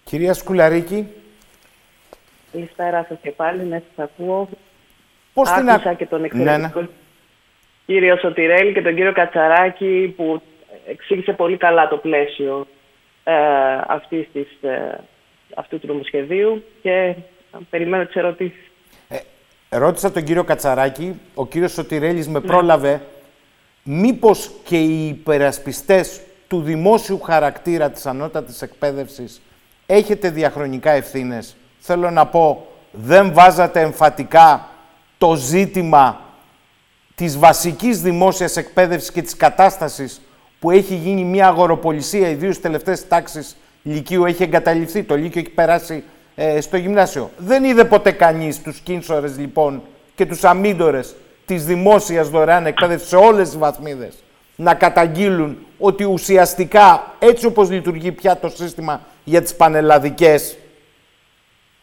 [0.05, 1.09] Κυρία Σκουλαρίκη.
[2.53, 4.49] Καλησπέρα σας και πάλι, ναι, σας ακούω.
[5.33, 5.97] Πώς Άκουσα την...
[5.97, 6.93] και τον εξαιρετικό ναι, ναι.
[7.87, 10.43] κύριο Σωτηρέλη και τον κύριο Κατσαράκη που
[10.87, 12.67] εξήγησε πολύ καλά το πλαίσιο
[13.25, 13.35] ε,
[13.87, 15.01] αυτής της, ε,
[15.55, 17.15] αυτού του νομοσχεδίου και
[17.71, 18.71] περιμένω τις ερωτήσεις.
[19.09, 19.19] Ε,
[19.69, 23.03] ρώτησα τον κύριο Κατσαράκη, ο κύριος Σωτηρέλης με πρόλαβε
[23.83, 29.41] μήπως και οι υπερασπιστές του δημόσιου χαρακτήρα της ανώτατης εκπαίδευσης
[29.87, 34.69] έχετε διαχρονικά ευθύνες; Θέλω να πω, δεν βάζατε εμφατικά
[35.19, 36.21] το ζήτημα
[37.15, 40.21] της βασικής δημόσιας εκπαίδευσης και της κατάστασης
[40.61, 45.03] που έχει γίνει μια αγοροπολισία, ιδίως στις τελευταίες τάξεις Λυκείου, έχει εγκαταλειφθεί.
[45.03, 46.05] Το Λύκειο έχει περάσει
[46.35, 47.31] ε, στο γυμνάσιο.
[47.39, 49.83] Δεν είδε ποτέ κανείς τους κίνσορες λοιπόν
[50.15, 51.01] και τους αμύντορε
[51.47, 54.23] της δημόσιας δωρεάν εκπαίδευσης σε όλες τις βαθμίδες
[54.61, 60.57] να καταγγείλουν ότι ουσιαστικά έτσι όπως λειτουργεί πια το σύστημα για τις πανελλαδικές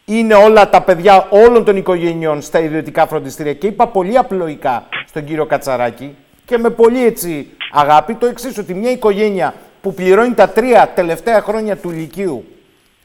[0.06, 5.26] είναι όλα τα παιδιά όλων των οικογενειών στα ιδιωτικά φροντιστήρια και είπα πολύ απλοϊκά στον
[5.26, 6.16] κύριο Κατσαράκη
[6.46, 9.54] και με πολύ έτσι αγάπη το εξής ότι μια οικογένεια
[9.86, 12.46] που πληρώνει τα τρία τελευταία χρόνια του Λυκείου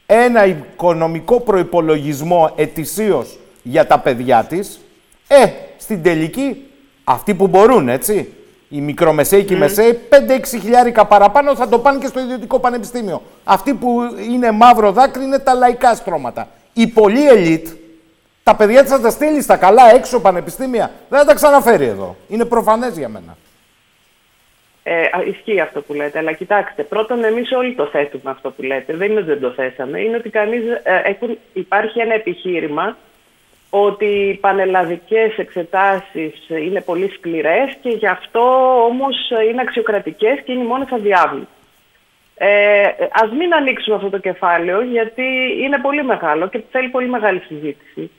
[0.07, 4.81] ένα οικονομικό προϋπολογισμό ετησίως για τα παιδιά της,
[5.28, 5.45] ε,
[5.78, 6.66] στην τελική,
[7.05, 8.33] αυτοί που μπορούν, έτσι,
[8.68, 13.22] οι μικρομεσαίοι και οι μεσαίοι, 5-6 χιλιάρικα παραπάνω θα το πάνε και στο ιδιωτικό πανεπιστήμιο.
[13.45, 14.01] Αυτοί που
[14.31, 16.49] είναι μαύρο δάκρυ είναι τα λαϊκά στρώματα.
[16.72, 17.68] Η πολύ ελίτ,
[18.43, 20.91] τα παιδιά της θα τα στείλει στα καλά έξω πανεπιστήμια.
[21.09, 22.16] Δεν θα τα ξαναφέρει εδώ.
[22.28, 23.37] Είναι προφανές για μένα.
[24.83, 28.97] Ε, ισχύει αυτό που λέτε, αλλά κοιτάξτε, πρώτον εμείς όλοι το θέτουμε αυτό που λέτε,
[28.97, 31.16] δεν είναι ότι δεν το θέσαμε, είναι ότι κανείς, ε,
[31.53, 32.97] υπάρχει ένα επιχείρημα
[33.70, 38.41] ότι οι πανελλαδικές εξετάσεις είναι πολύ σκληρές και γι' αυτό
[38.85, 41.49] όμως είναι αξιοκρατικές και είναι μόνο αδιάβλητες.
[42.43, 45.22] Ε, ας μην ανοίξουμε αυτό το κεφάλαιο γιατί
[45.62, 48.11] είναι πολύ μεγάλο και θέλει πολύ μεγάλη συζήτηση.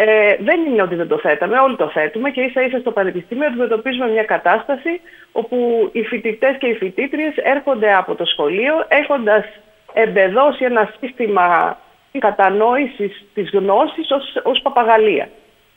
[0.00, 3.46] Ε, δεν είναι ότι δεν το θέταμε, όλοι το θέτουμε και ίσα ίσα στο Πανεπιστήμιο
[3.46, 5.00] αντιμετωπίζουμε μια κατάσταση
[5.32, 9.44] όπου οι φοιτητές και οι φοιτήτριες έρχονται από το σχολείο έχοντας
[9.92, 11.78] εμπεδώσει ένα σύστημα
[12.18, 15.28] κατανόησης της γνώσης ως, ως παπαγαλία.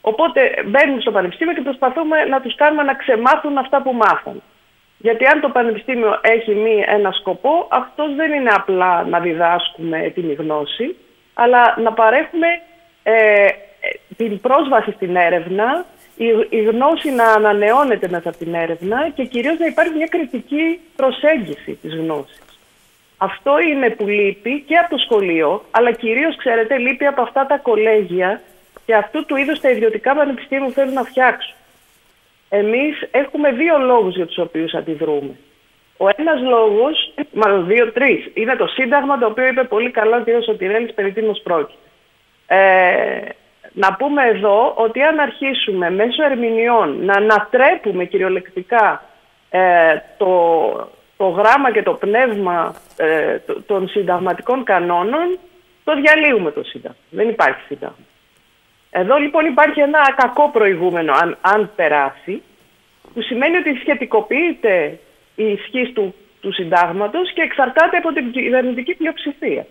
[0.01, 4.41] Οπότε μπαίνουν στο πανεπιστήμιο και προσπαθούμε να τους κάνουμε να ξεμάθουν αυτά που μάθαν.
[4.97, 10.33] Γιατί αν το πανεπιστήμιο έχει μη ένα σκοπό, αυτός δεν είναι απλά να διδάσκουμε την
[10.33, 10.95] γνώση,
[11.33, 12.47] αλλά να παρέχουμε
[13.03, 13.47] ε,
[14.17, 19.57] την πρόσβαση στην έρευνα, η, η γνώση να ανανεώνεται μέσα από την έρευνα και κυρίως
[19.59, 22.41] να υπάρχει μια κριτική προσέγγιση της γνώσης.
[23.17, 27.57] Αυτό είναι που λείπει και από το σχολείο, αλλά κυρίως, ξέρετε, λείπει από αυτά τα
[27.57, 28.41] κολέγια
[28.85, 31.55] και αυτού του είδους τα ιδιωτικά πανεπιστήμια που θέλουν να φτιάξουν.
[32.49, 35.35] Εμείς έχουμε δύο λόγους για τους οποίους αντιδρούμε.
[35.97, 40.43] Ο ένας λόγος, μάλλον δύο-τρεις, είναι το Σύνταγμα, το οποίο είπε πολύ καλά ο κ.
[40.43, 41.77] Σωτηρέλης περί τίνος πρόκειται.
[42.47, 43.21] Ε,
[43.73, 49.03] να πούμε εδώ ότι αν αρχίσουμε μέσω ερμηνεών να ανατρέπουμε κυριολεκτικά
[49.49, 50.29] ε, το,
[51.17, 55.39] το γράμμα και το πνεύμα ε, των συνταγματικών κανόνων,
[55.83, 56.97] το διαλύουμε το Σύνταγμα.
[57.09, 58.05] Δεν υπάρχει Σύνταγμα.
[58.91, 62.41] Εδώ λοιπόν υπάρχει ένα κακό προηγούμενο αν, αν περάσει,
[63.13, 64.99] που σημαίνει ότι σχετικοποιείται
[65.35, 69.65] η ισχύ του, του συντάγματος και εξαρτάται από την κυβερνητική πλειοψηφία.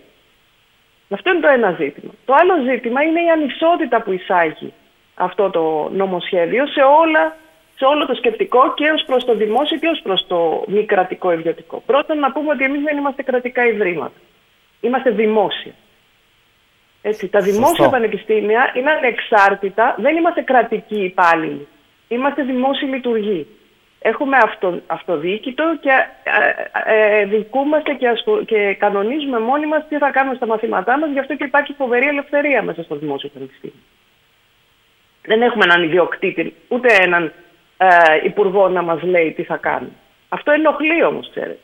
[1.13, 2.11] Αυτό είναι το ένα ζήτημα.
[2.25, 4.73] Το άλλο ζήτημα είναι η ανισότητα που εισάγει
[5.15, 7.35] αυτό το νομοσχέδιο σε, όλα,
[7.75, 11.31] σε όλο το σκεπτικό και ως προς το δημόσιο και ως προς το μη κρατικό
[11.31, 11.83] ιδιωτικό.
[11.85, 14.19] Πρώτον να πούμε ότι εμείς δεν είμαστε κρατικά ιδρύματα.
[14.81, 15.71] Είμαστε δημόσια.
[17.01, 21.67] Έτσι, τα δημόσια πανεπιστήμια είναι ανεξάρτητα, δεν είμαστε κρατικοί υπάλληλοι.
[22.07, 23.47] Είμαστε δημόσιοι λειτουργοί.
[24.03, 25.89] Έχουμε αυτο, αυτοδιοίκητο και
[26.23, 28.07] ε, ε, ε δικούμαστε και,
[28.45, 32.07] και κανονίζουμε μόνοι μας τι θα κάνουμε στα μαθήματά μας, γι' αυτό και υπάρχει φοβερή
[32.07, 33.75] ελευθερία μέσα στο δημόσιο πανεπιστήμιο.
[35.25, 37.33] Δεν έχουμε έναν ιδιοκτήτη, ούτε έναν
[37.77, 37.87] ε,
[38.23, 39.95] υπουργό να μας λέει τι θα κάνουμε.
[40.29, 41.59] Αυτό ενοχλεί όμως, ξέρετε.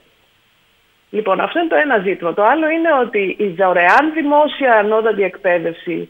[1.09, 2.33] Λοιπόν, αυτό είναι το ένα ζήτημα.
[2.33, 6.09] Το άλλο είναι ότι η δωρεάν δημόσια ανώτατη εκπαίδευση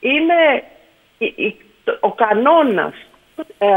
[0.00, 0.62] είναι
[2.00, 2.94] ο κανόνας
[3.58, 3.68] ε,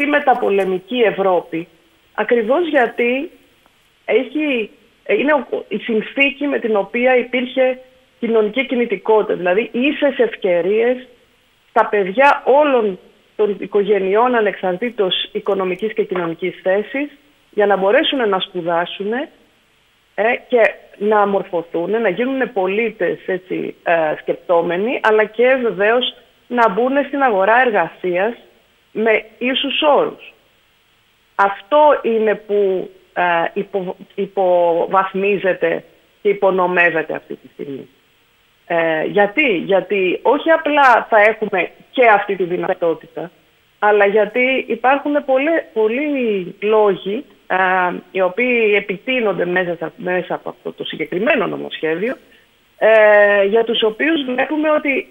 [0.00, 1.68] στη μεταπολεμική Ευρώπη
[2.14, 3.30] ακριβώς γιατί
[4.04, 4.70] έχει,
[5.06, 7.78] είναι η συνθήκη με την οποία υπήρχε
[8.20, 11.08] κοινωνική κινητικότητα, δηλαδή ίσες ευκαιρίες
[11.70, 12.98] στα παιδιά όλων
[13.36, 17.10] των οικογενειών ανεξαρτήτως οικονομικής και κοινωνικής θέσης
[17.50, 20.60] για να μπορέσουν να σπουδάσουν ε, και
[20.98, 27.60] να μορφωθούν, να γίνουν πολίτες έτσι, ε, σκεπτόμενοι, αλλά και βεβαίως να μπουν στην αγορά
[27.66, 28.34] εργασίας
[28.92, 30.32] με ίσους όρους.
[31.34, 33.22] Αυτό είναι που ε,
[33.52, 35.84] υπο, υποβαθμίζεται
[36.22, 37.88] και υπονομεύεται αυτή τη στιγμή.
[38.66, 43.30] Ε, γιατί, γιατί όχι απλά θα έχουμε και αυτή τη δυνατότητα,
[43.78, 47.56] αλλά γιατί υπάρχουν πολλοί, πολλοί λόγοι ε,
[48.10, 52.16] οι οποίοι επιτείνονται μέσα, μέσα από αυτό το συγκεκριμένο νομοσχέδιο,
[52.78, 55.08] ε, για τους οποίους βλέπουμε ότι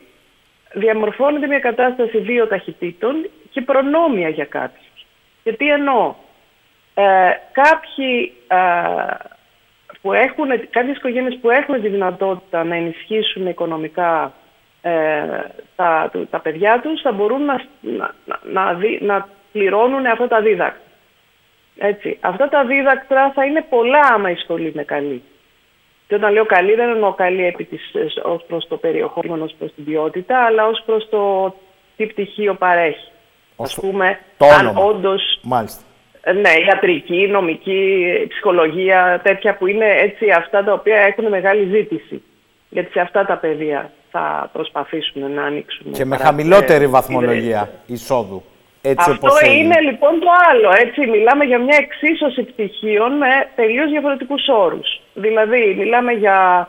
[0.74, 5.06] διαμορφώνεται μια κατάσταση δύο ταχυτήτων και προνόμια για κάποιους.
[5.44, 6.16] Και τι εννοώ.
[6.94, 8.58] Ε, κάποιοι ε,
[10.02, 14.34] που έχουν, κάποιες οικογένειες που έχουν τη δυνατότητα να ενισχύσουν οικονομικά
[14.82, 15.22] ε,
[15.76, 20.82] τα, τα παιδιά τους θα μπορούν να, να, να, να πληρώνουν αυτά τα δίδακτρα.
[21.78, 22.18] Έτσι.
[22.22, 25.24] Αυτά τα δίδακτρα θα είναι πολλά άμα η σχολή είναι καλή.
[26.08, 27.92] Και όταν λέω καλή δεν εννοώ καλή επί της,
[28.24, 31.56] ως προς το περιεχόμενο, ως προς την ποιότητα, αλλά ως προς το
[31.98, 33.12] τι πτυχίο παρέχει.
[33.62, 35.40] Ως Ας πούμε, το αν όντως...
[35.42, 35.82] Μάλιστα.
[36.34, 42.24] Ναι, ιατρική, νομική, ψυχολογία, τέτοια που είναι έτσι αυτά τα οποία έχουν μεγάλη ζήτηση.
[42.70, 45.92] Γιατί σε αυτά τα πεδία θα προσπαθήσουμε να ανοίξουμε.
[45.92, 48.44] Και με χαμηλότερη βαθμολογία εισόδου.
[48.82, 50.70] Έτσι Αυτό είναι λοιπόν το άλλο.
[50.78, 55.02] Έτσι, μιλάμε για μια εξίσωση πτυχίων με τελείως διαφορετικούς όρους.
[55.14, 56.68] Δηλαδή, μιλάμε για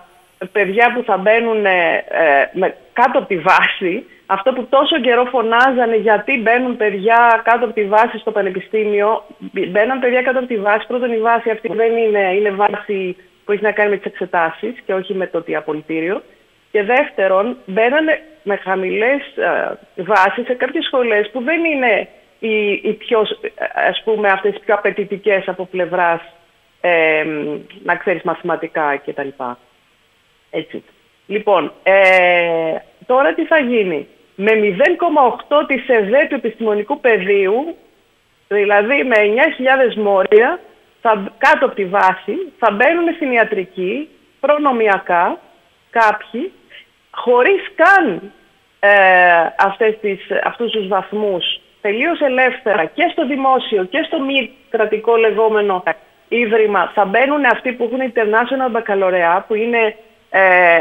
[0.53, 2.05] παιδιά που θα μπαίνουν ε,
[2.53, 4.05] με, κάτω από τη βάση.
[4.33, 9.25] Αυτό που τόσο καιρό φωνάζανε γιατί μπαίνουν παιδιά κάτω από τη βάση στο πανεπιστήμιο.
[9.71, 10.87] Μπαίναν παιδιά κάτω από τη βάση.
[10.87, 14.75] Πρώτον, η βάση αυτή δεν είναι, είναι βάση που έχει να κάνει με τις εξετάσεις
[14.87, 16.23] και όχι με το τι απολυτήριο.
[16.71, 22.09] Και δεύτερον, μπαίνανε με χαμηλές ε, βάσεις σε κάποιες σχολές που δεν είναι
[22.39, 23.21] οι, οι πιο,
[23.89, 26.21] ας πούμε, αυτές οι πιο απαιτητικές από πλευράς
[26.81, 27.25] ε,
[27.83, 29.29] να ξέρεις μαθηματικά κτλ.
[30.51, 30.85] Έτσι.
[31.27, 32.75] Λοιπόν, ε,
[33.07, 34.09] τώρα τι θα γίνει;
[34.43, 37.77] Με 0,8 της ΕΔΕ του επιστημονικού πεδίου,
[38.49, 39.17] δηλαδή με
[39.91, 40.61] 9.000 μόρια,
[41.01, 44.09] θα, κάτω από τη βάση, θα μπαίνουν στην ιατρική
[44.41, 45.39] προνομιακά
[45.91, 46.53] κάποιοι
[47.11, 48.33] χωρίς καν
[48.81, 48.91] ε,
[49.59, 51.61] αυτές τις, αυτούς τους βαθμούς.
[51.81, 55.83] Τελείως ελεύθερα και στο δημόσιο και στο μη κρατικό λεγόμενο
[56.29, 60.10] ίδρυμα θα μπαίνουν αυτοί που έχουν international baccalaureate που είναι ε,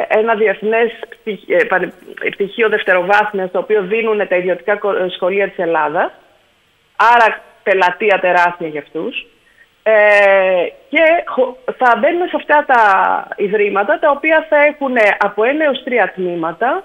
[0.08, 0.91] ένα διεθνές
[1.24, 4.80] ε, πτυχίο δευτεροβάθμιας στο οποίο δίνουν τα ιδιωτικά
[5.16, 6.12] σχολεία της Ελλάδας.
[6.95, 9.28] Άρα πελατεία τεράστια για αυτούς.
[9.84, 11.04] Ε, και
[11.78, 12.84] θα μπαίνουμε σε αυτά τα
[13.36, 16.84] ιδρύματα τα οποία θα έχουν από ένα έως τρία τμήματα,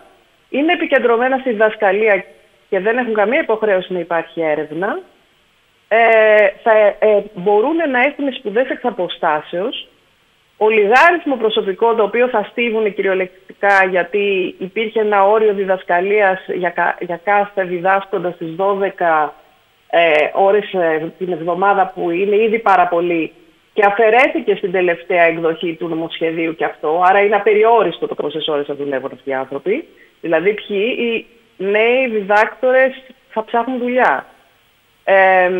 [0.48, 2.24] είναι επικεντρωμένα στη διδασκαλία
[2.68, 4.98] και δεν έχουν καμία υποχρέωση να υπάρχει έρευνα,
[5.88, 9.88] ε, θα ε, μπορούν να έχουν σπουδές εξ αποστάσεως,
[10.64, 17.64] ολιγάριθμο προσωπικό το οποίο θα στίβουν κυριολεκτικά γιατί υπήρχε ένα όριο διδασκαλίας για, για κάθε
[17.64, 19.28] διδάσκοντα στις 12
[19.90, 23.32] ε, ώρες ε, την εβδομάδα που είναι ήδη πάρα πολύ
[23.72, 28.66] και αφαιρέθηκε στην τελευταία εκδοχή του νομοσχεδίου και αυτό, άρα είναι απεριόριστο το πόσες ώρες
[28.66, 29.88] θα δουλεύουν αυτοί οι άνθρωποι.
[30.20, 34.26] Δηλαδή ποιοι οι νέοι διδάκτορες θα ψάχνουν δουλειά.
[35.04, 35.50] Ε,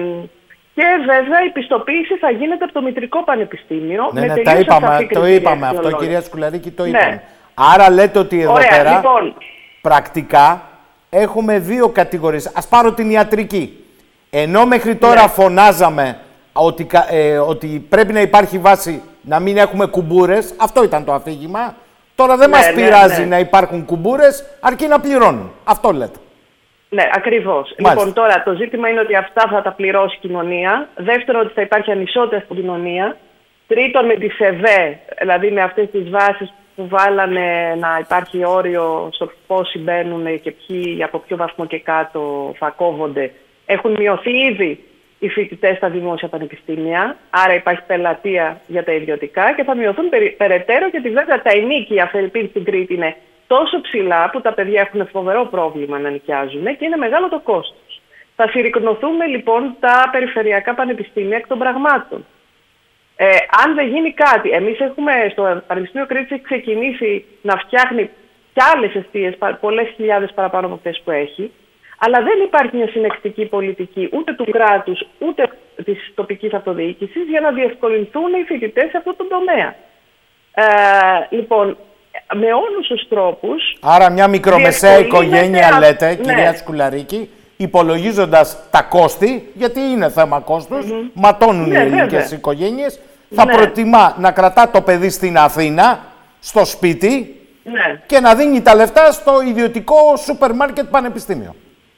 [0.75, 4.11] και βέβαια η πιστοποίηση θα γίνεται από το Μητρικό Πανεπιστήμιο.
[4.13, 6.89] Ναι, με ναι, τα είπαμε, το είπαμε αυτό, κυρία Σκουλαρίκη, το ναι.
[6.89, 7.23] είπαμε.
[7.55, 9.35] Άρα λέτε ότι εδώ πέρα λοιπόν.
[9.81, 10.63] πρακτικά
[11.11, 12.51] έχουμε δύο κατηγορίες.
[12.55, 13.85] Ας πάρω την ιατρική.
[14.31, 15.29] Ενώ μέχρι τώρα Ναι.
[15.29, 16.19] φωνάζαμε
[16.53, 21.13] ότι, κα- ε, ότι πρέπει να υπάρχει βάση να μην έχουμε κουμπούρες, αυτό ήταν το
[21.13, 21.75] αφήγημα.
[22.15, 23.27] Τώρα δεν Ναι, μας ναι, πειράζει ναι.
[23.27, 25.53] να υπάρχουν κουμπούρες, αρκεί να πληρώνουν.
[25.65, 26.19] Αυτό λέτε.
[26.95, 27.75] Ναι, ακριβώς.
[27.79, 30.89] Λοιπόν, τώρα το ζήτημα είναι ότι αυτά θα τα πληρώσει η κοινωνία.
[30.97, 33.17] Δεύτερον, ότι θα υπάρχει ανισότητα στην κοινωνία.
[33.67, 39.31] Τρίτον, με τη ΣΕΒΕ, δηλαδή με αυτές τις βάσεις που βάλανε να υπάρχει όριο στο
[39.47, 43.31] πόσοι μπαίνουν και ποιοι από ποιο βαθμό και κάτω θα κόβονται,
[43.67, 44.85] έχουν μειωθεί ήδη
[45.19, 47.17] οι φοιτητές στα δημόσια πανεπιστήμια.
[47.31, 52.07] Άρα υπάρχει πελατεία για τα ιδιωτικά και θα μειωθούν περι- περαιτέρω γιατί βέβαια τα ενίκια
[52.07, 53.17] Φερρυπίν στην Κρήτη είναι
[53.47, 58.01] τόσο ψηλά που τα παιδιά έχουν φοβερό πρόβλημα να νοικιάζουν και είναι μεγάλο το κόστος.
[58.37, 62.27] Θα συρρυκνωθούμε λοιπόν τα περιφερειακά πανεπιστήμια εκ των πραγμάτων.
[63.17, 63.27] Ε,
[63.65, 68.11] αν δεν γίνει κάτι, εμείς έχουμε στο Πανεπιστήμιο Κρήτης έχει ξεκινήσει να φτιάχνει
[68.53, 71.53] κι άλλες αιστείες, πα- πολλές χιλιάδες παραπάνω από αυτές που έχει,
[71.99, 75.49] αλλά δεν υπάρχει μια συνεκτική πολιτική ούτε του κράτους ούτε
[75.85, 79.75] της τοπικής αυτοδιοίκησης για να διευκολυνθούν οι φοιτητές σε αυτό το τομέα.
[80.55, 80.65] Ε,
[81.37, 81.77] λοιπόν,
[82.35, 86.15] με όλους τους τρόπους Άρα μια μικρομεσαία Διευκολύνεται οικογένεια α- λέτε, ναι.
[86.15, 92.39] κυρία Σκουλαρίκη, υπολογίζοντας τα κόστη, γιατί είναι θέμα κόστους, ματώνουν Ναι, οι ελληνικές βέβαια.
[92.39, 93.01] οικογένειες,
[93.35, 93.53] θα Ναι.
[93.55, 95.99] προτιμά να κρατά το παιδί στην Αθήνα,
[96.41, 101.55] στο σπίτι, ναι, και να δίνει τα λεφτά στο ιδιωτικό σούπερ μάρκετ πανεπιστήμιο.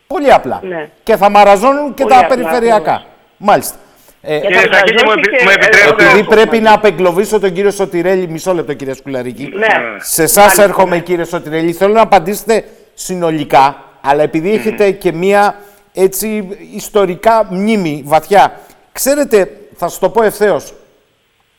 [0.06, 0.60] Πολύ απλά.
[0.62, 0.88] Ναι.
[1.02, 2.92] Και θα μαραζώνουν και Πολύ τα απλά, περιφερειακά.
[2.92, 3.12] ακριβώς.
[3.36, 3.76] Μάλιστα.
[4.20, 6.02] Ε, Και Κύριε θα Σακίνη, μου, μαζώσει επι- και- μου επιτρέπετε.
[6.04, 6.60] επειδή Έχω πρέπει μαζί.
[6.60, 9.42] να απεγκλωβίσω τον κύριο Σωτηρέλη, μισό λεπτό κύριε Σκουλαρίκη.
[9.54, 9.66] ναι.
[9.98, 11.02] Σε εσάς Μάλιστα, έρχομαι ναι.
[11.02, 11.72] κύριε Σωτηρέλη.
[11.72, 12.64] Θέλω να απαντήσετε
[12.94, 15.56] συνολικά, αλλά επειδή έχετε και μία
[15.92, 18.60] έτσι ιστορικά μνήμη βαθιά.
[18.92, 20.74] Ξέρετε, θα σας το πω ευθέως,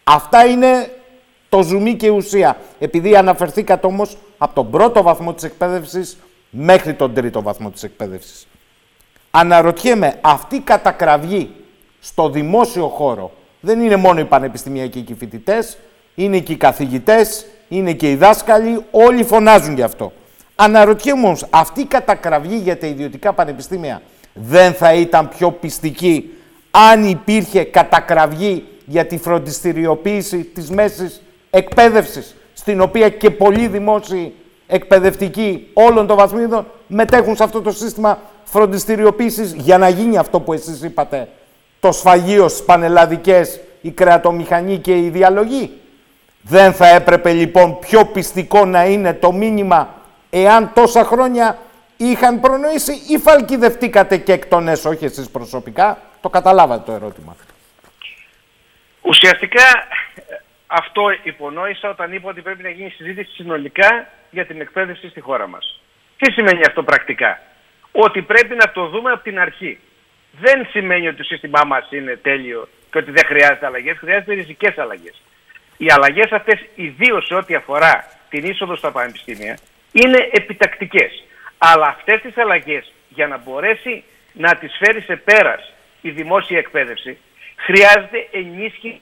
[0.09, 0.89] Αυτά είναι
[1.49, 2.57] το ζουμί και η ουσία.
[2.79, 6.17] Επειδή αναφερθήκατε όμως από τον πρώτο βαθμό της εκπαίδευσης
[6.49, 8.47] μέχρι τον τρίτο βαθμό της εκπαίδευσης.
[9.31, 11.51] Αναρωτιέμαι, αυτή η κατακραυγή
[12.07, 15.77] στο δημόσιο χώρο δεν είναι μόνο οι πανεπιστημιακοί και οι φοιτητές,
[16.15, 20.11] είναι και οι καθηγητές, είναι και οι δάσκαλοι, όλοι φωνάζουν γι' αυτό.
[20.55, 24.01] Αναρωτιέμαι όμως, αυτή η κατακραυγή για τα ιδιωτικά πανεπιστήμια
[24.33, 26.29] δεν θα ήταν πιο πιστική
[26.71, 34.33] αν υπήρχε κατακραυγή για τη φροντιστηριοποίηση της μέσης εκπαίδευσης, στην οποία και πολλοί δημόσιοι
[34.67, 40.53] εκπαιδευτικοί όλων των βαθμίδων μετέχουν σε αυτό το σύστημα φροντιστηριοποίησης για να γίνει αυτό που
[40.53, 41.27] εσείς είπατε,
[41.79, 45.71] το σφαγείο στις πανελλαδικές, η κρεατομηχανή και η διαλογή.
[46.41, 49.95] Δεν θα έπρεπε λοιπόν πιο πιστικό να είναι το μήνυμα
[50.29, 51.57] εάν τόσα χρόνια
[51.97, 55.97] είχαν προνοήσει ή φαλκιδευτήκατε και εκ των έσω, όχι εσείς προσωπικά.
[56.21, 57.35] Το καταλάβατε το ερώτημα.
[59.01, 59.63] Ουσιαστικά
[60.15, 60.21] ε,
[60.67, 65.47] αυτό υπονόησα όταν είπα ότι πρέπει να γίνει συζήτηση συνολικά για την εκπαίδευση στη χώρα
[65.47, 65.81] μας.
[66.17, 67.39] Τι σημαίνει αυτό πρακτικά;
[67.91, 69.79] Ότι πρέπει να το δούμε από την αρχή.
[70.39, 73.97] Δεν σημαίνει ότι το σύστημά μας είναι τέλειο και ότι δεν χρειάζεται αλλαγές.
[73.97, 75.21] Χρειάζεται ριζικές αλλαγές.
[75.77, 79.57] Οι αλλαγές αυτές, ιδίως σε ό,τι αφορά την είσοδο στα πανεπιστήμια,
[79.91, 81.23] είναι επιτακτικές.
[81.57, 87.17] Αλλά αυτές τις αλλαγές, για να μπορέσει να τις φέρει σε πέρας η δημόσια εκπαίδευση,
[87.55, 89.01] χρειάζεται ενίσχυση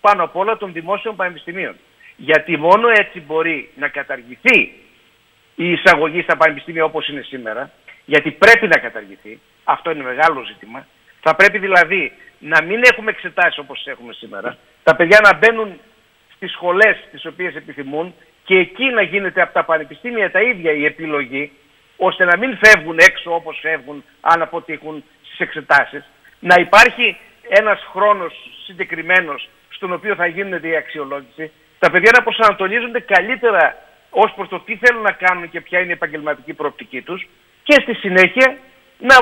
[0.00, 1.76] πάνω απ' όλα των δημόσιων πανεπιστημίων.
[2.16, 4.72] Γιατί μόνο έτσι μπορεί να καταργηθεί
[5.54, 7.70] η εισαγωγή στα πανεπιστήμια όπως είναι σήμερα,
[8.04, 10.86] γιατί πρέπει να καταργηθεί, αυτό είναι μεγάλο ζήτημα.
[11.20, 15.80] Θα πρέπει δηλαδή να μην έχουμε εξετάσεις όπως έχουμε σήμερα, τα παιδιά να μπαίνουν
[16.34, 20.84] στις σχολές τις οποίες επιθυμούν και εκεί να γίνεται από τα πανεπιστήμια τα ίδια η
[20.84, 21.52] επιλογή,
[21.96, 26.04] ώστε να μην φεύγουν έξω όπως φεύγουν αν αποτύχουν στις εξετάσεις,
[26.38, 27.16] να υπάρχει
[27.48, 28.34] ένας χρόνος
[28.64, 33.76] συγκεκριμένος στον οποίο θα γίνεται η αξιολόγηση, τα παιδιά να προσανατολίζονται καλύτερα
[34.10, 37.28] ως προς το τι θέλουν να κάνουν και ποια είναι η επαγγελματική προοπτική τους
[37.62, 38.56] και στη συνέχεια
[38.98, 39.16] να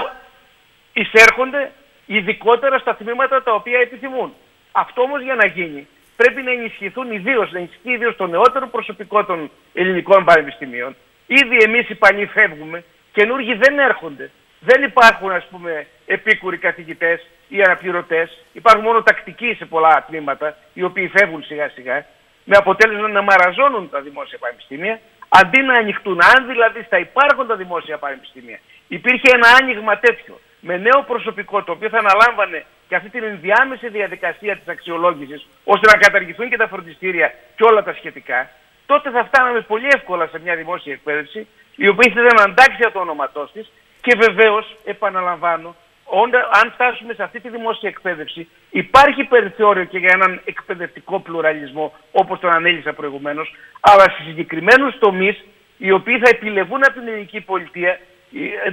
[0.93, 1.72] εισέρχονται
[2.07, 4.34] ειδικότερα στα τμήματα τα οποία επιθυμούν.
[4.72, 5.88] Αυτό όμως για να γίνει
[6.20, 10.97] πρέπει να ενισχυθούν ιδίως, να ενισχυθεί ιδίως το νεότερο προσωπικό των ελληνικών πανεπιστημίων.
[11.26, 14.30] Ήδη εμείς οι παλιοί φεύγουμε, καινούργοι δεν έρχονται.
[14.61, 18.45] Δεν υπάρχουν ας πούμε επίκουροι καθηγητές ή αναπληρωτές.
[18.53, 22.07] Υπάρχουν μόνο τακτικοί σε πολλά τμήματα, οι οποίοι φεύγουν σιγά σιγά,
[22.45, 26.18] με αποτέλεσμα να μαραζώνουν τα δημόσια πανεπιστήμια, αντί να ανοιχτούν.
[26.34, 31.89] Αν δηλαδή στα υπάρχοντα δημόσια πανεπιστήμια υπήρχε ένα άνοιγμα τέτοιο, με νέο προσωπικό, το οποίο
[31.89, 37.35] θα αναλάμβανε και αυτή την ενδιάμεση διαδικασία της αξιολόγησης, ώστε να καταργηθούν και τα φροντιστήρια
[37.57, 38.51] και όλα τα σχετικά,
[38.87, 41.47] τότε θα φτάναμε πολύ εύκολα σε μια δημόσια εκπαίδευση,
[41.77, 47.23] η οποία ήθελε να αντάξει το όνοματό της και βεβαίως, επαναλαμβάνω, όντα- αν φτάσουμε σε
[47.23, 53.55] αυτή τη δημόσια εκπαίδευση, υπάρχει περιθώριο και για έναν εκπαιδευτικό πλουραλισμό, όπως τον ανέλησα προηγουμένως,
[53.81, 55.45] αλλά σε συγκεκριμένους τομείς,
[55.77, 57.99] οι οποίοι θα επιλεγούν από την ελληνική πολιτεία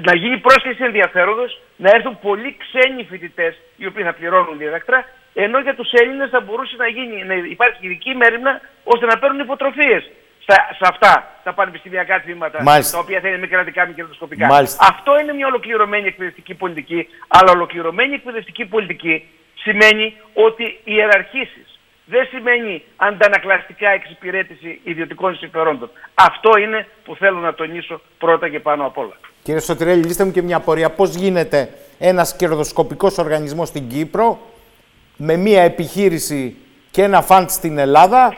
[0.05, 5.59] να γίνει πρόσκληση ενδιαφέροντος να έρθουν πολλοί ξένοι φοιτητές οι οποίοι θα πληρώνουν δίδακτρα ενώ
[5.59, 10.11] για τους Έλληνες θα μπορούσε να, γίνει, να υπάρχει ειδική μέρημνα ώστε να παίρνουν υποτροφίες
[10.47, 14.47] σε αυτά τα πανεπιστημιακά τμήματα, τα οποία θα είναι μη κρατικά, μη κερδοσκοπικά.
[14.79, 21.66] Αυτό είναι μια ολοκληρωμένη εκπαιδευτική πολιτική, αλλά ολοκληρωμένη εκπαιδευτική πολιτική σημαίνει ότι ιεραρχήσεις.
[22.09, 25.89] Δεν σημαίνει αντανακλαστικά εξυπηρέτηση ιδιωτικών συμφερόντων.
[26.13, 29.17] Αυτό είναι που θέλω να τονίσω πρώτα και πάνω απ' όλα.
[29.43, 30.89] Κύριε Σωτηρέλη, λύστε μου και μια απορία.
[30.89, 34.39] Πώς γίνεται ένας κερδοσκοπικός οργανισμός στην Κύπρο
[35.17, 36.55] με μια επιχείρηση
[36.91, 38.35] και ένα φαντ στην Ελλάδα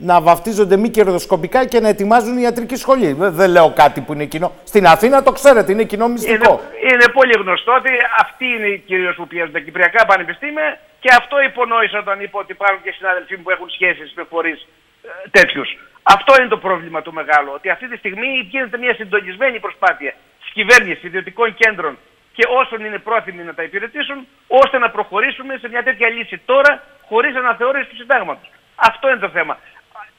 [0.00, 3.16] να βαφτίζονται μη κερδοσκοπικά και να ετοιμάζουν ιατρική σχολή.
[3.18, 4.52] Δεν λέω κάτι που είναι κοινό.
[4.64, 6.52] Στην Αθήνα το ξέρετε, είναι κοινό μυστικό.
[6.82, 11.40] Είναι, είναι πολύ γνωστό ότι αυτοί είναι κυρίως που πιέζουν τα κυπριακά πανεπιστήμια και αυτό
[11.50, 14.66] υπονόησα όταν είπα ότι υπάρχουν και συνάδελφοί που έχουν σχέσεις με φορείς
[15.02, 15.68] ε, τέτοιους.
[16.02, 17.50] Αυτό είναι το πρόβλημα του μεγάλου.
[17.54, 21.98] Ότι αυτή τη στιγμή γίνεται μια συντονισμένη προσπάθεια της κυβέρνησης ιδιωτικών κέντρων
[22.32, 26.82] και όσων είναι πρόθυμοι να τα υπηρετήσουν, ώστε να προχωρήσουμε σε μια τέτοια λύση τώρα,
[27.08, 28.50] χωρίς αναθεώρηση του συντάγματος.
[28.74, 29.58] Αυτό είναι το θέμα.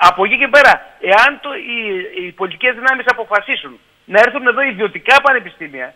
[0.08, 1.80] Από εκεί και πέρα, εάν το, οι,
[2.26, 5.94] οι πολιτικές δυνάμεις αποφασίσουν να έρθουν εδώ ιδιωτικά πανεπιστήμια,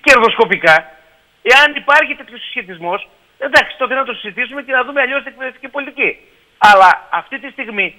[0.00, 0.76] κερδοσκοπικά,
[1.42, 3.08] εάν υπάρχει τέτοιος συσχετισμός,
[3.38, 6.10] εντάξει, τότε να το συζητήσουμε και να δούμε αλλιώς την εκπαιδευτική πολιτική.
[6.58, 7.98] Αλλά αυτή τη στιγμή,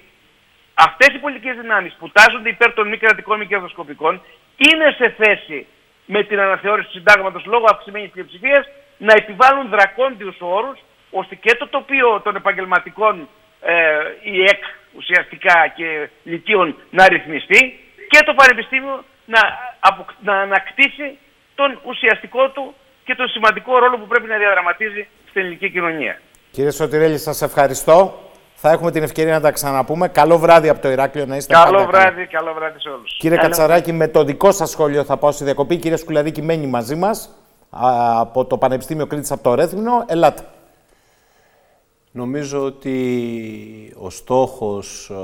[0.73, 4.21] αυτές οι πολιτικές δυνάμεις που τάζονται υπέρ των μη κρατικών μη κερδοσκοπικών,
[4.57, 5.67] είναι σε θέση
[6.05, 8.65] με την αναθεώρηση του συντάγματος λόγω αυξημένης πλειοψηφίας
[8.97, 10.79] να επιβάλλουν δρακόντιους όρους,
[11.11, 13.25] ώστε και το τοπίο των επαγγελματικών ε,
[14.23, 14.63] η ΕΚ
[14.97, 19.41] ουσιαστικά και λυκείων να ρυθμιστεί και το Πανεπιστήμιο να,
[20.21, 21.17] να ανακτήσει
[21.55, 26.19] τον ουσιαστικό του και τον σημαντικό ρόλο που πρέπει να διαδραματίζει στην ελληνική κοινωνία.
[26.51, 28.17] Κύριε Σωτηρέλη, σας ευχαριστώ.
[28.55, 30.07] Θα έχουμε την ευκαιρία να τα ξαναπούμε.
[30.07, 33.17] Καλό βράδυ από το Ηράκλειο να είστε Καλό βράδυ, καλό βράδυ σε όλους.
[33.17, 35.77] Κύριε Κατσαράκη, με το δικό σας σχόλιο θα πάω στη διακοπή.
[35.77, 37.29] Κύριε Σκουλαρίκη μένει μαζί μας
[38.19, 40.05] από το Πανεπιστήμιο Κρήτης από το Ρέθμινο.
[40.07, 40.43] Ελάτε.
[42.15, 45.15] Νομίζω ότι ο στόχος ε,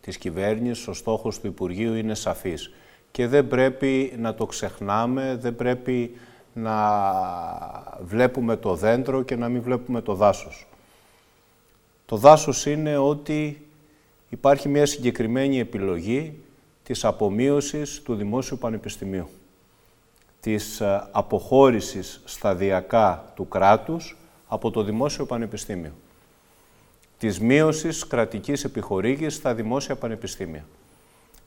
[0.00, 2.70] της κυβέρνησης, ο στόχος του Υπουργείου είναι σαφής.
[3.10, 6.16] Και δεν πρέπει να το ξεχνάμε, δεν πρέπει
[6.52, 6.76] να
[8.00, 10.66] βλέπουμε το δέντρο και να μην βλέπουμε το δάσος.
[12.06, 13.66] Το δάσος είναι ότι
[14.28, 16.38] υπάρχει μια συγκεκριμένη επιλογή
[16.82, 19.28] της απομείωσης του Δημόσιου Πανεπιστημίου,
[20.40, 24.16] της ε, αποχώρησης σταδιακά του κράτους
[24.52, 25.92] από το Δημόσιο Πανεπιστήμιο,
[27.18, 30.64] της μείωσης κρατικής επιχορήγησης στα Δημόσια Πανεπιστήμια.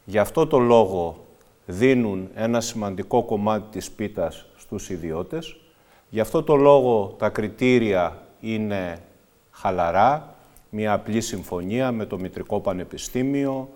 [0.06, 1.26] Γι' αυτό το λόγο
[1.66, 5.58] δίνουν ένα σημαντικό κομμάτι της πίτας στους ιδιώτες,
[6.10, 9.02] γι' αυτό το λόγο τα κριτήρια είναι
[9.52, 10.36] χαλαρά,
[10.70, 13.70] μια απλή συμφωνία με το Μητρικό Πανεπιστήμιο,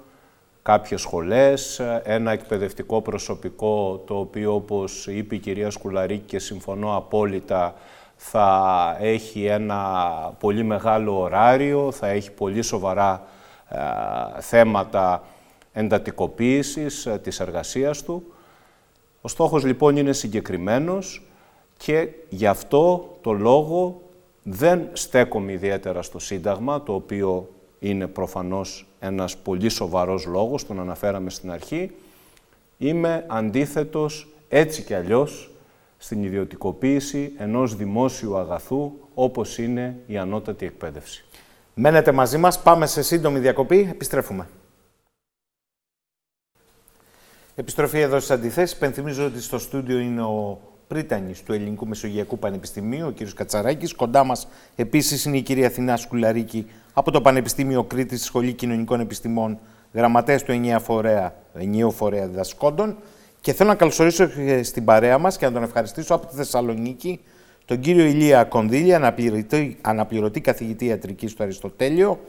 [0.61, 7.75] κάποιες σχολές, ένα εκπαιδευτικό προσωπικό το οποίο όπως είπε η κυρία Σκουλαρίκη και συμφωνώ απόλυτα
[8.21, 9.93] θα έχει ένα
[10.39, 13.27] πολύ μεγάλο ωράριο, θα έχει πολύ σοβαρά
[13.69, 13.77] ε,
[14.41, 15.23] θέματα
[15.73, 18.33] εντατικοποίησης ε, της εργασίας του.
[19.21, 21.27] Ο στόχος λοιπόν είναι συγκεκριμένος
[21.77, 24.01] και γι' αυτό το λόγο
[24.43, 27.49] δεν στέκομαι ιδιαίτερα στο Σύνταγμα, το οποίο
[27.79, 31.91] είναι προφανώς ένας πολύ σοβαρός λόγος, τον αναφέραμε στην αρχή.
[32.77, 35.48] Είμαι αντίθετος έτσι κι αλλιώς
[36.01, 41.25] στην ιδιωτικοποίηση ενός δημόσιου αγαθού όπως είναι η ανώτατη εκπαίδευση.
[41.73, 44.47] Μένετε μαζί μας, πάμε σε σύντομη διακοπή, επιστρέφουμε.
[47.55, 48.77] Επιστροφή εδώ στις αντιθέσεις.
[48.77, 53.33] Πενθυμίζω ότι στο στούντιο είναι ο πρίτανης του Ελληνικού Μεσογειακού Πανεπιστημίου, ο κ.
[53.33, 53.93] Κατσαράκης.
[53.93, 59.59] Κοντά μας επίσης είναι η κυρία Αθηνά Σκουλαρίκη από το Πανεπιστήμιο Κρήτης, Σχολή Κοινωνικών Επιστημών,
[59.93, 62.97] γραμματέας του ενιαίου φορέα, ενιαίου φορέα διδασκόντων.
[63.41, 64.29] Και θέλω να καλωσορίσω
[64.63, 67.19] στην παρέα μας και να τον ευχαριστήσω από τη Θεσσαλονίκη
[67.65, 72.19] τον κύριο Ηλία Κονδύλη, αναπληρωτή, αναπληρωτή καθηγητή ιατρικής του Αριστοτέλειο,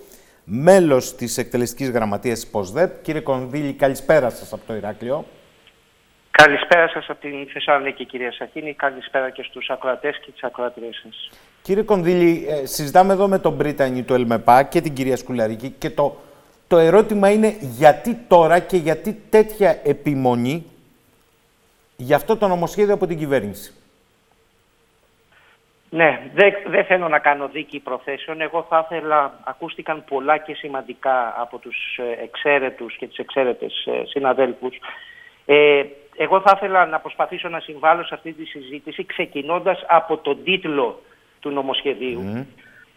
[0.45, 3.03] μέλος της εκτελεστικής γραμματείας της ΠΟΣΔΕΠ.
[3.03, 5.25] Κύριε Κονδύλη, καλησπέρα σας από το Ηράκλειο.
[6.31, 8.75] Καλησπέρα σας από την Θεσσαλονίκη, κυρία Σαχίνη.
[8.75, 11.31] Καλησπέρα και στους ακροατές και τις ακροατρίες σας.
[11.63, 15.91] Κύριε Κονδύλη, ε, συζητάμε εδώ με τον Πρίτανη του ΕΛΜΕΠΑ και την κυρία Σκουλαρίκη και
[15.91, 16.17] το,
[16.67, 20.70] το ερώτημα είναι γιατί τώρα και γιατί τέτοια επιμονή
[22.03, 23.75] για αυτό το νομοσχέδιο από την κυβέρνηση.
[25.91, 28.41] Ναι, δεν δε θέλω να κάνω δίκη προθέσεων.
[28.41, 34.03] Εγώ θα ήθελα, ακούστηκαν πολλά και σημαντικά από τους ε, εξαίρετους και τις εξαίρετες ε,
[34.07, 34.77] συναδέλφους.
[35.47, 35.83] Ε,
[36.17, 41.03] εγώ θα ήθελα να προσπαθήσω να συμβάλλω σε αυτή τη συζήτηση ξεκινώντας από τον τίτλο
[41.41, 42.47] του νομοσχεδίου.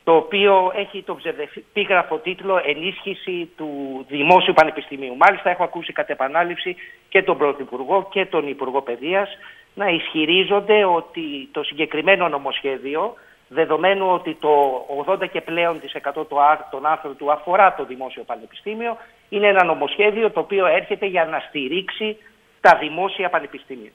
[0.04, 3.70] Το οποίο έχει το ψευδεπίγραφο τίτλο «Ενίσχυση του
[4.10, 5.16] Δημόσιου Πανεπιστημίου».
[5.18, 6.76] Μάλιστα έχω ακούσει κατ' επανάληψη
[7.10, 9.30] και τον Πρωθυπουργό και τον Υπουργό Παιδείας
[9.74, 13.14] να ισχυρίζονται ότι το συγκεκριμένο νομοσχέδιο,
[13.48, 16.26] δεδομένου ότι το 80 και πλέον της 100
[16.72, 18.98] των άρθρων του αφορά το Δημόσιο Πανεπιστήμιο,
[19.30, 22.18] είναι ένα νομοσχέδιο το οποίο έρχεται για να στηρίξει
[22.62, 23.92] τα δημόσια πανεπιστήμια.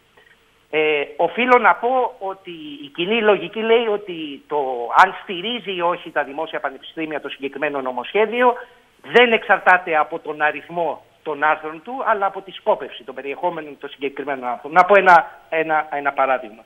[0.71, 2.51] Ε, οφείλω να πω ότι
[2.83, 4.59] η κοινή λογική λέει ότι το
[5.05, 8.55] αν στηρίζει ή όχι τα δημόσια πανεπιστήμια το συγκεκριμένο νομοσχέδιο
[9.03, 13.91] δεν εξαρτάται από τον αριθμό των άρθρων του, αλλά από τη σκόπευση, των περιεχόμενων των
[13.91, 14.73] συγκεκριμένων άρθρων.
[14.73, 16.65] Να πω ένα, ένα, ένα παράδειγμα.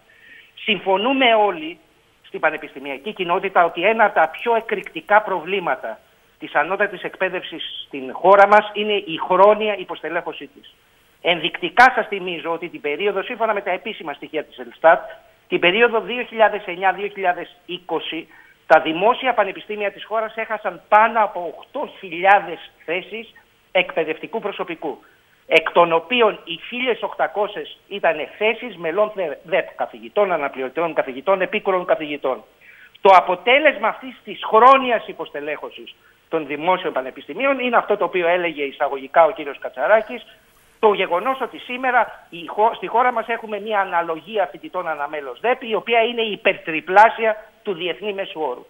[0.55, 1.79] Συμφωνούμε όλοι
[2.27, 5.99] στην πανεπιστημιακή κοινότητα ότι ένα από τα πιο εκρηκτικά προβλήματα
[6.39, 10.75] της ανώτατης εκπαίδευσης στην χώρα μας είναι η χρόνια υποστελέχωσή της.
[11.23, 15.11] Ενδεικτικά σας θυμίζω ότι την περίοδο, σύμφωνα με τα επίσημα στοιχεία της Ελστάτ,
[15.49, 18.27] την περίοδο 2009-2020,
[18.67, 23.33] τα δημόσια πανεπιστήμια της χώρας έχασαν πάνω από 8.000 θέσεις
[23.73, 24.99] εκπαιδευτικού προσωπικού,
[25.47, 26.59] εκ των οποίων οι
[27.17, 27.27] 1.800
[27.89, 29.13] ήταν θέσεις μελών
[29.43, 32.43] ΔΕΠ, καθηγητών, αναπληρωτών καθηγητών, επίκουρων καθηγητών.
[33.01, 35.95] Το αποτέλεσμα αυτής της χρόνιας υποστελέχωσης
[36.29, 40.25] των δημόσιων πανεπιστημίων είναι αυτό το οποίο έλεγε εισαγωγικά ο κύριος Κατσαράκης,
[40.83, 42.27] το γεγονός ότι σήμερα
[42.77, 48.13] στη χώρα μας έχουμε μια αναλογία φοιτητών αναμέλος ΔΕΠ, η οποία είναι υπερτριπλάσια του διεθνή
[48.13, 48.67] μέσου όρου.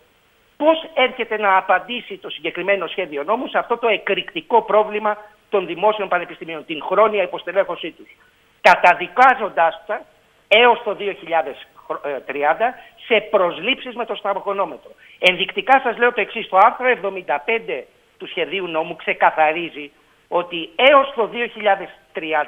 [0.57, 5.17] Πώς έρχεται να απαντήσει το συγκεκριμένο σχέδιο νόμου σε αυτό το εκρηκτικό πρόβλημα
[5.51, 8.17] των δημόσιων πανεπιστημίων, την χρόνια υποστελέχωσή τους,
[8.61, 10.01] καταδικάζοντάς τα
[10.49, 11.05] έως το 2030
[13.07, 14.91] σε προσλήψεις με το σταυροκονόμετρο.
[15.19, 17.85] Ενδεικτικά σας λέω το εξής, το άρθρο 75
[18.19, 19.91] του σχεδίου νόμου ξεκαθαρίζει
[20.41, 21.31] ότι έως το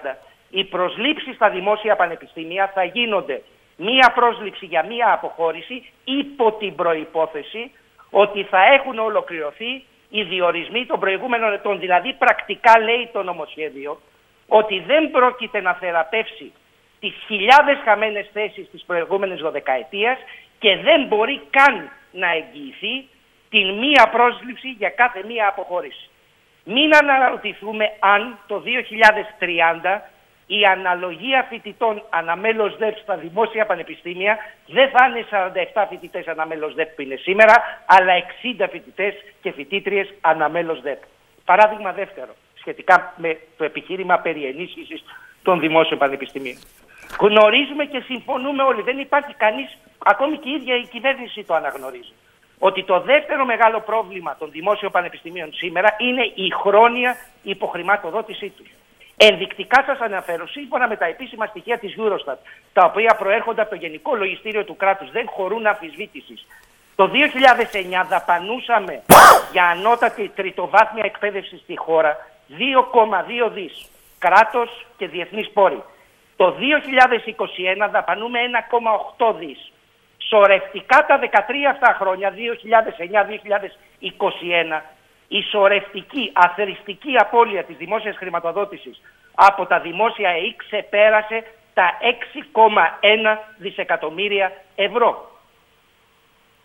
[0.06, 0.14] 2030
[0.50, 3.42] οι προσλήψεις στα δημόσια πανεπιστήμια θα γίνονται
[3.76, 7.70] μία πρόσληψη για μία αποχώρηση υπό την προϋπόθεση
[8.10, 11.78] ότι θα έχουν ολοκληρωθεί οι διορισμοί των προηγούμενων ετών.
[11.78, 14.00] Δηλαδή πρακτικά λέει το νομοσχέδιο
[14.48, 16.52] ότι δεν πρόκειται να θεραπεύσει
[17.00, 20.18] τις χιλιάδες χαμένες θέσεις της προηγούμενης δωδεκαετίας
[20.58, 23.08] και δεν μπορεί καν να εγγυηθεί
[23.50, 26.08] την μία πρόσληψη για κάθε μία αποχώρηση.
[26.64, 30.00] Μην αναρωτηθούμε αν το 2030
[30.46, 35.26] η αναλογία φοιτητών αναμέλος ΔΕΠ στα δημόσια πανεπιστήμια δεν θα είναι
[35.74, 37.54] 47 φοιτητές αναμέλος ΔΕΠ που είναι σήμερα,
[37.86, 38.12] αλλά
[38.58, 41.02] 60 φοιτητές και φοιτήτριες αναμέλος ΔΕΠ.
[41.44, 45.04] Παράδειγμα δεύτερο, σχετικά με το επιχείρημα περί ενίσχυσης
[45.42, 46.58] των δημόσιων πανεπιστημίων.
[47.20, 52.12] Γνωρίζουμε και συμφωνούμε όλοι, δεν υπάρχει κανείς, ακόμη και η ίδια η κυβέρνηση το αναγνωρίζει
[52.58, 58.68] ότι το δεύτερο μεγάλο πρόβλημα των δημόσιων πανεπιστημίων σήμερα είναι η χρόνια υποχρηματοδότησή τους.
[59.16, 62.36] Ενδεικτικά σας αναφέρω, σύμφωνα με τα επίσημα στοιχεία της Eurostat,
[62.72, 66.46] τα οποία προέρχονται από το Γενικό Λογιστήριο του κράτους, δεν χωρούν αμφισβήτησης.
[66.96, 69.02] Το 2009 δαπανούσαμε
[69.52, 72.16] για ανώτατη τριτοβάθμια εκπαίδευση στη χώρα
[72.48, 73.86] 2,2 δις,
[74.18, 75.82] κράτος και διεθνείς πόροι.
[76.36, 79.72] Το 2021 δαπανούμε 1,8 δις
[80.34, 81.22] σορευτικά τα 13
[81.70, 82.34] αυτά χρόνια, 2009-2021,
[85.28, 89.02] η σορευτική, αθεριστική απώλεια της δημόσιας χρηματοδότησης
[89.34, 95.32] από τα δημόσια ΕΕ ξεπέρασε τα 6,1 δισεκατομμύρια ευρώ.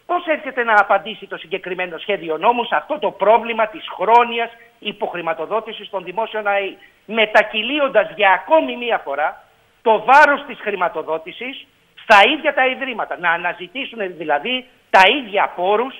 [0.05, 4.49] Πώς έρχεται να απαντήσει το συγκεκριμένο σχέδιο νόμους σε αυτό το πρόβλημα της χρόνιας
[4.79, 9.43] υποχρηματοδότησης των δημόσιων ΑΕΗ, μετακυλίοντας για ακόμη μία φορά
[9.81, 11.67] το βάρος της χρηματοδότησης
[12.09, 13.17] στα ίδια τα ιδρύματα.
[13.19, 15.95] Να αναζητήσουν δηλαδή τα ίδια πόρους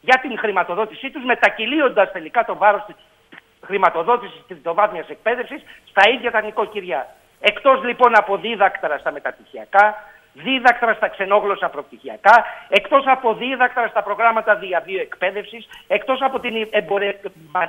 [0.00, 2.96] για την χρηματοδότησή τους, μετακυλίοντας τελικά το βάρος της
[3.64, 7.06] χρηματοδότησης της τριτοβάθμιας εκπαίδευσης στα ίδια τα νοικοκυριά.
[7.40, 9.94] Εκτός λοιπόν από δίδακτρα στα μεταπτυχιακά,
[10.32, 16.68] δίδακτρα στα ξενόγλωσσα προπτυχιακά, εκτός από δίδακτρα στα προγράμματα διαβίου εκπαίδευσης, εκτός από την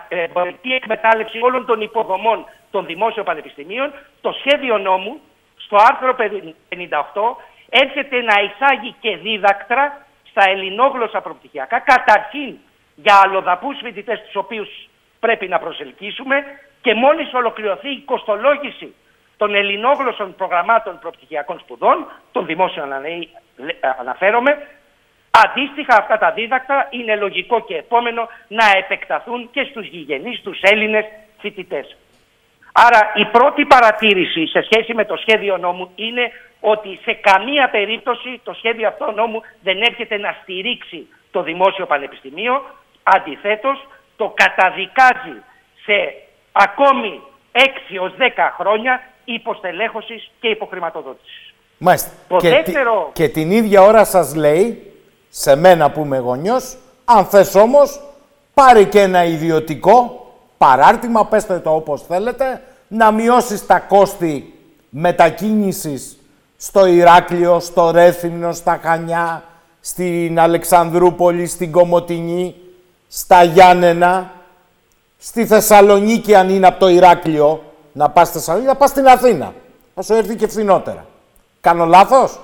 [0.09, 5.19] εμπορική εκμετάλλευση όλων των υποδομών των δημόσιων πανεπιστημίων, το σχέδιο νόμου
[5.57, 7.36] στο άρθρο 58
[7.84, 12.57] έρχεται να εισάγει και δίδακτρα στα ελληνόγλωσσα προπτυχιακά, καταρχήν
[12.95, 14.69] για αλλοδαπούς φοιτητές τους οποίους
[15.19, 16.36] πρέπει να προσελκύσουμε
[16.82, 18.93] και μόλις ολοκληρωθεί η κοστολόγηση
[19.38, 22.89] των ελληνόγλωσσων προγραμμάτων προπτυχιακών σπουδών, των δημόσιων
[23.99, 24.67] αναφέρομαι,
[25.43, 31.05] αντίστοιχα αυτά τα δίδακτρα είναι λογικό και επόμενο να επεκταθούν και στους γηγενείς, τους Έλληνες
[31.39, 31.97] φοιτητές.
[32.73, 36.32] Άρα η πρώτη παρατήρηση σε σχέση με το σχέδιο νόμου είναι
[36.72, 42.53] ότι σε καμία περίπτωση το σχέδιο αυτό νόμου δεν έρχεται να στηρίξει το δημόσιο πανεπιστημίο.
[43.03, 45.38] Αντιθέτως, το καταδικάζει
[45.86, 46.13] σε
[46.51, 47.59] ακόμη 6
[47.99, 51.53] ως 10 χρόνια υποστελέχωσης και υποχρηματοδότησης.
[51.78, 52.09] Μάλιστα.
[52.38, 52.63] και,
[53.13, 54.93] και την ίδια ώρα σας λέει,
[55.30, 57.99] σε μένα που είμαι γονιός, Αν θες όμως,
[58.53, 60.26] πάρε και ένα ιδιωτικό
[60.57, 64.53] παράρτημα, πέστε το όπως θέλετε, να μειώσεις τα κόστη
[64.89, 66.20] μετακίνησης
[66.58, 69.43] στο Ηράκλειο, στο Ρέθυμνο, στα Χανιά,
[69.82, 72.56] στην Αλεξανδρούπολη, στην Κομωτινή,
[73.08, 74.32] στα Γιάννενα,
[75.18, 79.53] στη Θεσσαλονίκη αν είναι από το Ηράκλειο, να πας στη Θεσσαλονίκη, να πας στην Αθήνα.
[79.95, 81.06] Θα σου έρθει και φθηνότερα.
[81.62, 82.39] Κάνω λάθος;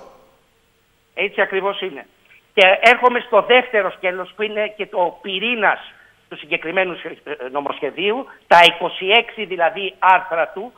[1.13, 2.05] Έτσι ακριβώς είναι.
[2.53, 5.79] Και έρχομαι στο δεύτερο σκέλος που είναι και το πυρήνας
[6.29, 6.95] του συγκεκριμένου
[7.51, 8.57] νομοσχεδίου, τα
[9.37, 10.71] 26 δηλαδή άρθρα του,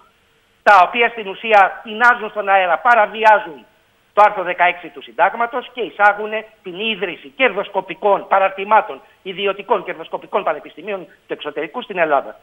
[0.64, 3.66] τα οποία στην ουσία τεινάζουν στον αέρα, παραβιάζουν
[4.14, 6.32] το άρθρο 16 του Συντάγματος και εισάγουν
[6.64, 12.40] την ίδρυση κερδοσκοπικών παραρτημάτων ιδιωτικών κερδοσκοπικών πανεπιστημίων του εξωτερικού στην Ελλάδα.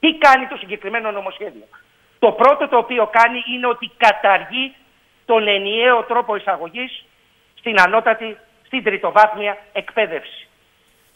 [0.00, 1.64] Τι κάνει το συγκεκριμένο νομοσχέδιο;
[2.18, 4.74] Το πρώτο το οποίο κάνει είναι ότι καταργεί
[5.24, 7.04] τον ενιαίο τρόπο εισαγωγής
[7.54, 10.47] στην ανώτατη, στην τριτοβάθμια εκπαίδευση.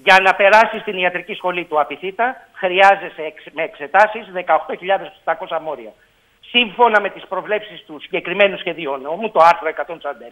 [0.05, 4.25] Για να περάσει στην ιατρική σχολή του Απιθύτα χρειάζεσαι με εξετάσεις
[5.25, 5.93] 18.700 μόρια.
[6.41, 9.69] Σύμφωνα με τις προβλέψεις του συγκεκριμένου σχεδίου νόμου, το άρθρο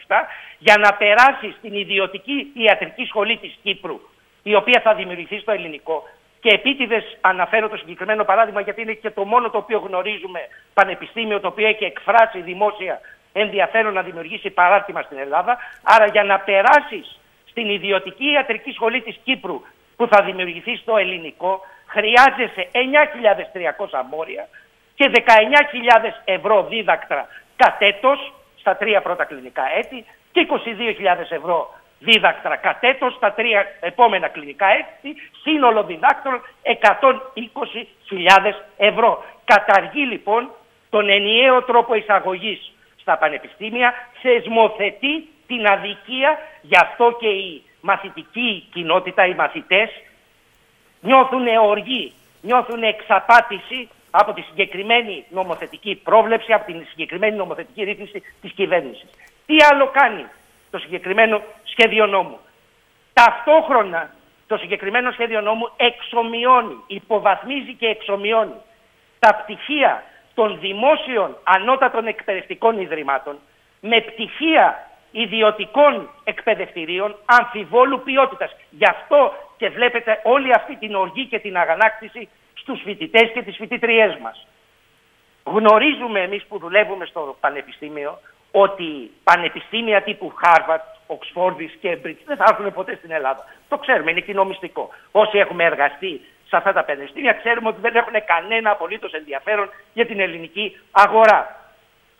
[0.06, 0.26] 147,
[0.58, 4.00] για να περάσει στην ιδιωτική ιατρική σχολή της Κύπρου,
[4.42, 6.02] η οποία θα δημιουργηθεί στο ελληνικό,
[6.40, 10.40] και επίτηδες αναφέρω το συγκεκριμένο παράδειγμα γιατί είναι και το μόνο το οποίο γνωρίζουμε
[10.74, 13.00] πανεπιστήμιο το οποίο έχει εκφράσει δημόσια
[13.32, 15.58] ενδιαφέρον να δημιουργήσει παράρτημα στην Ελλάδα.
[15.82, 17.20] Άρα για να περάσεις
[17.50, 19.60] στην ιδιωτική ιατρική σχολή της Κύπρου
[19.96, 22.68] που θα δημιουργηθεί στο ελληνικό χρειάζεσαι
[23.90, 24.48] 9.300 μόρια
[24.94, 25.22] και 19.000
[26.24, 30.56] ευρώ δίδακτρα κατέτος στα τρία πρώτα κλινικά έτη και 22.000
[31.28, 39.24] ευρώ δίδακτρα κατέτος στα τρία επόμενα κλινικά έτη, σύνολο διδάκτρων 120.000 ευρώ.
[39.44, 40.50] Καταργεί λοιπόν
[40.90, 49.26] τον ενιαίο τρόπο εισαγωγής στα πανεπιστήμια, θεσμοθετεί την αδικία, γι' αυτό και η μαθητική κοινότητα,
[49.26, 49.90] οι μαθητές,
[51.00, 58.52] νιώθουν οργή, νιώθουν εξαπάτηση από τη συγκεκριμένη νομοθετική πρόβλεψη, από την συγκεκριμένη νομοθετική ρύθμιση της
[58.52, 59.10] κυβέρνησης.
[59.46, 60.26] Τι άλλο κάνει
[60.70, 62.38] το συγκεκριμένο σχέδιο νόμου;
[63.12, 64.10] Ταυτόχρονα
[64.46, 68.58] το συγκεκριμένο σχέδιο νόμου εξομοιώνει, υποβαθμίζει και εξομοιώνει
[69.18, 70.02] τα πτυχία
[70.34, 73.38] των δημόσιων ανώτατων εκπαιδευτικών ιδρυμάτων
[73.80, 78.56] με πτυχία ιδιωτικών εκπαιδευτηρίων αμφιβόλου ποιότητας.
[78.70, 83.56] Γι' αυτό και βλέπετε όλη αυτή την οργή και την αγανάκτηση στους φοιτητές και τις
[83.56, 84.46] φοιτητριές μας.
[85.44, 88.18] Γνωρίζουμε εμείς που δουλεύουμε στο πανεπιστήμιο
[88.50, 93.44] ότι πανεπιστήμια τύπου Harvard, Oxford, Cambridge δεν θα έρθουν ποτέ στην Ελλάδα.
[93.68, 94.90] Το ξέρουμε, είναι κοινό μυστικό.
[95.10, 100.06] Όσοι έχουμε εργαστεί σε αυτά τα πανεπιστήμια ξέρουμε ότι δεν έχουν κανένα απολύτως ενδιαφέρον για
[100.06, 101.72] την ελληνική αγορά.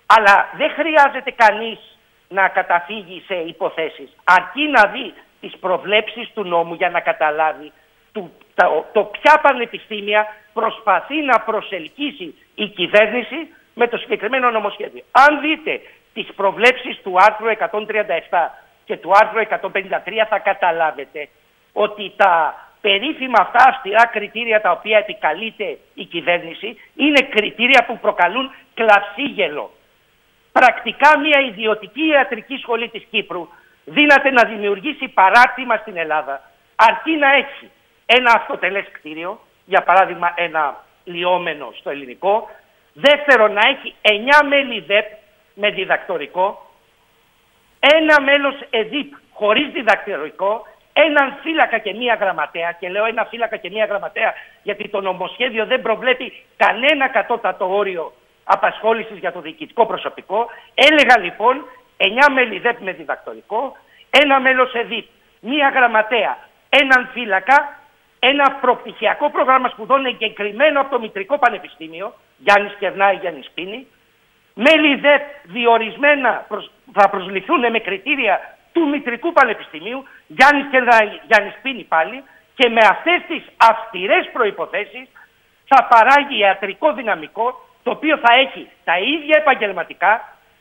[0.07, 1.99] Αλλά δεν χρειάζεται κανείς
[2.33, 4.17] να καταφύγει σε υποθέσεις.
[4.25, 7.73] Αρκεί να δει τις προβλέψεις του νόμου για να καταλάβει
[8.13, 15.03] το, το, το ποια πανεπιστήμια προσπαθεί να προσελκύσει η κυβέρνηση με το συγκεκριμένο νομοσχέδιο.
[15.11, 15.81] Αν δείτε
[16.15, 18.51] τις προβλέψεις του άρθρου 137
[18.85, 19.41] και του άρθρου
[19.73, 19.79] 153
[20.29, 21.29] θα καταλάβετε
[21.73, 28.51] ότι τα περίφημα αυτά αυστηρά κριτήρια τα οποία επικαλείται η κυβέρνηση είναι κριτήρια που προκαλούν
[28.75, 29.71] κλαυσίγελο.
[30.53, 33.49] Πρακτικά μια ιδιωτική ιατρική σχολή της Κύπρου
[33.85, 36.43] δύναται να δημιουργήσει παράρτημα στην Ελλάδα.
[36.77, 37.71] Αρκεί να έχει
[38.07, 42.51] ένα αυτοτελές κτίριο, για παράδειγμα ένα λιόμενο στο ελληνικό,
[42.93, 45.07] δεύτερο να έχει 9 μέλη ΔΕΠ
[45.55, 46.71] με διδακτορικό,
[47.81, 53.71] ένα μέλος ΕΔΙΠ χωρίς διδακτορικό, έναν φύλακα και μία γραμματέα, και λέω ένα φύλακα και
[53.71, 58.13] μία γραμματέα γιατί το νομοσχέδιο δεν προβλέπει κανένα κατώτατο όριο
[58.45, 60.47] απασχόλησης για το διοικητικό προσωπικό.
[60.75, 61.65] Έλεγα λοιπόν
[61.97, 63.77] 9 μέλη ΔΕΠ με διδακτορικό,
[64.11, 65.07] ένα μέλος ΕΔΙΠ,
[65.41, 66.39] μία γραμματέα,
[66.69, 67.79] έναν φύλακα,
[68.19, 73.87] ένα προπτυχιακό πρόγραμμα σπουδών εγκεκριμένο από το Μητρικό Πανεπιστήμιο, Γιάννης Κερνάη, Γιάννης Πίνη,
[74.55, 76.47] μέλη ΔΕΠ διορισμένα
[76.93, 82.23] θα προσληφθούν με κριτήρια του Μητρικού Πανεπιστημίου, Γιάννης Κερνάη, Γιάννης Πίνη πάλι,
[82.55, 85.09] και με αυτές τις αυστηρές προϋποθέσεις
[85.67, 90.13] θα παράγει ιατρικό δυναμικό, το οποίο θα έχει τα ίδια επαγγελματικά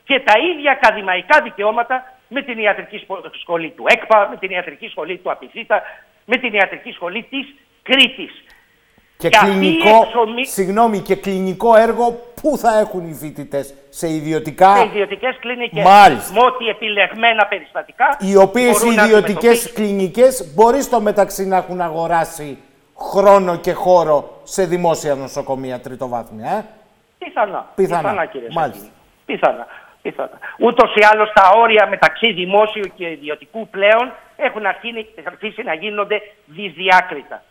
[0.04, 3.08] και τα ίδια ακαδημαϊκά δικαιώματα με την ιατρική
[3.41, 5.82] σχολή του ΕΚΠΑ, με την ιατρική σχολή του Απιθύτα,
[6.26, 8.44] με την ιατρική σχολή της Κρήτης.
[9.18, 10.08] Και, κλινικό,
[10.41, 14.76] συγγνώμη, και κλινικό έργο πού θα έχουν οι φοιτητές, σε ιδιωτικά.
[14.76, 15.84] Σε ιδιωτικές κλινικές.
[15.84, 16.34] Μάλιστα.
[16.34, 18.18] Με ό,τι επιλεγμένα περιστατικά.
[18.20, 22.58] Οι οποίες οι ιδιωτικές κλινικές μπορείς στο μεταξύ να έχουν αγοράσει
[23.12, 26.52] χρόνο και χώρο σε δημόσια νοσοκομεία τριτοβάθμια.
[26.52, 26.66] Ε;
[27.20, 27.68] Πιθανά.
[27.76, 28.02] Πιθανά.
[28.02, 28.90] Πιθανά κύριε Μάλιστα.
[29.26, 29.68] Πιθανά.
[30.02, 30.40] Πιθανά.
[30.58, 34.66] Ούτως ή άλλως τα όρια μεταξύ δημόσιου και ιδιωτικού πλέον έχουν
[35.26, 37.44] αρχίσει να γίνονται δυσδιάκριτα.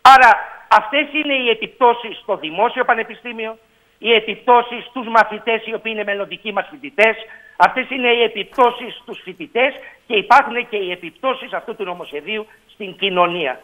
[0.00, 0.30] Άρα
[0.68, 3.58] αυτές είναι οι επιπτώσεις στο δημόσιο πανεπιστήμιο,
[3.98, 7.16] οι επιπτώσεις στους μαθητές οι οποίοι είναι μελλοντικοί μας φοιτητές,
[7.56, 9.74] αυτές είναι οι επιπτώσεις στους φοιτητές
[10.06, 13.60] και υπάρχουν και οι επιπτώσεις αυτού του νομοσχεδίου στην κοινωνία.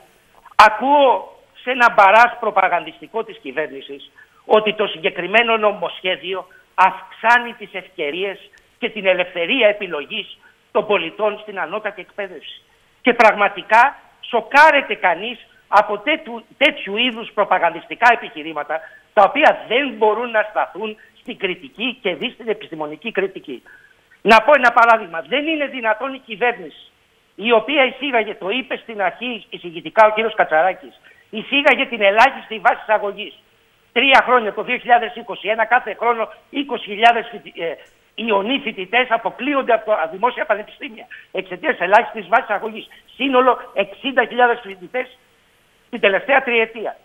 [0.56, 4.10] Ακούω σε ένα μπαράς προπαγανδιστικό της κυβέρνησης
[4.46, 8.38] ότι το συγκεκριμένο νομοσχέδιο αυξάνει τις ευκαιρίες
[8.78, 10.38] και την ελευθερία επιλογής
[10.72, 12.62] των πολιτών στην ανώτατη εκπαίδευση.
[13.00, 18.80] Και πραγματικά σοκάρεται κανείς από τέτοιου, τέτοιου είδους προπαγανδιστικά επιχειρήματα
[19.12, 23.62] τα οποία δεν μπορούν να σταθούν στην κριτική και δει στην επιστημονική κριτική.
[24.22, 25.20] Να πω ένα παράδειγμα.
[25.20, 26.90] Δεν είναι δυνατόν η κυβέρνηση
[27.36, 30.34] η οποία εισήγαγε, το είπε στην αρχή εισηγητικά ο κ.
[30.34, 31.00] Κατσαράκης,
[31.30, 33.34] εισήγαγε την ελάχιστη βάση εισαγωγής.
[33.96, 34.70] Τρία χρόνια, το 2021,
[35.68, 36.58] κάθε χρόνο 20.000
[38.14, 42.86] Ιωνοί φοιτητές αποκλείονται από τα δημόσια πανεπιστήμια εξαιτίας ελάχιστης βάσης αγωγής.
[43.14, 43.82] Σύνολο 60.000
[44.62, 45.18] φοιτητές
[45.90, 46.96] την τελευταία τριετία.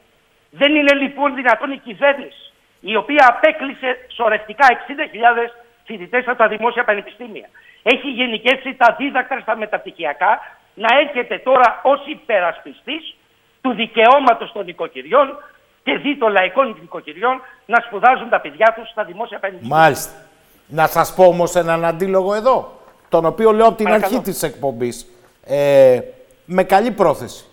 [0.49, 5.49] Δεν είναι λοιπόν δυνατόν η κυβέρνηση, η οποία απέκλεισε σωρευτικά 60.000
[5.85, 7.49] φοιτητές από τα δημόσια πανεπιστήμια,
[7.83, 10.39] έχει γενικεύσει τα δίδακτρα στα μεταπτυχιακά,
[10.73, 13.15] να έρχεται τώρα ως υπερασπιστής
[13.61, 15.37] του δικαιώματος των οικοκυριών
[15.83, 19.77] και δι των λαϊκών νοικοκυριών να σπουδάζουν τα παιδιά τους στα δημόσια πανεπιστήμια.
[19.77, 20.11] Μάλιστα.
[20.67, 22.79] Να σας πω όμως έναν αντίλογο εδώ,
[23.09, 25.05] τον οποίο λέω από την αρχή της εκπομπής,
[25.45, 25.99] ε,
[26.45, 27.45] με καλή πρόθεση.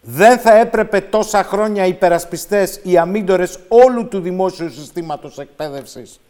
[0.00, 6.20] Δεν θα έπρεπε τόσα χρόνια οι υπερασπιστές, οι αμύντορες όλου του δημόσιου συστήματος εκπαίδευσης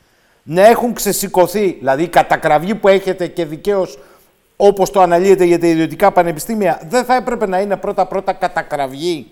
[0.51, 3.99] να έχουν ξεσηκωθεί, δηλαδή η κατακραυγή που έχετε και δικαίως
[4.57, 9.27] όπως το αναλύετε για τα ιδιωτικά πανεπιστήμια, δεν θα έπρεπε να είναι πρώτα-πρώτα κατακραυγή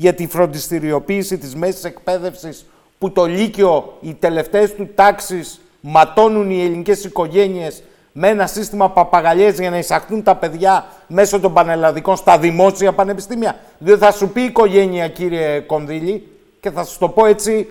[0.00, 2.66] για τη φροντιστηριοποίηση της μέσης εκπαίδευσης
[2.98, 9.58] που το Λύκειο, οι τελευταίες του τάξεις ματώνουν οι ελληνικές οικογένειες με ένα σύστημα παπαγαλιές
[9.58, 13.56] για να εισαχθούν τα παιδιά μέσω των πανελλαδικών στα δημόσια πανεπιστήμια.
[13.78, 16.28] Διότι θα σου πει η οικογένεια, κύριε Κονδύλη,
[16.60, 17.68] και θα σου το πω έτσι,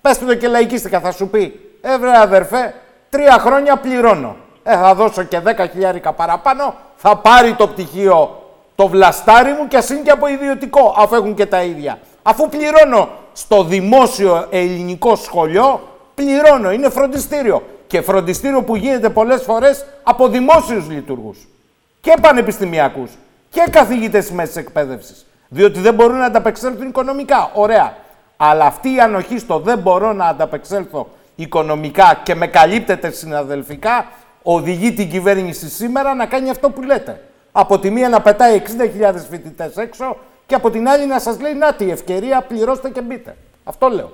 [0.00, 2.74] πες το και λαϊκίστηκα, θα σου πει, «Εύρε αδερφέ,
[3.10, 4.36] τρία χρόνια πληρώνω.
[4.62, 8.42] Ε, θα δώσω και δέκα χιλιάρικα παραπάνω, θα πάρει το πτυχίο
[8.78, 11.98] το βλαστάρι μου και ας είναι και από ιδιωτικό, αφού έχουν και τα ίδια.
[12.22, 15.80] Αφού πληρώνω στο δημόσιο ελληνικό σχολείο,
[16.14, 17.62] πληρώνω, είναι φροντιστήριο.
[17.86, 21.48] Και φροντιστήριο που γίνεται πολλές φορές από δημόσιους λειτουργούς
[22.00, 23.10] και πανεπιστημιακούς
[23.50, 25.26] και καθηγητές της μέσης εκπαίδευσης.
[25.48, 27.50] Διότι δεν μπορούν να ανταπεξέλθουν οικονομικά.
[27.54, 27.96] Ωραία.
[28.36, 34.06] Αλλά αυτή η ανοχή στο δεν μπορώ να ανταπεξέλθω οικονομικά και με καλύπτεται συναδελφικά,
[34.42, 37.20] οδηγεί την κυβέρνηση σήμερα να κάνει αυτό που λέτε.
[37.52, 38.62] Από τη μία να πετάει
[39.00, 40.16] 60.000 φοιτητές έξω
[40.46, 43.36] και από την άλλη να σας λέει να τη ευκαιρία πληρώστε και μπείτε.
[43.64, 44.10] Αυτό λέω.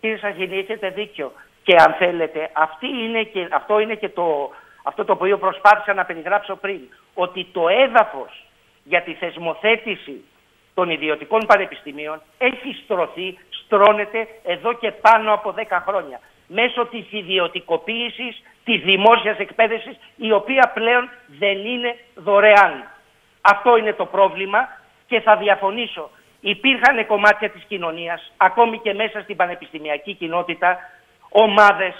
[0.00, 1.32] Κύριε Σαχίνη, έχετε δίκιο.
[1.62, 4.50] Και αν θέλετε, αυτή είναι και, αυτό είναι και το,
[4.82, 6.80] αυτό το οποίο προσπάθησα να περιγράψω πριν.
[7.14, 8.46] Ότι το έδαφος
[8.84, 10.24] για τη θεσμοθέτηση
[10.74, 16.20] των ιδιωτικών πανεπιστημίων έχει στρωθεί, στρώνεται εδώ και πάνω από 10 χρόνια.
[16.46, 22.90] Μέσω της ιδιωτικοποίησης της δημόσιας εκπαίδευσης, η οποία πλέον δεν είναι δωρεάν.
[23.40, 24.68] Αυτό είναι το πρόβλημα
[25.06, 26.10] και θα διαφωνήσω
[26.40, 30.78] υπήρχαν κομμάτια της κοινωνίας, ακόμη και μέσα στην πανεπιστημιακή κοινότητα,
[31.28, 31.94] ομάδες,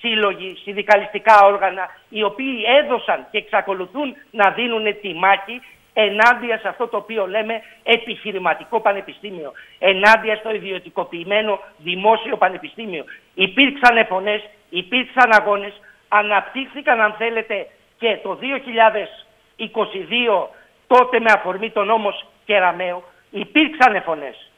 [0.00, 6.88] σύλλογοι, συνδικαλιστικά όργανα, οι οποίοι έδωσαν και εξακολουθούν να δίνουν τη μάχη ενάντια σε αυτό
[6.88, 13.04] το οποίο λέμε επιχειρηματικό πανεπιστήμιο, ενάντια στο ιδιωτικοποιημένο δημόσιο πανεπιστήμιο.
[13.34, 15.72] Υπήρξαν φωνές, υπήρξαν αγώνες,
[16.08, 17.66] αναπτύχθηκαν αν θέλετε
[17.98, 20.48] και το 2022
[20.86, 24.50] τότε με αφορμή τον νόμος Κεραμαίο, υπήρξαν φωνές.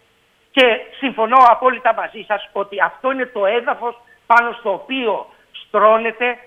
[0.50, 6.38] Και συμφωνώ απόλυτα μαζί σας ότι αυτό είναι το έδαφος πάνω στο οποίο στρώνεται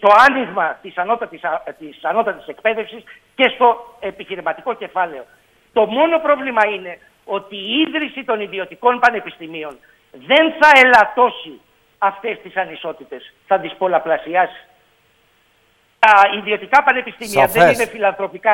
[0.00, 1.40] το άνοιγμα της ανώτατης,
[1.78, 3.02] της ανώτατης εκπαίδευσης
[3.34, 5.24] και στο επιχειρηματικό κεφάλαιο.
[5.72, 9.78] Το μόνο πρόβλημα είναι ότι η ίδρυση των ιδιωτικών πανεπιστημίων
[10.10, 11.60] δεν θα ελαττώσει
[11.98, 14.66] αυτές τις ανισότητες, θα τις πολλαπλασιάσει.
[15.98, 18.52] Τα ιδιωτικά πανεπιστήμια δεν είναι φιλανθρωπικά,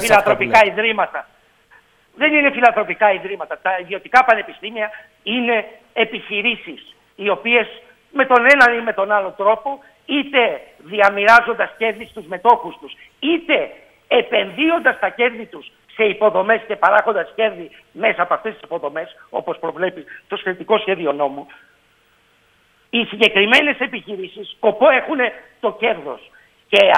[0.00, 1.26] φιλανθρωπικά ιδρύματα
[2.18, 3.58] δεν είναι φιλανθρωπικά ιδρύματα.
[3.62, 4.90] Τα ιδιωτικά πανεπιστήμια
[5.22, 7.66] είναι επιχειρήσεις οι οποίες
[8.10, 13.70] με τον έναν ή με τον άλλο τρόπο είτε διαμοιράζοντας κέρδη στους μετόχους τους είτε
[14.08, 19.58] επενδύοντας τα κέρδη τους σε υποδομές και παράγοντας κέρδη μέσα από αυτές τις υποδομές όπως
[19.58, 21.46] προβλέπει το σχετικό σχέδιο νόμου
[22.90, 25.18] οι συγκεκριμένες επιχειρήσεις σκοπό έχουν
[25.60, 26.30] το κέρδος
[26.68, 26.90] και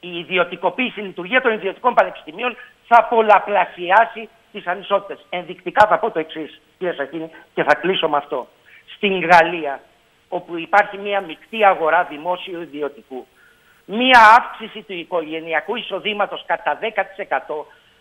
[0.00, 2.56] η ιδιωτικοποίηση, η λειτουργία των ιδιωτικών πανεπιστημίων
[2.86, 5.26] θα πολλαπλασιάσει τις ανισότητες.
[5.30, 8.48] Ενδεικτικά θα πω το εξής, κύριε Σακίνη, και θα κλείσω με αυτό.
[8.96, 9.80] Στην Γαλλία,
[10.28, 13.26] όπου υπάρχει μια μεικτή αγορά δημόσιου ιδιωτικού,
[13.84, 16.86] μία αύξηση του οικογενειακού εισοδήματος κατά 10%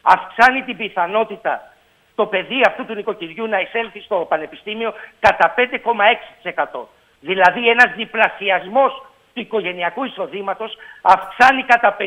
[0.02, 1.74] αυξάνει την πιθανότητα
[2.16, 6.86] το παιδί αυτού του νοικοκυριού να εισέλθει στο πανεπιστήμιο κατά 5,6%.
[7.20, 11.98] Δηλαδή ένας διπλασιασμός του οικογενειακού εισοδήματος αυξάνει κατά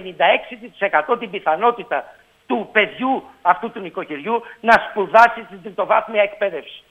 [1.13, 2.05] 56% την πιθανότητα
[2.47, 6.83] του παιδιού αυτού του νοικοκυριού να σπουδάσει στην τριτοβάθμια εκπαίδευση.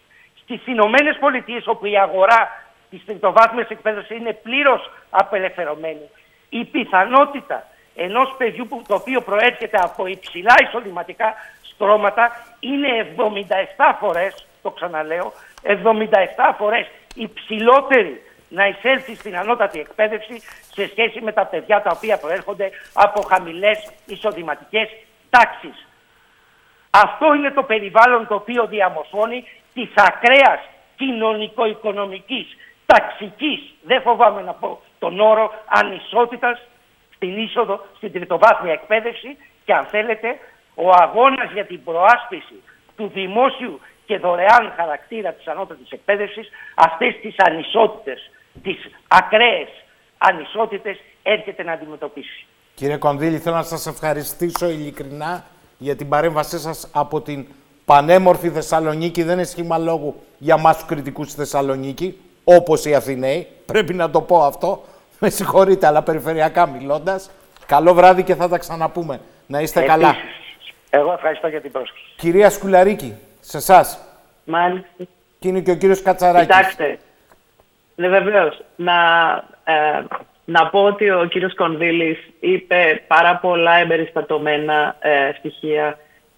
[0.41, 6.09] Στις Ηνωμένες Πολιτείες όπου η αγορά της τριτοβάθμιας εκπαίδευσης είναι πλήρως απελευθερωμένη,
[6.49, 14.47] η πιθανότητα ενός παιδιού που, το οποίο προέρχεται από υψηλά εισοδηματικά στρώματα είναι 77 φορές,
[14.61, 15.33] το ξαναλέω,
[15.63, 20.41] 77 φορές υψηλότερη να εισέλθει στην ανώτατη εκπαίδευση
[20.73, 24.89] σε σχέση με τα παιδιά τα οποία προέρχονται από χαμηλές εισοδηματικές
[25.29, 25.87] τάξεις.
[26.89, 29.43] Αυτό είναι το περιβάλλον το οποίο διαμορφώνει
[29.73, 30.59] της ακραίας
[30.95, 32.47] κοινωνικο-οικονομικής,
[32.91, 36.57] ταξικής, δεν φοβάμαι να πω τον όρο, ανισότητας
[37.15, 40.39] στην είσοδο στην τριτοβάθμια εκπαίδευση και αν θέλετε
[40.75, 42.57] ο αγώνας για την προάσπιση
[42.97, 48.31] του δημόσιου και δωρεάν χαρακτήρα της ανώτατης εκπαίδευσης αυτές τις ανισότητες,
[48.63, 48.77] τις
[49.07, 49.67] ακραίες
[50.17, 52.45] ανισότητες έρχεται να αντιμετωπίσει.
[52.75, 55.45] Κύριε Κονδύλη, θέλω να σας ευχαριστήσω ειλικρινά
[55.77, 57.47] για την παρέμβασή σας από την
[57.85, 59.23] πανέμορφη Θεσσαλονίκη.
[59.23, 62.17] Δεν είναι σχήμα λόγου για μας τους κριτικούς στη Θεσσαλονίκη,
[62.49, 63.47] όπως οι Αθηναίοι.
[63.65, 64.83] Πρέπει να το πω αυτό.
[65.19, 67.31] Με συγχωρείτε, αλλά περιφερειακά μιλώντας.
[67.65, 69.19] Καλό βράδυ και θα τα ξαναπούμε.
[69.47, 70.15] Να είστε καλά.
[70.89, 72.13] Εγώ ευχαριστώ για την πρόσκληση.
[72.17, 73.99] Κυρία Σκουλαρίκη, σε εσάς.
[74.43, 74.87] Μάλιστα.
[75.39, 76.55] Και είναι και ο κύριος Κατσαράκης.
[76.55, 76.99] Κοιτάξτε,
[77.95, 78.61] ναι, βεβαίως.
[78.75, 78.93] Να,
[79.63, 80.03] ε,
[80.45, 85.97] να πω ότι ο κύριος Κονδύλης είπε πάρα πολλά εμπεριστατωμένα ε, στοιχεία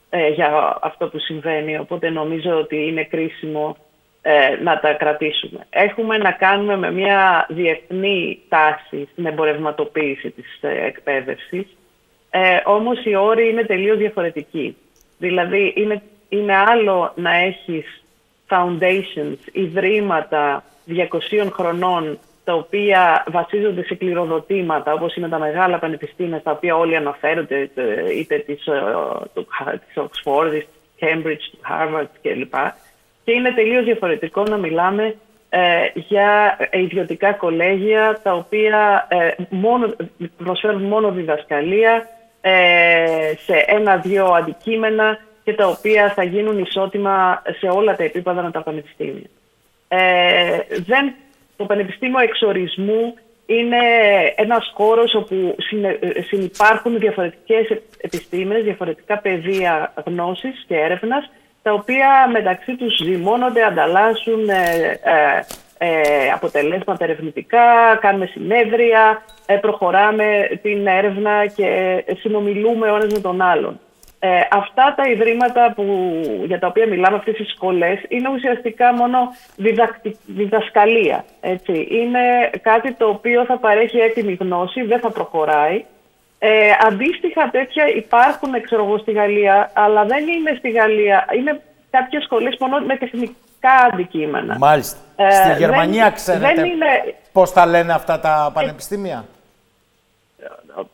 [0.10, 3.78] ε, για αυτό που συμβαίνει, οπότε νομίζω ότι είναι κρίσιμο
[4.22, 5.66] ε, να τα κρατήσουμε.
[5.70, 11.68] Έχουμε να κάνουμε με μια διεθνή τάση στην εμπορευματοποίηση της ε, εκπαίδευσης,
[12.30, 14.78] ε, όμως οι όροι είναι τελείως διαφορετικοί.
[15.18, 18.04] Δηλαδή είναι, είναι άλλο να έχεις
[18.50, 26.52] foundations, ιδρύματα 200 χρονών τα οποία βασίζονται σε κληροδοτήματα, όπως είναι τα μεγάλα πανεπιστήμια, στα
[26.52, 27.70] οποία όλοι αναφέρονται,
[28.16, 30.68] είτε της, ε, της Oxford, της
[31.00, 32.54] Cambridge, του Harvard κλπ.
[33.30, 35.16] Και είναι τελείως διαφορετικό να μιλάμε
[35.50, 35.60] ε,
[35.94, 39.96] για ιδιωτικά κολέγια, τα οποία ε, μόνο,
[40.38, 42.08] προσφέρουν μόνο διδασκαλία
[42.42, 48.52] ε, σε ένα-δύο αντικείμενα και τα οποία θα γίνουν ισότιμα σε όλα τα επίπεδα με
[48.52, 49.30] τα πανεπιστήμια.
[49.88, 51.14] Ε, δεν
[51.58, 53.16] το Πανεπιστήμιο Εξορισμού
[53.46, 53.78] είναι
[54.36, 55.56] ένας χώρος όπου
[56.28, 61.30] συνυπάρχουν διαφορετικές επιστήμες, διαφορετικά πεδία γνώσης και έρευνας,
[61.62, 65.42] τα οποία μεταξύ τους ζυμώνονται, ανταλλάσσουν ε, ε,
[65.78, 73.42] ε αποτελέσματα ερευνητικά, κάνουμε συνέδρια, ε, προχωράμε την έρευνα και συνομιλούμε ο ένας με τον
[73.42, 73.80] άλλον.
[74.22, 75.84] Ε, αυτά τα ιδρύματα που,
[76.46, 79.18] για τα οποία μιλάμε, αυτές οι σχολές, είναι ουσιαστικά μόνο
[80.26, 81.26] διδασκαλία.
[81.42, 81.88] Έτσι.
[81.92, 85.86] Είναι κάτι το οποίο θα παρέχει έτοιμη γνώση, δεν θα προχωράει.
[86.42, 91.26] Ε, αντίστοιχα τέτοια υπάρχουν, ξέρω εγώ, στη Γαλλία, αλλά δεν είναι στη Γαλλία.
[91.38, 94.58] Είναι κάποιες σχολές μόνο με τεχνικά αντικείμενα.
[94.58, 94.98] Μάλιστα.
[95.16, 97.16] Ε, στη Γερμανία δεν, ξέρετε δεν είναι...
[97.32, 99.26] πώς τα λένε αυτά τα πανεπιστήμια;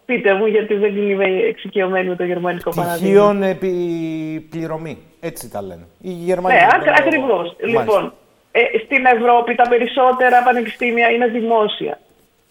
[0.05, 2.97] Πείτε μου, γιατί δεν είμαι εξοικειωμένη με το γερμανικό παράδειγμα.
[3.07, 4.97] Τυχείων επιπληρωμή.
[5.19, 5.87] Έτσι τα λένε.
[6.01, 6.81] Η Γερμανία.
[6.83, 7.55] Ναι, ακριβώς.
[7.59, 8.13] Λοιπόν,
[8.51, 11.99] ε, στην Ευρώπη τα περισσότερα πανεπιστήμια είναι δημόσια.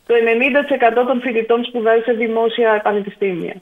[0.06, 0.14] Το
[1.02, 3.54] 90% των φοιτητών σπουδάζει σε δημόσια πανεπιστήμια.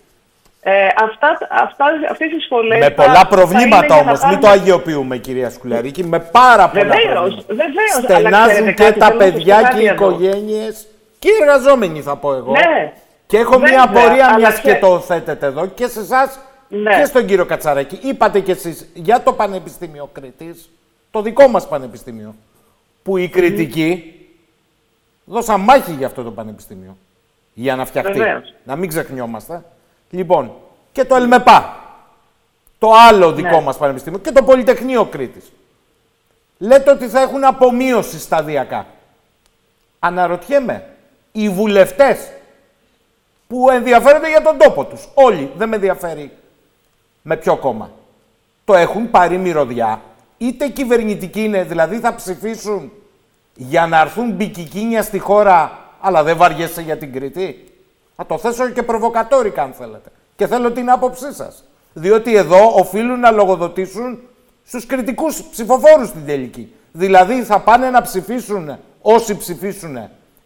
[0.64, 2.78] Ε, αυτά, αυτά, αυτές οι σχολές...
[2.78, 7.54] Με πολλά προβλήματα όμως, μην το αγιοποιούμε κυρία Σκουλαρίκη, με πάρα πολλά βεβαίως, προβλήματα.
[7.54, 10.86] Βεβαίως, Στενάζουν και τα παιδιά και οι οικογένειες
[11.18, 12.52] και οι εργαζόμενοι θα πω εγώ.
[12.52, 12.92] Ναι,
[13.26, 16.38] και έχω μία απορία, μιας και το θέτετε εδώ, και σε εσάς
[16.68, 16.96] ναι.
[16.98, 17.98] και στον κύριο Κατσαράκη.
[18.02, 20.54] Είπατε κι εσείς για το Πανεπιστήμιο Κρήτη,
[21.10, 22.34] το δικό μας Πανεπιστήμιο,
[23.02, 24.14] που οι κριτικοί
[25.24, 26.96] δώσαν μάχη για αυτό το Πανεπιστήμιο.
[27.54, 28.20] Για να φτιαχτεί.
[28.64, 29.62] Να μην ξεχνιόμαστε.
[30.10, 30.52] Λοιπόν,
[30.92, 31.76] και το ΕΛΜΕΠΑ.
[32.78, 33.60] Το άλλο δικό ναι.
[33.60, 34.18] μας Πανεπιστήμιο.
[34.18, 35.52] Και το Πολυτεχνείο Κρήτης.
[36.58, 38.86] Λέτε ότι θα έχουν απομείωση σταδιακά.
[39.98, 40.88] Αναρωτιέμαι,
[41.32, 42.30] οι βουλευτές
[43.48, 45.08] που ενδιαφέρονται για τον τόπο τους.
[45.14, 45.50] Όλοι.
[45.56, 46.30] Δεν με ενδιαφέρει
[47.22, 47.90] με ποιο κόμμα.
[48.64, 50.00] Το έχουν πάρει μυρωδιά.
[50.38, 52.92] Είτε κυβερνητικοί είναι, δηλαδή θα ψηφίσουν
[53.54, 57.64] για να έρθουν μπικικίνια στη χώρα, αλλά δεν βαριέσαι για την Κρήτη.
[58.16, 60.10] Θα το θέσω και προβοκατόρικα αν θέλετε.
[60.36, 61.64] Και θέλω την άποψή σας.
[61.92, 64.18] Διότι εδώ οφείλουν να λογοδοτήσουν
[64.64, 66.72] στους κριτικούς ψηφοφόρους στην τελική.
[66.92, 69.98] Δηλαδή θα πάνε να ψηφίσουν όσοι ψηφίσουν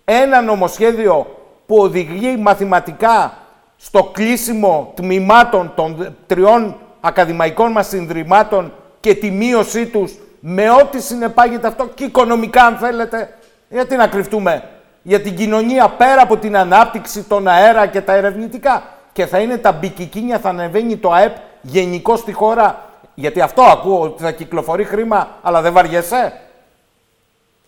[0.04, 1.26] ένα νομοσχέδιο
[1.66, 3.38] που οδηγεί μαθηματικά
[3.76, 10.14] στο κλείσιμο τμήματων των τριών ακαδημαϊκών μας συνδρυμάτων και τη μείωσή τους
[10.48, 13.34] με ό,τι συνεπάγεται αυτό και οικονομικά αν θέλετε.
[13.68, 14.62] Γιατί να κρυφτούμε
[15.02, 18.82] για την κοινωνία πέρα από την ανάπτυξη, των αέρα και τα ερευνητικά.
[19.12, 22.90] Και θα είναι τα μπικικίνια, θα ανεβαίνει το ΑΕΠ γενικώ στη χώρα.
[23.14, 26.40] Γιατί αυτό ακούω, ότι θα κυκλοφορεί χρήμα, αλλά δεν βαριέσαι.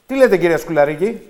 [0.07, 1.21] Τι λέτε κύριε Σκουλαρίκη;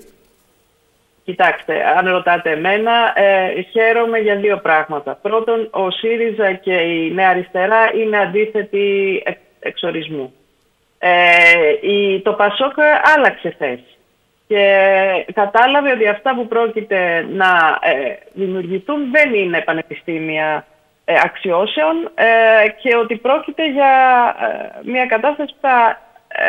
[1.24, 5.18] Κοιτάξτε, αν ρωτάτε εμένα, ε, χαίρομαι για δύο πράγματα.
[5.22, 9.22] Πρώτον, ο ΣΥΡΙΖΑ και η Νέα Αριστερά είναι αντίθετοι
[9.60, 10.32] εξορισμού.
[10.98, 11.10] Ε,
[11.80, 12.74] η, το ΠΑΣΟΚ
[13.16, 13.98] άλλαξε θέση
[14.48, 14.62] και
[15.34, 20.66] κατάλαβε ότι αυτά που πρόκειται να ε, δημιουργηθούν δεν είναι πανεπιστήμια
[21.04, 23.92] ε, αξιώσεων ε, και ότι πρόκειται για
[24.84, 26.00] μια κατάσταση που θα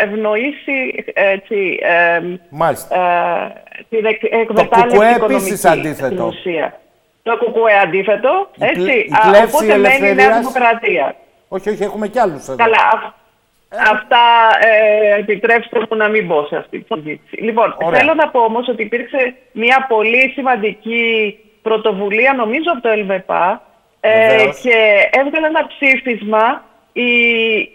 [0.04, 1.80] ευνοήσει έτσι,
[3.90, 5.56] την εκμετάλλευση οικονομική
[5.94, 6.80] στην ουσία.
[7.24, 9.12] Το κουκουέ αντίθετο, έτσι, η
[9.48, 11.16] οπότε μένει η Νέα Δημοκρατία.
[11.48, 12.56] Όχι, όχι, έχουμε κι άλλους εδώ.
[12.56, 13.14] Καλά,
[13.70, 14.24] Αυτά
[14.60, 17.42] ε, επιτρέψτε μου να μην μπω σε αυτή τη συζήτηση.
[17.42, 23.62] Λοιπόν, θέλω να πω όμως ότι υπήρξε μια πολύ σημαντική πρωτοβουλία, νομίζω από το ΕΛΒΕΠΑ,
[24.00, 26.64] ε, και έβγαλε ένα ψήφισμα
[26.94, 27.12] η,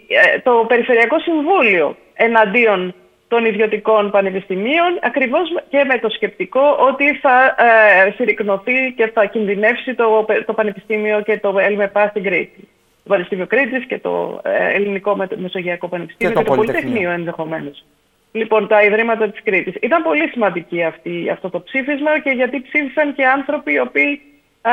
[0.07, 2.95] ε, το Περιφερειακό Συμβούλιο εναντίον
[3.27, 9.95] των ιδιωτικών πανεπιστημίων, ακριβώς και με το σκεπτικό ότι θα ε, συρρυκνωθεί και θα κινδυνεύσει
[9.95, 12.59] το, το Πανεπιστήμιο και το ΕΛΒΕΠΑ στην Κρήτη.
[12.59, 12.74] το
[13.07, 17.85] Πανεπιστήμιο Κρήτης και το ε, Ελληνικό Μεσογειακό Πανεπιστήμιο και το, και το Πολυτεχνείο ενδεχομένως.
[18.31, 19.75] Λοιπόν, τα Ιδρύματα της Κρήτης.
[19.81, 24.21] Ήταν πολύ σημαντική αυτή, αυτό το ψήφισμα και γιατί ψήφισαν και άνθρωποι οι οποίοι
[24.61, 24.71] α,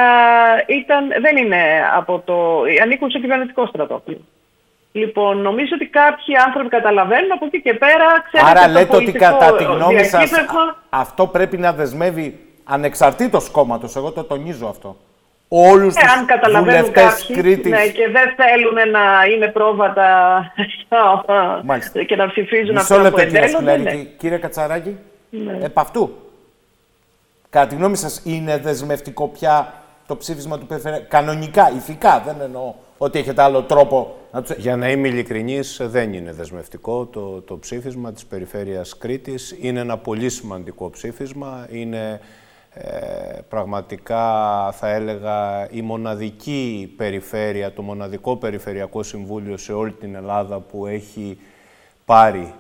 [0.67, 1.63] ήταν, δεν είναι
[1.97, 2.63] από το.
[2.83, 4.21] ανήκουν στο κυβερνητικό στρατόπεδο.
[4.93, 8.07] Λοιπόν, νομίζω ότι κάποιοι άνθρωποι καταλαβαίνουν από εκεί και πέρα.
[8.33, 10.31] Ξέρετε, Άρα λέτε ότι κατά τη γνώμη σας
[10.91, 13.97] αυτό πρέπει να δεσμεύει ανεξαρτήτως κόμματος.
[13.97, 14.97] Εγώ το τονίζω αυτό
[15.55, 17.71] όλους ε, αν καταλαβαίνουν κάποιοι Κρήτης.
[17.71, 20.53] Ναι, και δεν θέλουν να είναι πρόβατα
[22.07, 23.77] και να ψηφίζουν αυτό που εντέλονται.
[23.77, 23.95] Ναι.
[23.95, 24.97] Κύριε Κατσαράκη,
[25.31, 25.59] ναι.
[25.63, 26.17] επ' αυτού.
[27.51, 29.73] Κατά τη γνώμη σας, είναι δεσμευτικό πια
[30.07, 31.07] το ψήφισμα του Περιφερειακού.
[31.09, 34.57] Κανονικά, ηθικά, δεν εννοώ ότι έχετε άλλο τρόπο να τους...
[34.57, 39.57] Για να είμαι ειλικρινής, δεν είναι δεσμευτικό το, το ψήφισμα της Περιφέρειας Κρήτης.
[39.61, 41.67] Είναι ένα πολύ σημαντικό ψήφισμα.
[41.71, 42.21] Είναι
[42.75, 44.23] ε, πραγματικά
[44.73, 51.39] θα έλεγα η μοναδική περιφέρεια, το μοναδικό περιφερειακό συμβούλιο σε όλη την Ελλάδα που έχει
[52.05, 52.55] πάρει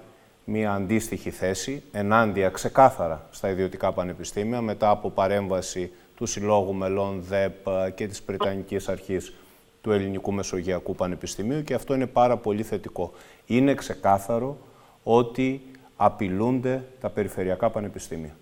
[0.44, 7.66] μία αντίστοιχη θέση ενάντια ξεκάθαρα στα ιδιωτικά πανεπιστήμια μετά από παρέμβαση του Συλλόγου Μελών ΔΕΠ
[7.94, 9.34] και της Πριτανικής Αρχής
[9.82, 13.12] του Ελληνικού Μεσογειακού Πανεπιστημίου και αυτό είναι πάρα πολύ θετικό.
[13.46, 14.58] Είναι ξεκάθαρο
[15.02, 15.62] ότι
[15.96, 18.36] απειλούνται τα περιφερειακά πανεπιστήμια.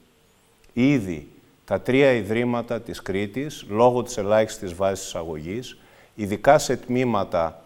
[0.73, 1.29] Ήδη
[1.71, 5.79] τα τρία ιδρύματα της Κρήτης, λόγω της ελάχιστης βάσης αγωγής,
[6.15, 7.63] ειδικά σε τμήματα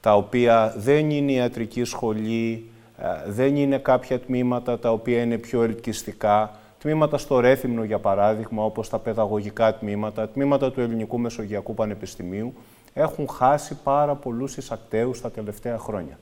[0.00, 5.62] τα οποία δεν είναι ιατρική σχολή, ε, δεν είναι κάποια τμήματα τα οποία είναι πιο
[5.62, 12.54] ελκυστικά, τμήματα στο Ρέθυμνο, για παράδειγμα, όπως τα παιδαγωγικά τμήματα, τμήματα του Ελληνικού Μεσογειακού Πανεπιστημίου,
[12.94, 16.18] έχουν χάσει πάρα πολλούς εισακτέους τα τελευταία χρόνια.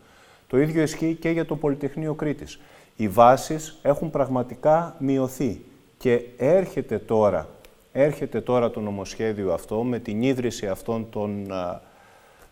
[0.47, 2.61] Το ίδιο ισχύει και για το Πολυτεχνείο Κρήτης.
[2.97, 5.61] Οι βάσεις έχουν πραγματικά μειωθεί.
[6.03, 7.49] Και έρχεται τώρα,
[7.93, 11.53] έρχεται τώρα το νομοσχέδιο αυτό με την ίδρυση αυτών των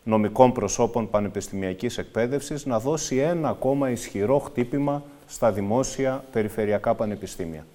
[0.04, 7.66] νομικών προσώπων πανεπιστημιακής εκπαίδευσης να δώσει ένα ακόμα ισχυρό χτύπημα στα δημόσια περιφερειακά πανεπιστήμια.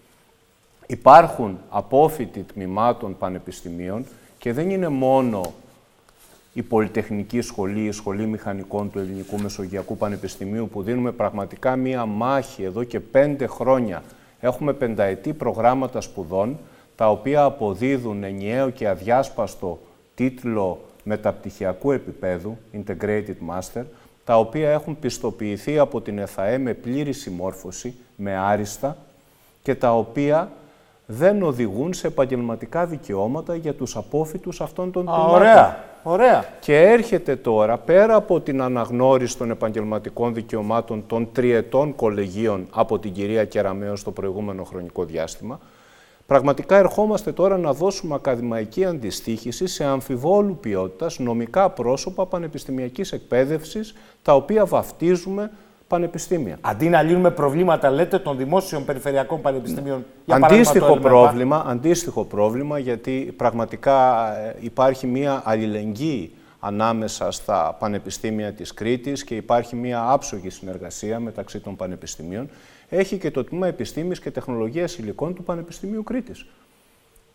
[0.88, 4.06] Υπάρχουν απόφοιτοι τμήματων πανεπιστημίων
[4.38, 5.54] και δεν είναι μόνο
[6.54, 12.64] η Πολυτεχνική Σχολή, η Σχολή Μηχανικών του Ελληνικού Μεσογειακού Πανεπιστημίου που δίνουμε πραγματικά μία μάχη
[12.64, 14.04] εδώ και πέντε χρόνια
[14.40, 16.57] Έχουμε πενταετή προγράμματα σπουδών,
[16.95, 19.80] τα οποία αποδίδουν ενιαίο και αδιάσπαστο
[20.16, 23.84] τίτλο μεταπτυχιακού επίπεδου, Integrated Master,
[24.26, 28.98] τα οποία έχουν πιστοποιηθεί από την ΕΘΑΕ με πλήρη συμμόρφωση, με άριστα,
[29.64, 30.52] και τα οποία
[31.06, 35.36] δεν οδηγούν σε επαγγελματικά δικαιώματα για τους απόφοιτους αυτών των τμήματων.
[35.36, 36.45] Ωραία, ωραία.
[36.60, 43.14] Και έρχεται τώρα, πέρα από την αναγνώριση των επαγγελματικών δικαιωμάτων των τριετών κολεγίων από την
[43.14, 45.60] κυρία Κεραμέο στο προηγούμενο χρονικό διάστημα,
[46.26, 54.36] πραγματικά ερχόμαστε τώρα να δώσουμε ακαδημαϊκή αντιστοίχηση σε αμφιβόλου ποιότητας νομικά πρόσωπα πανεπιστημιακής εκπαίδευσης, τα
[54.36, 55.52] οποία βαφτίζουμε
[55.88, 56.57] πανεπιστήμια.
[56.62, 60.06] Αντί να λύνουμε προβλήματα, λέτε, των δημόσιων περιφερειακών πανεπιστήμιων.
[60.26, 68.74] Για αντίστοιχο, πρόβλημα, αντίστοιχο πρόβλημα, γιατί πραγματικά ε, υπάρχει μία αλληλεγγύη ανάμεσα στα πανεπιστήμια της
[68.74, 72.49] Κρήτης και υπάρχει μία άψογη συνεργασία μεταξύ των πανεπιστημίων.
[72.90, 76.45] Έχει και το Τμήμα Επιστήμης και Τεχνολογίας Υλικών του Πανεπιστημίου Κρήτης.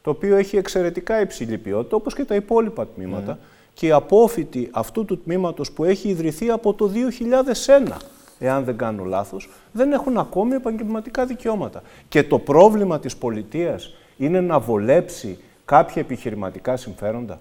[0.02, 3.38] το οποίο έχει εξαιρετικά υψηλή ποιότητα, όπως και τα υπόλοιπα τμήματα,
[3.74, 7.96] και οι απόφοιτοι αυτού του τμήματος που έχει ιδρυθεί από το 2001,
[8.40, 11.82] εάν δεν κάνω λάθος, δεν έχουν ακόμη επαγγελματικά δικαιώματα.
[12.08, 17.40] Και το πρόβλημα της πολιτείας είναι να βολέψει κάποια επιχειρηματικά συμφέροντα.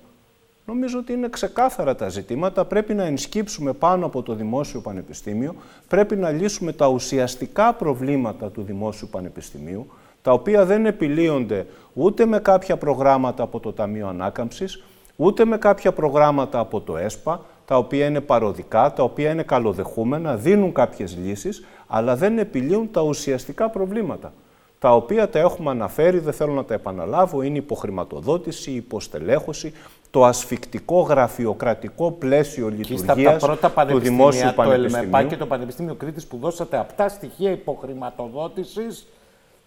[0.65, 2.65] Νομίζω ότι είναι ξεκάθαρα τα ζητήματα.
[2.65, 5.55] Πρέπει να ενσκύψουμε πάνω από το Δημόσιο Πανεπιστήμιο.
[5.87, 9.87] Πρέπει να λύσουμε τα ουσιαστικά προβλήματα του Δημόσιου Πανεπιστημίου,
[10.21, 14.83] τα οποία δεν επιλύονται ούτε με κάποια προγράμματα από το Ταμείο Ανάκαμψης,
[15.15, 20.35] ούτε με κάποια προγράμματα από το ΕΣΠΑ, τα οποία είναι παροδικά, τα οποία είναι καλοδεχούμενα,
[20.35, 24.33] δίνουν κάποιες λύσεις, αλλά δεν επιλύουν τα ουσιαστικά προβλήματα
[24.79, 29.73] τα οποία τα έχουμε αναφέρει, δεν θέλω να τα επαναλάβω, είναι υποχρηματοδότηση, υποστελέχωση,
[30.11, 33.43] το ασφικτικό γραφειοκρατικό πλαίσιο λειτουργίας
[33.87, 39.07] του Δημόσιου Το ΕΛΜΕΠΑ και το Πανεπιστήμιο Κρήτης που δώσατε απτά στοιχεία υποχρηματοδότησης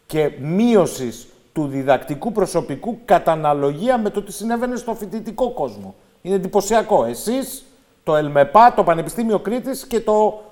[0.07, 5.95] και μείωσης του διδακτικού προσωπικού κατά αναλογία με το τι συνέβαινε στο φοιτητικό κόσμο.
[6.23, 7.05] Είναι εντυπωσιακό.
[7.05, 7.65] Εσείς,
[8.05, 10.43] το ΕΛΜΕΠΑ, το Πανεπιστήμιο Κρήτης και το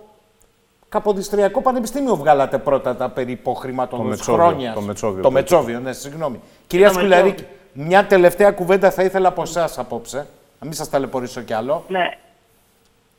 [0.88, 4.74] Καποδιστριακό Πανεπιστήμιο βγάλατε πρώτα τα περί υποχρηματοδότηση χρόνιας.
[4.74, 5.22] Το Μετσόβιο.
[5.22, 6.40] Το Μετσόβιο, ναι, συγγνώμη.
[6.66, 10.16] Κυρία Σκουλαρίκη, μια τελευταία κουβέντα θα ήθελα από εσάς απόψε.
[10.60, 11.84] Να μην σας ταλαιπωρήσω κι άλλο.
[11.88, 12.10] Ναι.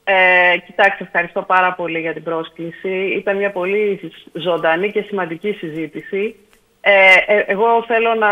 [0.04, 2.90] Ε, κοιτάξτε, ευχαριστώ πάρα πολύ για την πρόσκληση.
[3.18, 6.36] Ήταν μια πολύ ζωντανή και σημαντική συζήτηση.
[6.82, 6.92] Ε,
[7.26, 8.30] ε εγώ θέλω να,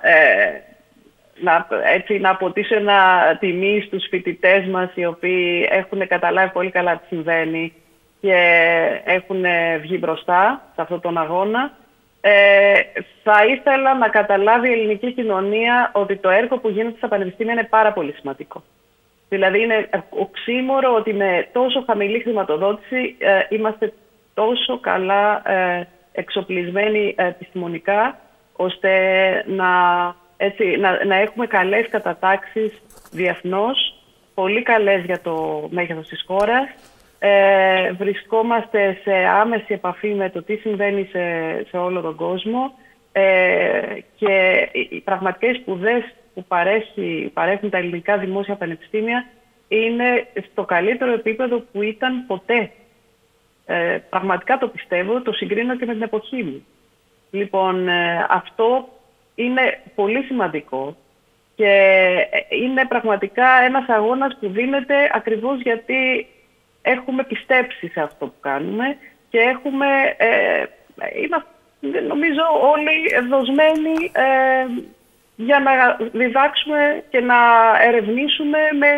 [0.00, 0.62] ε,
[1.40, 3.00] να, έτσι, να αποτίσω ένα
[3.40, 7.72] τιμή στους φοιτητές μας οι οποίοι έχουν καταλάβει πολύ καλά τι συμβαίνει
[8.20, 8.36] και
[9.04, 9.44] έχουν
[9.80, 11.72] βγει μπροστά σε αυτόν τον αγώνα.
[12.20, 12.80] Ε,
[13.22, 17.68] θα ήθελα να καταλάβει η ελληνική κοινωνία ότι το έργο που γίνεται στα πανεπιστήμια είναι
[17.70, 18.62] πάρα πολύ σημαντικό.
[19.28, 23.92] Δηλαδή είναι οξύμορο ότι με τόσο χαμηλή χρηματοδότηση ε, είμαστε
[24.34, 28.18] τόσο καλά ε, εξοπλισμένοι επιστημονικά
[28.56, 28.90] ώστε
[29.46, 29.68] να,
[30.44, 32.72] έτσι, να, να έχουμε καλές κατατάξεις
[33.10, 33.94] διεθνώς,
[34.34, 36.68] πολύ καλές για το μέγεθος της χώρας
[37.18, 41.20] ε, βρισκόμαστε σε άμεση επαφή με το τι συμβαίνει σε,
[41.68, 42.72] σε όλο τον κόσμο
[43.12, 46.02] ε, και οι πραγματικές σπουδές
[46.34, 49.26] που παρέχει, παρέχουν τα ελληνικά δημόσια πανεπιστήμια
[49.68, 52.70] είναι στο καλύτερο επίπεδο που ήταν ποτέ.
[53.66, 56.66] Ε, πραγματικά το πιστεύω, το συγκρίνω και με την εποχή μου.
[57.30, 58.88] Λοιπόν, ε, αυτό
[59.34, 60.96] είναι πολύ σημαντικό
[61.54, 61.70] και
[62.62, 66.26] είναι πραγματικά ένας αγώνας που δίνεται ακριβώς γιατί
[66.82, 68.96] έχουμε πιστέψει σε αυτό που κάνουμε
[69.28, 69.86] και έχουμε,
[70.16, 70.64] ε,
[72.08, 72.42] νομίζω
[72.72, 74.66] όλοι δοσμένοι ε,
[75.36, 75.72] για να
[76.12, 77.36] διδάξουμε και να
[77.86, 78.88] ερευνήσουμε με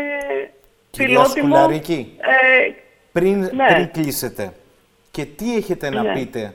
[0.92, 1.68] φιλότιμο...
[1.70, 2.72] ε,
[3.12, 3.66] πριν, ναι.
[3.66, 4.52] πριν κλείσετε,
[5.10, 6.12] και τι έχετε να ναι.
[6.12, 6.54] πείτε.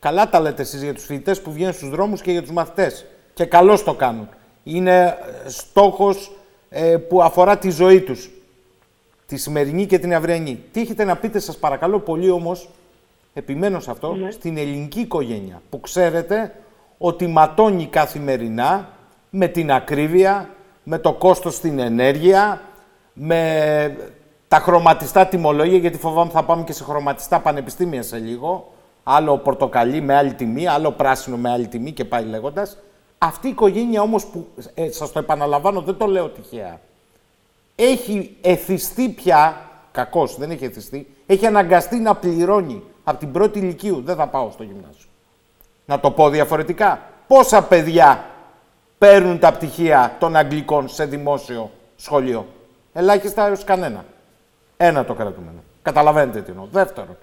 [0.00, 3.06] Καλά τα λέτε εσείς για τους φοιτητές που βγαίνουν στους δρόμους και για τους μαθητές.
[3.34, 4.28] Και καλώς το κάνουν.
[4.62, 6.32] Είναι στόχος
[6.68, 8.30] ε, που αφορά τη ζωή τους
[9.26, 10.64] τη σημερινή και την αυριανή.
[10.72, 12.68] Τι έχετε να πείτε, σας παρακαλώ πολύ όμως,
[13.34, 14.30] επιμένω σε αυτό, ναι.
[14.30, 16.54] στην ελληνική οικογένεια, που ξέρετε
[16.98, 18.88] ότι ματώνει καθημερινά
[19.30, 20.50] με την ακρίβεια,
[20.82, 22.60] με το κόστος στην ενέργεια,
[23.12, 23.96] με
[24.48, 28.72] τα χρωματιστά τιμολόγια, γιατί φοβάμαι θα πάμε και σε χρωματιστά πανεπιστήμια σε λίγο,
[29.02, 32.78] άλλο πορτοκαλί με άλλη τιμή, άλλο πράσινο με άλλη τιμή και πάει λέγοντας.
[33.18, 36.80] Αυτή η οικογένεια όμως που, ε, σας το επαναλαμβάνω, δεν το λέω τυχαία,
[37.74, 44.02] έχει εθιστεί πια, κακός δεν έχει εθιστεί, έχει αναγκαστεί να πληρώνει από την πρώτη ηλικίου,
[44.04, 45.08] δεν θα πάω στο γυμνάσιο.
[45.86, 48.24] Να το πω διαφορετικά, πόσα παιδιά
[48.98, 52.46] παίρνουν τα πτυχία των Αγγλικών σε δημόσιο σχολείο;
[52.92, 54.04] Ελάχιστα έως κανένα.
[54.76, 55.58] Ένα το κρατούμενο.
[55.82, 56.66] Καταλαβαίνετε τι εννοώ.
[56.70, 57.16] Δεύτερον,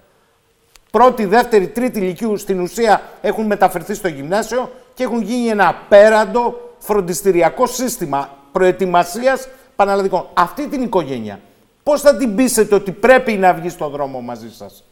[0.90, 6.74] πρώτη, δεύτερη, τρίτη ηλικίου στην ουσία έχουν μεταφερθεί στο γυμνάσιο και έχουν γίνει ένα πέραντο
[6.78, 10.26] φροντιστηριακό σύστημα προετοιμασίας πανελλαδικών.
[10.34, 11.40] Αυτή την οικογένεια,
[11.82, 14.82] πώς θα την πείσετε ότι πρέπει να βγει στον δρόμο μαζί σας;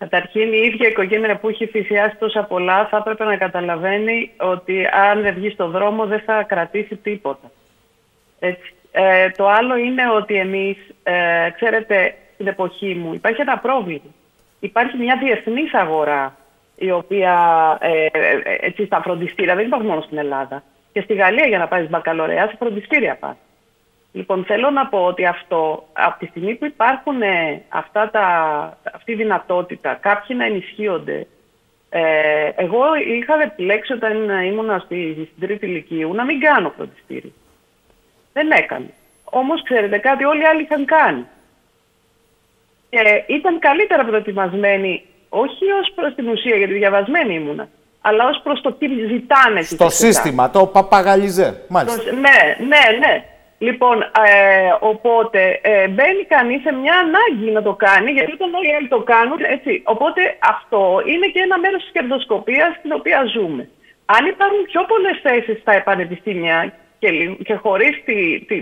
[0.00, 5.22] Καταρχήν, η ίδια οικογένεια που έχει θυσιάσει τόσα πολλά θα έπρεπε να καταλαβαίνει ότι αν
[5.22, 7.50] δεν βγει στον δρόμο δεν θα κρατήσει τίποτα.
[8.38, 8.74] Έτσι.
[8.92, 14.10] Ε, το άλλο είναι ότι εμείς, ε, ξέρετε, στην εποχή μου υπάρχει ένα πρόβλημα.
[14.60, 16.36] Υπάρχει μια διεθνής αγορά
[16.76, 17.34] η οποία
[17.80, 20.62] ε, ε, ε έτσι, στα φροντιστήρια δεν υπάρχει μόνο στην Ελλάδα
[20.92, 23.36] και στη Γαλλία για να πάρεις μπακαλωρέα, σε φροντιστήρια πας.
[24.12, 28.26] Λοιπόν, θέλω να πω ότι αυτό, από τη στιγμή που υπάρχουν ε, αυτά τα,
[28.94, 31.26] αυτή η δυνατότητα, κάποιοι να ενισχύονται,
[31.90, 32.02] ε,
[32.56, 37.32] εγώ είχα επιλέξει όταν ήμουν στη, στην τρίτη ηλικίου να μην κάνω φροντιστήρι.
[38.32, 38.90] Δεν έκανε.
[39.24, 41.26] Όμως, ξέρετε κάτι, όλοι οι άλλοι είχαν κάνει.
[42.90, 47.68] Και ήταν καλύτερα προετοιμασμένοι, όχι ως προς την ουσία, γιατί διαβασμένοι ήμουνα,
[48.00, 49.62] αλλά ως προς το τι ζητάνε.
[49.62, 52.12] Στο σύστημα, το παπαγαλιζέ, μάλιστα.
[52.12, 53.24] ναι, ναι, ναι.
[53.58, 58.68] Λοιπόν, ε, οπότε ε, μπαίνει κανείς σε μια ανάγκη να το κάνει, γιατί όταν όλοι
[58.68, 59.82] οι άλλοι το κάνουν, έτσι.
[59.84, 60.20] Οπότε
[60.54, 63.68] αυτό είναι και ένα μέρος της κερδοσκοπίας στην οποία ζούμε.
[64.16, 67.08] Αν υπάρχουν πιο πολλές θέσεις στα πανεπιστήμια και,
[67.46, 68.18] και χωρίς τη,
[68.48, 68.56] τη,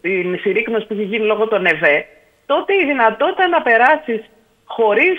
[0.00, 2.06] την συρρήκνωση που έχει γίνει λόγω των ΕΒΕ,
[2.46, 4.20] τότε η δυνατότητα να περάσεις
[4.64, 5.18] χωρίς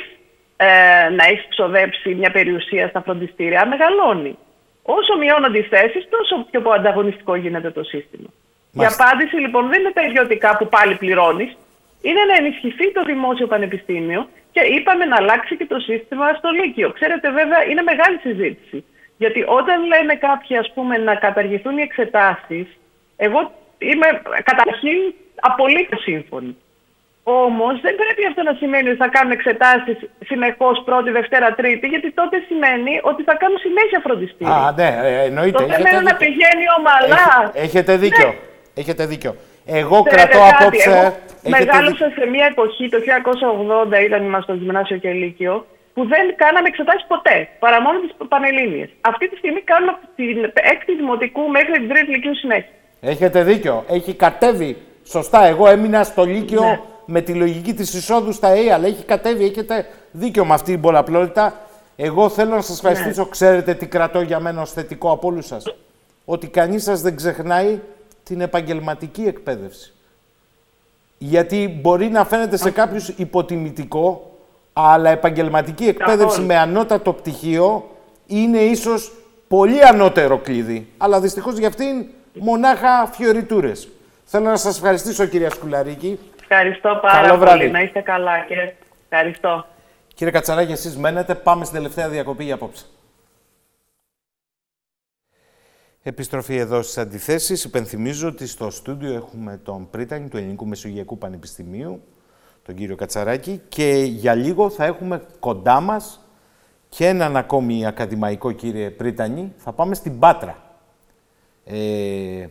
[0.58, 0.68] ε,
[1.10, 4.38] να έχεις ξοδέψει μια περιουσία στα φροντιστήρια μεγαλώνει.
[4.84, 8.30] Όσο μειώνονται οι θέσεις, τόσο πιο ανταγωνιστικό γίνεται το σύστημα.
[8.72, 11.58] Η απάντηση λοιπόν δεν είναι τα ιδιωτικά που πάλι πληρώνεις,
[12.02, 16.92] είναι να ενισχυθεί το δημόσιο πανεπιστήμιο και είπαμε να αλλάξει και το σύστημα στο Λύκειο.
[16.92, 18.86] Ξέρετε, βέβαια, είναι μεγάλη συζήτηση.
[19.18, 22.68] Γιατί όταν λένε κάποιοι, ας πούμε, να καταργηθούν οι εξετάσεις,
[23.18, 24.98] εγώ είμαι καταρχήν
[25.40, 26.58] απολύτως σύμφωνη.
[27.28, 29.98] Όμως δεν πρέπει αυτό να σημαίνει ότι θα κάνουν εξετάσεις
[30.30, 34.54] συνεχώς πρώτη, Δευτέρα, Τρίτη, γιατί τότε σημαίνει ότι θα κάνουν συνέχεια φροντιστήρια.
[34.54, 35.58] Α, ναι, ε, εννοείται.
[35.58, 37.28] Το θέμα είναι να πηγαίνει ομαλά.
[37.66, 38.28] Έχετε δίκιο.
[38.28, 38.82] Ναι.
[38.82, 39.32] Έχετε δίκιο.
[39.66, 40.90] Εγώ κρατώ απόψε.
[40.90, 41.04] Εγώ
[41.56, 42.98] μεγάλωσα σε μια εποχή, το
[43.92, 48.12] 1980 ήταν είμαστε στο γυμνάσιο και λύκειο, που δεν κάναμε εξετάσεις ποτέ, παρά μόνο τις
[48.34, 48.90] πανελλήνιες.
[49.02, 50.38] Αυτή τη στιγμή κάνουμε από την
[50.74, 52.74] έκτη δημοτικού μέχρι την τρίτη λυκείου συνέχεια.
[53.02, 53.76] Έχετε δίκιο.
[53.90, 54.78] Έχει κατέβει.
[55.08, 55.46] Σωστά.
[55.46, 56.80] Εγώ έμεινα στο λύκειο ναι.
[57.06, 59.46] Με τη λογική της εισόδου στα ΕΕ, αλλά έχει κατέβει.
[59.46, 61.60] Έχετε δίκιο με αυτή την πολλαπλότητα.
[61.96, 63.24] Εγώ θέλω να σας ευχαριστήσω.
[63.24, 63.30] Ναι.
[63.30, 65.76] Ξέρετε τι κρατώ για μένα ως θετικό από όλους σας.
[66.26, 67.80] Ότι κανείς σας δεν ξεχνάει
[68.24, 69.94] την επαγγελματική εκπαίδευση.
[71.18, 74.32] Γιατί μπορεί να φαίνεται σε κάποιους υποτιμητικό,
[74.74, 77.90] αλλά επαγγελματική εκπαίδευση με ανώτατο πτυχίο
[78.28, 79.12] είναι ίσως
[79.48, 80.88] πολύ ανώτερο κλειδί.
[80.98, 83.88] Αλλά δυστυχώς για αυτήν μονάχα φιωριτούρες.
[84.26, 86.20] Θέλω να σας ευχαριστήσω κυρία Σκουλαρίκη.
[86.48, 87.72] Ευχαριστώ πάρα Καλό πολύ.
[87.72, 88.74] Να είστε καλά και
[89.10, 89.66] ευχαριστώ.
[90.14, 91.36] Κύριε Κατσαράκη, εσείς μένετε.
[91.36, 92.86] Πάμε στην τελευταία διακοπή για απόψε.
[96.04, 97.64] Επιστροφή εδώ στις αντιθέσεις.
[97.64, 102.04] Υπενθυμίζω ότι στο στούντιο έχουμε τον Πρίτανη του Ελληνικού Μεσογειακού Πανεπιστημίου,
[102.66, 106.28] τον κύριο Κατσαράκη, και για λίγο θα έχουμε κοντά μας
[106.90, 109.54] και έναν ακόμη ακαδημαϊκό κύριε Πρίτανη.
[109.58, 110.58] Θα πάμε στην Πάτρα.
[111.66, 112.48] Ε,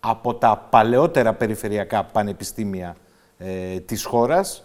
[0.00, 2.96] από τα παλαιότερα περιφερειακά πανεπιστήμια
[3.38, 4.64] ε, της χώρας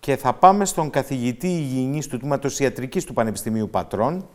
[0.00, 4.28] και θα πάμε στον καθηγητή υγιεινής του Τμήματος Ιατρικής του Πανεπιστημίου Πατρών,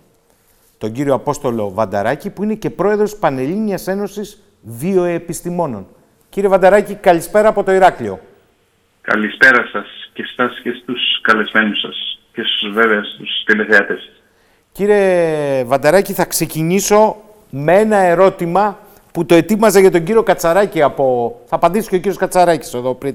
[0.78, 5.88] τον κύριο Απόστολο Βανταράκη, που είναι και πρόεδρος Πανελλήνιας Ένωσης Βιοεπιστημόνων.
[6.30, 8.20] Κύριε Βανταράκη, καλησπέρα από το Ηράκλειο.
[9.02, 14.12] Καλησπέρα σας και σας και στους καλεσμένους σας και στους βέβαια στους τηλεθεατές.
[14.72, 17.16] Κύριε Βανταράκη, θα ξεκινήσω
[17.50, 18.80] με ένα ερώτημα
[19.12, 21.36] που το ετοίμαζα για τον κύριο Κατσαράκη από...
[21.46, 23.14] Θα απαντήσει και ο κύριος Κατσαράκης εδώ πριν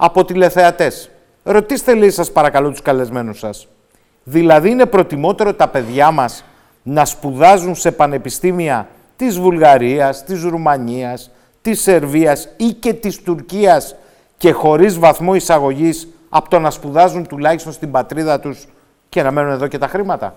[0.00, 1.10] από τηλεθεατές.
[1.42, 3.68] Ρωτήστε λέει σας παρακαλώ τους καλεσμένους σας.
[4.24, 6.44] Δηλαδή είναι προτιμότερο τα παιδιά μας
[6.82, 11.30] να σπουδάζουν σε πανεπιστήμια της Βουλγαρίας, της Ρουμανίας,
[11.62, 13.96] της Σερβίας ή και της Τουρκίας
[14.36, 18.66] και χωρίς βαθμό εισαγωγής από το να σπουδάζουν τουλάχιστον στην πατρίδα τους
[19.08, 20.36] και να μένουν εδώ και τα χρήματα.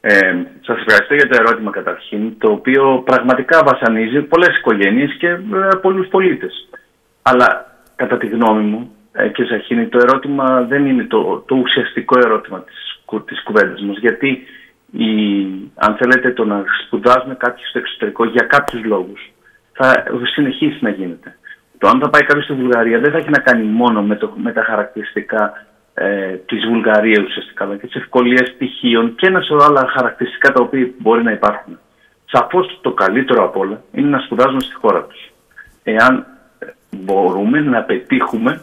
[0.00, 5.38] Ε, σας ευχαριστώ για το ερώτημα καταρχήν, το οποίο πραγματικά βασανίζει πολλές οικογένειες και ε,
[5.82, 6.68] πολλούς πολίτες.
[7.30, 12.18] Αλλά κατά τη γνώμη μου, ε, και Ζαχίνη, το ερώτημα δεν είναι το, το ουσιαστικό
[12.18, 13.98] ερώτημα της της κουβέντας μας.
[13.98, 14.46] Γιατί
[14.90, 15.10] η,
[15.74, 19.32] αν θέλετε το να σπουδάζουμε κάτι στο εξωτερικό για κάποιους λόγους
[19.72, 21.36] θα συνεχίσει να γίνεται.
[21.78, 24.32] Το αν θα πάει κάποιος στη Βουλγαρία δεν θα έχει να κάνει μόνο με, το,
[24.36, 29.64] με τα χαρακτηριστικά ε, της Βουλγαρίας ουσιαστικά, αλλά και τις ευκολίες στοιχείων και ένα σωρό
[29.64, 31.78] άλλα χαρακτηριστικά τα οποία μπορεί να υπάρχουν.
[32.24, 35.30] Σαφώς το καλύτερο απ' όλα είναι να σπουδάζουμε στη χώρα τους.
[35.82, 36.26] Εάν
[36.90, 38.60] μπορούμε να πετύχουμε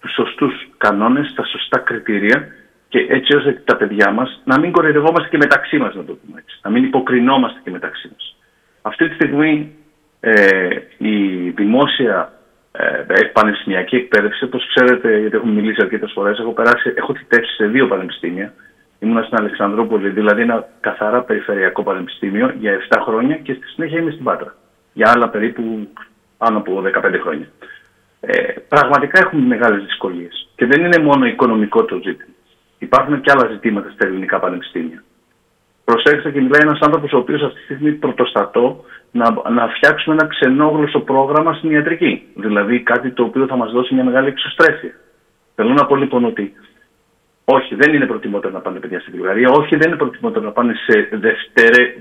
[0.00, 2.48] τους σωστούς κανόνες, τα σωστά κριτήρια
[2.88, 6.38] και έτσι ώστε τα παιδιά μας να μην κοροϊδευόμαστε και μεταξύ μας, να το πούμε
[6.38, 6.60] έτσι.
[6.62, 8.36] Να μην υποκρινόμαστε και μεταξύ μας.
[8.82, 9.74] Αυτή τη στιγμή
[10.20, 10.68] ε,
[10.98, 12.32] η δημόσια
[12.72, 17.66] ε, πανεπιστημιακή εκπαίδευση, όπως ξέρετε, γιατί έχουμε μιλήσει αρκετές φορές, έχω, περάσει, έχω θητεύσει σε
[17.66, 18.52] δύο πανεπιστήμια.
[18.98, 24.10] Ήμουν στην Αλεξανδρούπολη, δηλαδή ένα καθαρά περιφερειακό πανεπιστήμιο για 7 χρόνια και στη συνέχεια είμαι
[24.10, 24.54] στην Πάτρα.
[24.92, 25.88] Για άλλα περίπου
[26.38, 27.48] πάνω από 15 χρόνια.
[28.20, 30.48] Ε, πραγματικά έχουμε μεγάλες δυσκολίες.
[30.56, 32.34] Και δεν είναι μόνο οικονομικό το ζήτημα.
[32.78, 35.02] Υπάρχουν και άλλα ζητήματα στα ελληνικά πανεπιστήμια.
[35.84, 40.26] Προσέξτε και μιλάει ένας άνθρωπος ο οποίος αυτή τη στιγμή πρωτοστατώ να, να φτιάξουμε ένα
[40.26, 42.22] ξενόγλωσσο πρόγραμμα στην ιατρική.
[42.34, 44.94] Δηλαδή κάτι το οποίο θα μας δώσει μια μεγάλη εξωστρέφεια.
[45.54, 46.54] Θέλω να πω λοιπόν ότι
[47.44, 50.74] όχι, δεν είναι προτιμότερο να πάνε παιδιά στη Βουλγαρία, όχι, δεν είναι προτιμότερο να πάνε
[50.86, 51.94] σε δευτέρε,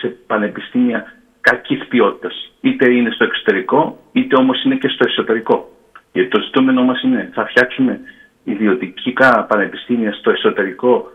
[0.00, 1.12] σε πανεπιστήμια
[1.42, 2.52] κακής ποιότητας.
[2.60, 5.70] Είτε είναι στο εξωτερικό, είτε όμως είναι και στο εσωτερικό.
[6.12, 8.00] Γιατί το ζητούμενο μας είναι, θα φτιάξουμε
[8.44, 11.12] ιδιωτικά πανεπιστήμια στο εσωτερικό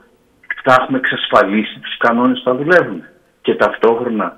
[0.69, 3.03] αυτά έχουμε εξασφαλίσει τους κανόνες που θα δουλεύουν.
[3.41, 4.35] Και ταυτόχρονα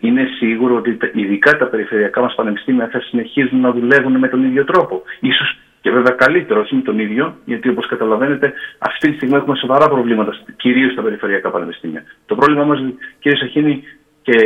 [0.00, 4.64] είναι σίγουρο ότι ειδικά τα περιφερειακά μας πανεπιστήμια θα συνεχίζουν να δουλεύουν με τον ίδιο
[4.64, 5.02] τρόπο.
[5.20, 9.56] Ίσως και βέβαια καλύτερο, όχι με τον ίδιο, γιατί όπως καταλαβαίνετε αυτή τη στιγμή έχουμε
[9.56, 12.02] σοβαρά προβλήματα, κυρίως στα περιφερειακά πανεπιστήμια.
[12.26, 12.78] Το πρόβλημα μας,
[13.18, 13.82] κύριε Σαχίνη
[14.22, 14.36] και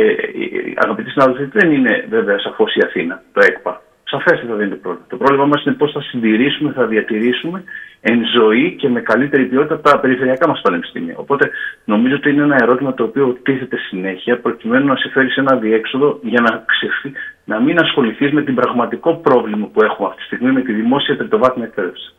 [0.75, 3.81] αγαπητοί συνάδελφοι, δεν είναι βέβαια σαφώς η Αθήνα, το ΕΚΠΑ.
[4.03, 5.05] Σαφέστατα δεν είναι το πρόβλημα.
[5.09, 7.63] Το πρόβλημα μας είναι πώς θα συντηρήσουμε, θα διατηρήσουμε
[8.01, 11.13] εν ζωή και με καλύτερη ποιότητα τα περιφερειακά μας πανεπιστήμια.
[11.17, 11.49] Οπότε
[11.85, 15.55] νομίζω ότι είναι ένα ερώτημα το οποίο τίθεται συνέχεια προκειμένου να σε φέρει σε ένα
[15.55, 20.25] διέξοδο για να ξεφύγει, να μην ασχοληθείς με την πραγματικό πρόβλημα που έχουμε αυτή τη
[20.25, 22.13] στιγμή με τη δημόσια τριτοβάθμια εκπαίδευση.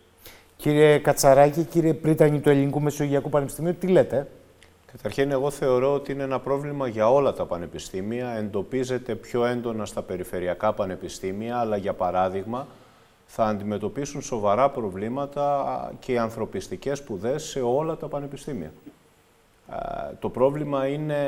[0.57, 4.27] Κύριε Κατσαράκη, κύριε Πρίτανη του Ελληνικού Μεσογειακού Πανεπιστημίου, τι λέτε;
[4.93, 8.29] Καταρχήν, εγώ θεωρώ ότι είναι ένα πρόβλημα για όλα τα πανεπιστήμια.
[8.29, 12.67] Εντοπίζεται πιο έντονα στα περιφερειακά πανεπιστήμια, αλλά για παράδειγμα
[13.27, 18.73] θα αντιμετωπίσουν σοβαρά προβλήματα και οι ανθρωπιστικές σπουδές σε όλα τα πανεπιστήμια.
[20.19, 21.23] Το πρόβλημα είναι,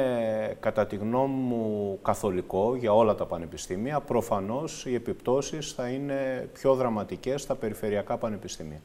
[0.60, 4.00] κατά τη γνώμη μου, καθολικό για όλα τα πανεπιστήμια.
[4.00, 8.80] Προφανώς, οι επιπτώσεις θα είναι πιο δραματικές στα περιφερειακά πανεπιστήμια.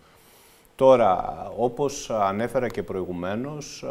[0.75, 3.85] Τώρα, όπως ανέφερα και προηγουμένως,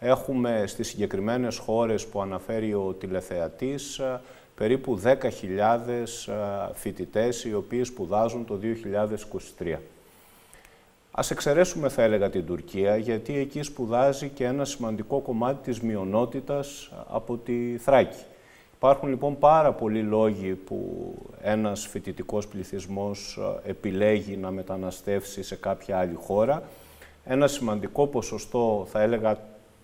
[0.00, 4.20] Έχουμε στις συγκεκριμένες χώρες που αναφέρει ο τηλεθεατής ε,
[4.54, 6.04] περίπου 10.000 ε,
[6.74, 8.58] φοιτητές οι οποίοι σπουδάζουν το
[9.58, 9.76] 2023.
[11.10, 16.90] Ας εξαιρέσουμε, θα έλεγα, την Τουρκία, γιατί εκεί σπουδάζει και ένα σημαντικό κομμάτι της μειονότητας
[16.92, 18.22] ε, από τη Θράκη.
[18.74, 21.12] Υπάρχουν λοιπόν πάρα πολλοί λόγοι που
[21.42, 26.62] ένας φοιτητικός πληθυσμός επιλέγει να μεταναστεύσει σε κάποια άλλη χώρα.
[27.24, 29.38] Ένα σημαντικό ποσοστό, θα έλεγα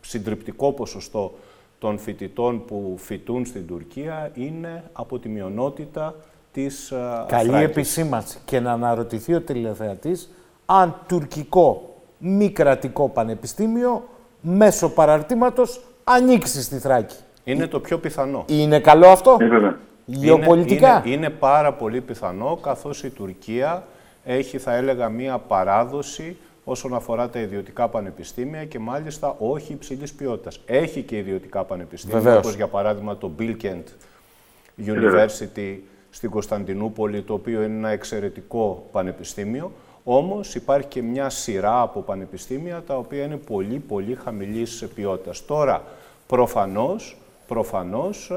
[0.05, 1.35] συντριπτικό ποσοστό
[1.79, 6.15] των φοιτητών που φοιτούν στην Τουρκία είναι από τη μειονότητα
[6.53, 6.93] της
[7.27, 7.69] Καλή Φράκης.
[7.69, 10.31] επισήμανση και να αναρωτηθεί ο τηλεθεατής
[10.67, 14.09] αν τουρκικό μη κρατικό πανεπιστήμιο
[14.41, 17.17] μέσω παραρτήματος ανοίξει στη Θράκη.
[17.45, 18.45] Είναι το πιο πιθανό.
[18.49, 19.75] Είναι καλό αυτό; Ε,
[20.05, 23.85] Γεωπολιτικά; Είναι, είναι, είναι πάρα πολύ πιθανό καθώς η Τουρκία
[24.25, 30.61] έχει θα έλεγα μία παράδοση όσον αφορά τα ιδιωτικά πανεπιστήμια και μάλιστα όχι υψηλής ποιότητας.
[30.67, 33.85] Έχει και ιδιωτικά πανεπιστήμια, όπως για παράδειγμα το Bilkent
[34.87, 35.77] University
[36.11, 39.73] στην Κωνσταντινούπολη, το οποίο είναι ένα εξαιρετικό πανεπιστήμιο.
[40.05, 45.45] Όμως υπάρχει και μια σειρά από πανεπιστήμια τα οποία είναι πολύ πολύ χαμηλής ποιότητας.
[45.45, 45.85] Τώρα,
[46.27, 47.17] προφανώς,
[47.47, 48.33] προφανώς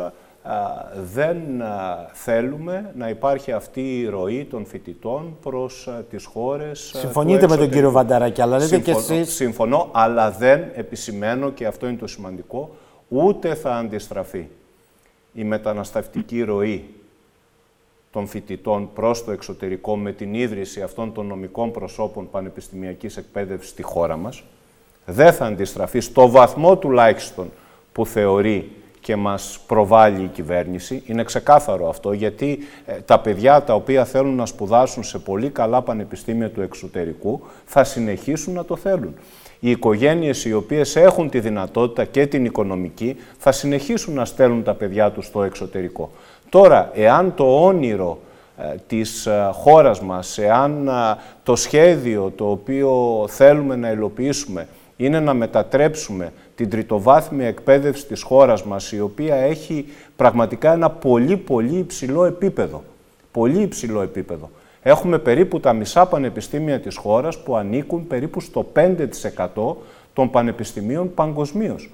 [1.13, 1.37] δεν
[2.13, 7.91] θέλουμε να υπάρχει αυτή η ροή των φοιτητών προς τις χώρες Συμφωνείτε με τον κύριο
[7.91, 9.33] Βανταράκη, αλλά λέτε και εσείς...
[9.33, 12.75] Συμφωνώ, αλλά δεν επισημαίνω, και αυτό είναι το σημαντικό,
[13.07, 14.47] ούτε θα αντιστραφεί
[15.33, 16.85] η μεταναστευτική ροή
[18.11, 23.81] των φοιτητών προς το εξωτερικό με την ίδρυση αυτών των νομικών προσώπων πανεπιστημιακής εκπαίδευσης στη
[23.81, 24.43] χώρα μας.
[25.05, 27.51] Δεν θα αντιστραφεί στο βαθμό τουλάχιστον
[27.91, 28.71] που θεωρεί
[29.07, 31.03] και μας προβάλλει η κυβέρνηση.
[31.05, 35.81] Είναι ξεκάθαρο αυτό, γιατί ε, τα παιδιά τα οποία θέλουν να σπουδάσουν σε πολύ καλά
[35.81, 39.15] πανεπιστήμια του εξωτερικού θα συνεχίσουν να το θέλουν.
[39.59, 44.73] Οι οικογένειες οι οποίες έχουν τη δυνατότητα και την οικονομική θα συνεχίσουν να στέλνουν τα
[44.73, 46.11] παιδιά τους στο εξωτερικό.
[46.49, 48.19] Τώρα, εάν το όνειρο
[48.57, 50.89] ε, της ε, χώρας μας, εάν
[51.43, 54.67] το σχέδιο το οποίο θέλουμε να υλοποιήσουμε
[54.97, 59.85] είναι να μετατρέψουμε την τριτοβάθμια εκπαίδευση της χώρας μας, η οποία έχει
[60.15, 62.83] πραγματικά ένα πολύ πολύ υψηλό επίπεδο.
[63.31, 64.49] Πολύ υψηλό επίπεδο.
[64.81, 69.75] Έχουμε περίπου τα μισά πανεπιστήμια της χώρας που ανήκουν περίπου στο 5%
[70.13, 71.89] των πανεπιστημίων παγκοσμίως.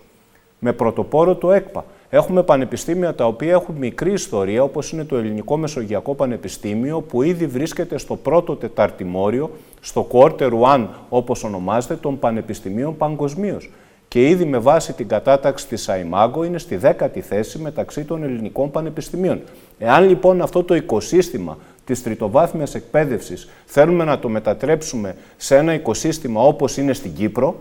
[0.60, 1.86] Με πρωτοπόρο το ΕΚΠΑ.
[2.10, 7.48] Έχουμε πανεπιστήμια τα οποία έχουν μικρή ιστορία, όπως είναι το Ελληνικό Μεσογειακό Πανεπιστήμιο, που ήδη
[7.48, 13.70] βρίσκεται στο πρώτο τεταρτημόριο, στο quarter one, όπως ονομάζεται, των πανεπιστημίων παγκοσμίως
[14.14, 18.72] και ήδη με βάση την κατάταξη της ΑΙΜΑΓΟ είναι στη δέκατη θέση μεταξύ των ελληνικών
[18.72, 19.42] πανεπιστημίων.
[19.80, 26.42] Εάν λοιπόν αυτό το οικοσύστημα της τριτοβάθμιας εκπαίδευσης θέλουμε να το μετατρέψουμε σε ένα οικοσύστημα
[26.42, 27.56] όπως είναι στην Κύπρο,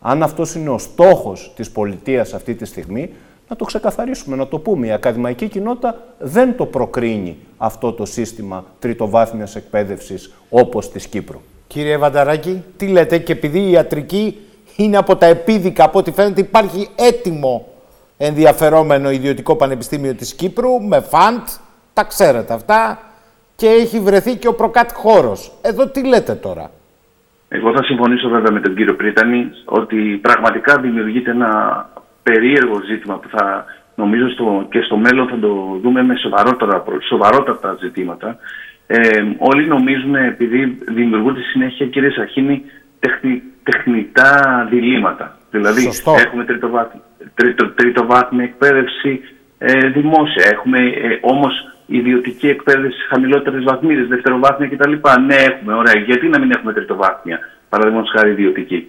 [0.00, 3.10] αν αυτός είναι ο στόχος της πολιτείας αυτή τη στιγμή,
[3.48, 4.86] να το ξεκαθαρίσουμε, να το πούμε.
[4.86, 11.40] Η ακαδημαϊκή κοινότητα δεν το προκρίνει αυτό το σύστημα τριτοβάθμιας εκπαίδευσης όπως της Κύπρου.
[11.66, 14.36] Κύριε Βανταράκη, τι λέτε και επειδή η ιατρική
[14.76, 17.66] είναι από τα επίδικα, από ό,τι φαίνεται υπάρχει έτοιμο
[18.18, 21.46] ενδιαφερόμενο ιδιωτικό πανεπιστήμιο της Κύπρου με φαντ,
[21.92, 22.98] τα ξέρετε αυτά
[23.56, 25.52] και έχει βρεθεί και ο προκάτ χώρος.
[25.62, 26.70] Εδώ τι λέτε τώρα;
[27.48, 31.50] Εγώ θα συμφωνήσω βέβαια με τον κύριο Πρίτανη ότι πραγματικά δημιουργείται ένα
[32.22, 37.76] περίεργο ζήτημα που θα νομίζω στο, και στο μέλλον θα το δούμε με σοβαρότερα, σοβαρότατα
[37.80, 38.38] ζητήματα.
[38.86, 38.98] Ε,
[39.38, 42.62] όλοι νομίζουν επειδή δημιουργούνται συνέχεια κύριε Σαχίνη
[43.04, 44.32] τεχνη, τεχνητά
[44.70, 45.36] διλήμματα.
[45.50, 45.88] Δηλαδή,
[46.26, 47.02] έχουμε τριτοβάθμια,
[47.34, 49.20] τριτο, τριτοβάθμια εκπαίδευση
[49.58, 51.54] ε, δημόσια, έχουμε ε, όμως
[51.86, 54.92] ιδιωτική εκπαίδευση χαμηλότερες βαθμίδες, δευτεροβάθμια κτλ.
[55.26, 55.98] Ναι, έχουμε, ωραία.
[56.08, 57.38] Γιατί να μην έχουμε τριτοβάθμια,
[57.68, 58.88] παραδείγματος χάρη ιδιωτική;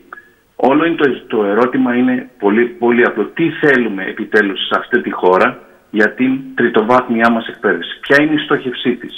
[0.55, 3.25] Όλο είναι το, το ερώτημα είναι πολύ, πολύ απλό.
[3.25, 5.59] Τι θέλουμε επιτέλους σε αυτή τη χώρα
[5.89, 9.13] για την τριτοβάθμιά μας εκπαίδευση; Ποια είναι η στόχευσή της;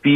[0.00, 0.14] Τι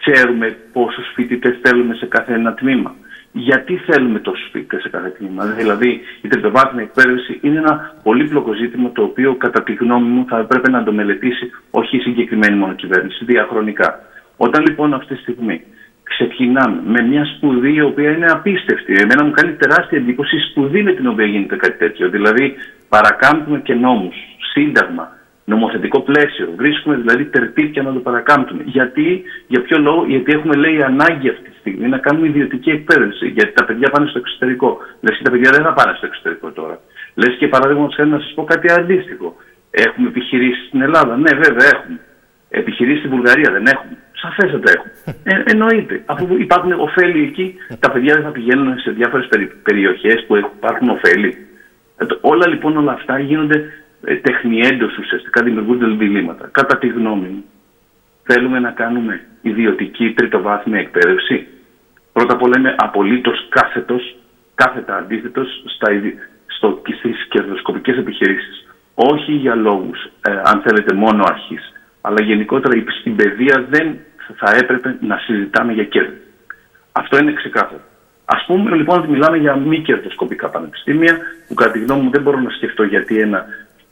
[0.00, 2.94] ξέρουμε πόσους φοιτητές θέλουμε σε κάθε ένα τμήμα;
[3.32, 5.44] Γιατί θέλουμε τόσου φοιτητέ σε κάθε τμήμα.
[5.46, 10.38] Δηλαδή, η τριτοβάθμια εκπαίδευση είναι ένα πολύπλοκο ζήτημα το οποίο, κατά τη γνώμη μου, θα
[10.38, 14.00] έπρεπε να το μελετήσει όχι η συγκεκριμένη μόνο κυβέρνηση, διαχρονικά.
[14.36, 15.62] Όταν λοιπόν αυτή τη στιγμή
[16.02, 20.82] ξεκινάμε με μια σπουδή η οποία είναι απίστευτη, εμένα μου κάνει τεράστια εντύπωση η σπουδή
[20.82, 22.08] με την οποία γίνεται κάτι τέτοιο.
[22.08, 22.54] Δηλαδή,
[22.88, 24.14] παρακάμπτουμε και νόμους,
[24.52, 26.48] σύνταγμα, νομοθετικό πλαίσιο.
[26.56, 28.62] Βρίσκουμε δηλαδή τερτύπια να το παρακάμπτουμε.
[28.66, 33.26] Γιατί, για ποιο λόγο, γιατί έχουμε λέει ανάγκη αυτή τη στιγμή να κάνουμε ιδιωτική εκπαίδευση.
[33.26, 34.78] Γιατί τα παιδιά πάνε στο εξωτερικό.
[35.00, 36.80] Λες και τα παιδιά δεν θα πάνε στο εξωτερικό τώρα.
[37.14, 39.36] Λες και παράδειγμα, να σας πω κάτι αντίστοιχο.
[39.70, 41.16] Έχουμε επιχειρήσεις στην Ελλάδα.
[41.16, 41.98] Ναι, βέβαια έχουμε.
[42.48, 43.96] Επιχειρήσεις στην Βουλγαρία δεν έχουμε.
[44.12, 44.92] Σαφέστατα έχουμε.
[45.22, 46.02] Ε, εννοείται.
[46.06, 49.28] Αφού υπάρχουν ωφέλη εκεί, τα παιδιά δεν θα πηγαίνουν σε διάφορες
[49.62, 51.36] περιοχές που υπάρχουν ωφέλη.
[51.96, 53.64] Ε, όλα λοιπόν όλα αυτά γίνονται
[54.04, 56.48] ε, τεχνιέντος ουσιαστικά δημιουργούνται διλήμματα.
[56.52, 57.44] Κατά τη γνώμη μου,
[58.22, 61.46] θέλουμε να κάνουμε ιδιωτική τριτοβάθμια εκπαίδευση.
[62.12, 64.16] Πρώτα απ' όλα είμαι απολύτως κάθετος,
[64.54, 65.88] κάθετα αντίθετος στα,
[66.46, 68.66] στο, στις κερδοσκοπικές επιχειρήσεις.
[68.94, 73.98] Όχι για λόγους, ε, αν θέλετε, μόνο αρχής, αλλά γενικότερα στην παιδεία δεν
[74.36, 76.20] θα έπρεπε να συζητάμε για κέρδη.
[76.92, 77.80] Αυτό είναι ξεκάθαρο.
[78.24, 81.18] Α πούμε λοιπόν ότι μιλάμε για μη κερδοσκοπικά πανεπιστήμια,
[81.48, 83.44] που κατά τη γνώμη μου δεν μπορώ να σκεφτώ γιατί ένα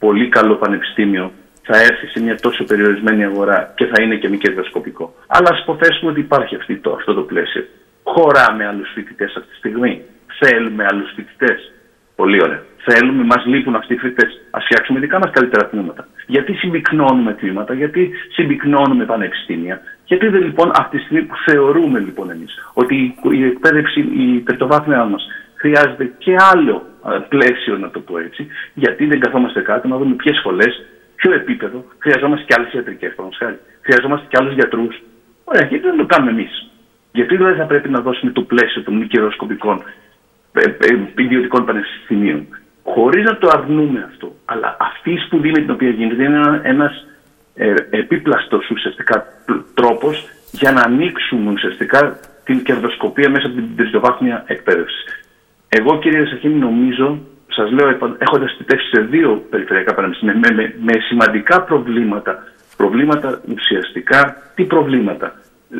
[0.05, 1.33] πολύ καλό πανεπιστήμιο
[1.63, 5.15] θα έρθει σε μια τόσο περιορισμένη αγορά και θα είναι και μη κερδοσκοπικό.
[5.27, 7.65] Αλλά ας υποθέσουμε ότι υπάρχει αυτή το, αυτό το πλαίσιο.
[8.03, 10.03] Χωράμε άλλους φοιτητές αυτή τη στιγμή.
[10.39, 11.73] Θέλουμε άλλους φοιτητές.
[12.17, 12.63] Πολύ ωραία.
[12.77, 14.41] Θέλουμε, μας λείπουν αυτοί οι φοιτητές.
[14.51, 16.09] Α φτιάξουμε δικά μας καλύτερα τμήματα.
[16.27, 19.81] Γιατί συμπυκνώνουμε τμήματα, γιατί συμπυκνώνουμε πανεπιστήμια.
[20.05, 25.05] Γιατί δεν λοιπόν αυτή τη στιγμή που θεωρούμε λοιπόν εμείς ότι η εκπαίδευση, η τριτοβάθμια
[25.05, 25.27] μας
[25.61, 26.77] χρειάζεται και άλλο
[27.29, 30.73] πλαίσιο, να το πω έτσι, γιατί δεν καθόμαστε κάτω να δούμε ποιες σχολές,
[31.17, 35.03] ποιο επίπεδο, χρειαζόμαστε και άλλες ιατρικές, παραδείγματος Χρειαζόμαστε και άλλους γιατρούς.
[35.45, 36.71] Ωραία, γιατί δεν το κάνουμε εμείς;
[37.13, 39.83] Γιατί δεν θα πρέπει να δώσουμε το πλαίσιο των μη κυροσκοπικών
[40.53, 42.47] ε, ε, ιδιωτικών πανεπιστημίων;
[42.85, 44.35] Χωρίς να το αρνούμε αυτό.
[44.45, 46.93] Αλλά αυτή η σπουδή με την οποία γίνεται είναι ένα
[47.55, 49.27] ε, επίπλαστος ουσιαστικά
[49.75, 55.05] τρόπος για να ανοίξουμε ουσιαστικά την κερδοσκοπία μέσα από την τριτοβάθμια εκπαίδευση.
[55.73, 57.19] Εγώ, κύριε Σαχίνη, νομίζω,
[57.49, 57.89] σας λέω,
[58.19, 62.45] έχοντας θητεύσει σε δύο περιφερειακά πανεπιστήμια με, με, με σημαντικά προβλήματα,
[62.77, 65.35] προβλήματα ουσιαστικά, τι προβλήματα,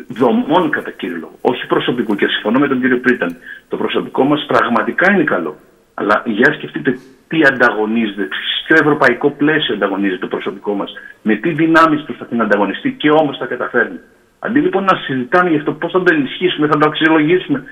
[0.07, 2.15] δομών κατά κύριο λόγο, όχι προσωπικού.
[2.15, 3.35] Και συμφωνώ με τον κύριο Πρίταν.
[3.69, 5.55] Το προσωπικό μας πραγματικά είναι καλό.
[5.93, 6.97] Αλλά για σκεφτείτε
[7.27, 8.27] τι ανταγωνίζεται,
[8.65, 10.91] ποιο ευρωπαϊκό πλαίσιο ανταγωνίζεται το προσωπικό μας,
[11.21, 13.99] με τι δυνάμεις προσπαθεί να ανταγωνιστεί και όμως τα καταφέρνει.
[14.39, 17.63] Αντί λοιπόν να συζητάμε για αυτό πώς θα το ενισχύσουμε, θα το αξιολογήσουμε,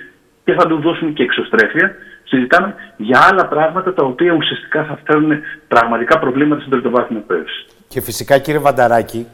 [0.49, 1.95] και θα του δώσουν και εξωστρέφεια.
[2.29, 5.31] Συζητάμε για άλλα πράγματα τα οποία ουσιαστικά θα φέρουν
[5.67, 7.65] πραγματικά προβλήματα στην τριτοβάθμια εκπαίδευση.
[7.87, 9.27] Και φυσικά κύριε Βανταράκη,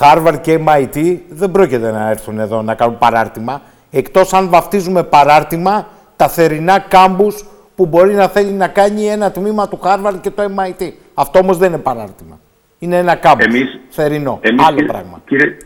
[0.00, 5.86] Harvard και MIT δεν πρόκειται να έρθουν εδώ να κάνουν παράρτημα, εκτός αν βαφτίζουμε παράρτημα
[6.16, 7.44] τα θερινά κάμπους
[7.76, 10.92] που μπορεί να θέλει να κάνει ένα τμήμα του Harvard και το MIT.
[11.14, 12.40] Αυτό όμως δεν είναι παράρτημα.
[12.78, 15.20] Είναι ένα κάμπους εμείς, θερινό, εμείς, άλλο πράγμα.
[15.26, 15.56] Κύριε,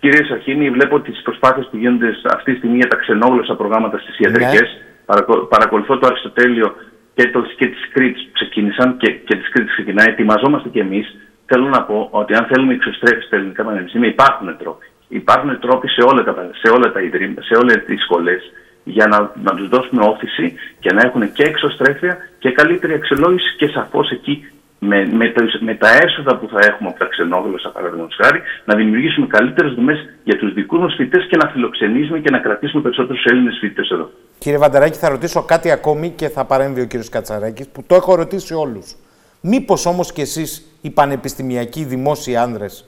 [0.00, 4.18] Κύριε Σαχίνη, βλέπω τις προσπάθειες που γίνονται αυτή τη στιγμή για τα ξενόγλωσσα προγράμματα στις
[4.18, 4.60] ιατρικές.
[4.60, 4.85] Ναι.
[5.48, 6.74] Παρακολουθώ το Αριστοτέλειο
[7.14, 10.06] και, το, και τη Κρήτη που ξεκίνησαν και, και τη Κρήτη ξεκινάει.
[10.06, 11.16] Ετοιμαζόμαστε κι εμείς.
[11.46, 14.86] Θέλω να πω ότι αν θέλουμε εξωστρέφεις στα ελληνικά πανεπιστήμια, υπάρχουν τρόποι.
[15.08, 18.42] Υπάρχουν τρόποι σε όλα τα, σε όλα τα ιδρύματα, σε όλες τις σχολές
[18.84, 23.66] για να, να τους δώσουμε όθηση και να έχουν και εξωστρέφεια και καλύτερη αξιολόγηση και
[23.66, 24.44] σαφώς εκεί
[24.78, 29.26] με, με, με, τα έσοδα που θα έχουμε από τα ξενόγλωσσα, παραδείγματος χάρη, να δημιουργήσουμε
[29.26, 33.56] καλύτερες δομές για τους δικούς μας φοιτητές και να φιλοξενήσουμε και να κρατήσουμε περισσότερους Έλληνες
[33.60, 34.10] φοιτητές εδώ.
[34.38, 38.14] Κύριε Βαντεράκη, θα ρωτήσω κάτι ακόμη και θα παρέμβει ο κύριος Κατσαράκης, που το έχω
[38.14, 38.96] ρωτήσει όλους.
[39.40, 42.84] Μήπως όμως κι εσείς, οι πανεπιστημιακοί δημόσιοι άνδρες,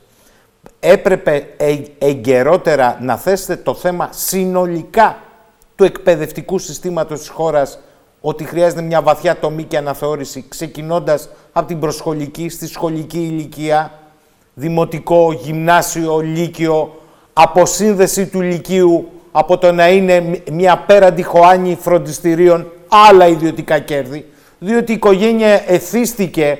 [0.80, 5.16] έπρεπε ε, εγκαιρότερα να θέσετε το θέμα συνολικά
[5.76, 7.78] του εκπαιδευτικού συστήματος της χώρας
[8.20, 11.28] ότι χρειάζεται μια βαθιά τομή και αναθεώρηση, ξεκινώντας
[11.58, 13.92] από την προσχολική στη σχολική ηλικία,
[14.54, 17.00] δημοτικό, γυμνάσιο, λύκειο,
[17.32, 24.26] αποσύνδεση του λυκείου από το να είναι μια πέραντη χωάνη φροντιστηρίων, άλλα ιδιωτικά κέρδη,
[24.58, 26.58] διότι η οικογένεια εθίστηκε,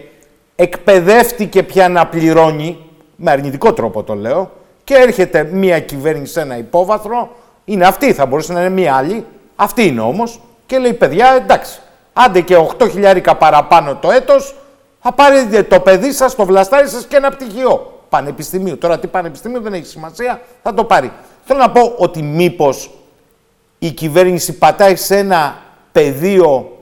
[0.57, 2.79] εκπαιδεύτηκε πια να πληρώνει,
[3.16, 4.51] με αρνητικό τρόπο το λέω,
[4.85, 7.31] και έρχεται μια κυβέρνηση σε ένα υπόβαθρο,
[7.65, 9.25] είναι αυτή, θα μπορούσε να είναι μια άλλη,
[9.61, 11.81] Αυτή είναι όμως και λέει παιδιά εντάξει,
[12.12, 14.55] άντε και 8 χιλιάρικα παραπάνω το έτος,
[15.01, 18.79] θα πάρετε το παιδί σας, το βλαστάρι σας και ένα πτυχίο πανεπιστημίου.
[18.79, 21.12] Τώρα τι πανεπιστημίου δεν έχει σημασία, θα το πάρει.
[21.45, 22.91] Θέλω να πω ότι μήπως
[23.79, 25.59] η κυβέρνηση πατάει σε ένα
[25.93, 26.79] πεδίο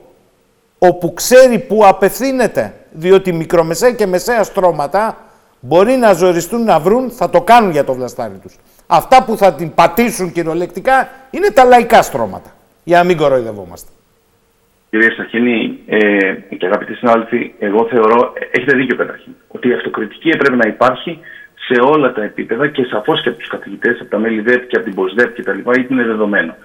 [0.79, 5.17] όπου ξέρει που απευθύνεται, διότι μικρομεσαία και μεσαία στρώματα
[5.59, 8.55] μπορεί να ζοριστούν να βρουν, θα το κάνουν για το βλαστάρι τους.
[8.87, 12.49] Αυτά που θα την πατήσουν κυριολεκτικά είναι τα λαϊκά στρώματα,
[12.83, 13.89] για να μην κοροϊδευόμαστε.
[14.89, 20.55] Κύριε Σαχίνη ε, και αγαπητοί συνάδελφοι, εγώ θεωρώ, έχετε δίκιο καταρχήν, ότι η αυτοκριτική έπρεπε
[20.55, 21.19] να υπάρχει
[21.67, 24.75] σε όλα τα επίπεδα και σαφώς και από τους καθηγητές, από τα μέλη ΔΕΠ και
[24.75, 25.59] από την ΠΟΣΔΕΠ κτλ.
[25.89, 26.55] είναι δεδομένο.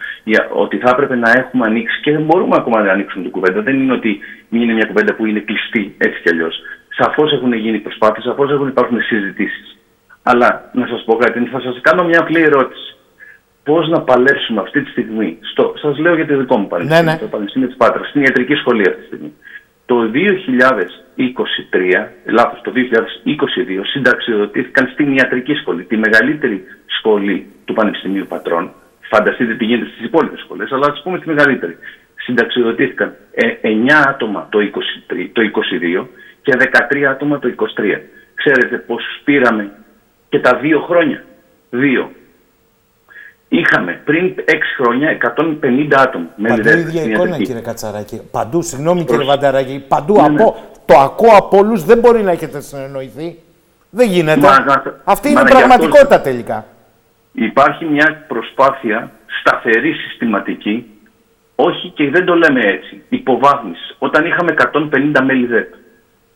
[0.52, 3.60] ότι θα έπρεπε να έχουμε ανοίξει και μπορούμε ακόμα να ανοίξουμε την κουβέντα.
[3.62, 4.20] Δεν είναι ότι
[4.50, 6.60] είναι μια κουβέντα που είναι κλειστή έτσι κι αλλιώς.
[6.88, 9.78] Σαφώς έχουν γίνει προσπάθειες, σαφώς έχουν υπάρχουν συζητήσεις.
[10.22, 12.96] Αλλά να σας πω κάτι, θα σας κάνω μια απλή ερώτηση.
[13.64, 15.38] Πώς να παλέψουμε αυτή τη στιγμή,
[15.82, 17.18] σας λέω για το δικό μου πανεπιστήμιο, ναι, ναι.
[17.18, 19.32] το Πανεπιστήμιο της Πάτρας, στην ιατρική σχολή αυτή τη στιγμή.
[19.86, 28.72] Το 2023, λάθος, το 2022 συνταξιοδοτήθηκαν στην ιατρική σχολή, τη μεγαλύτερη σχολή του Πανεπιστημίου Πατρών.
[29.00, 31.76] Φανταστείτε τι γίνεται στις υπόλοιπες σχολές, αλλά ας πούμε τη μεγαλύτερη.
[32.16, 33.74] Συνταξιοδοτήθηκαν 9 ε,
[34.08, 35.42] άτομα το 2022 το
[36.00, 36.06] 22
[36.42, 36.52] και
[36.90, 38.00] 13 άτομα το 23.
[38.34, 39.70] Ξέρετε πώς πήραμε
[40.28, 41.24] και τα δύο χρόνια.
[41.70, 42.10] Δύο.
[43.58, 46.26] Είχαμε πριν 6 χρόνια 150 άτομα.
[46.48, 48.20] Παντού η ίδια εικόνα, κύριε Κατσαράκη.
[48.30, 50.44] Παντού, συγγνώμη κύριε Βανταράκη, παντού ναι, ναι.
[50.86, 53.38] το ακούω από όλους, δεν μπορεί να έχετε συνεννοηθεί.
[53.90, 54.40] Δεν γίνεται.
[54.40, 56.66] Μα, Αυτή είναι η πραγματικότητα τελικά.
[57.32, 59.10] Υπάρχει μια προσπάθεια
[59.40, 60.86] σταθερή συστηματική,
[61.54, 63.94] όχι και δεν το λέμε έτσι, υποβάθμιση.
[63.98, 64.54] Όταν είχαμε
[65.14, 65.72] 150 μέλη ΔΕΠ,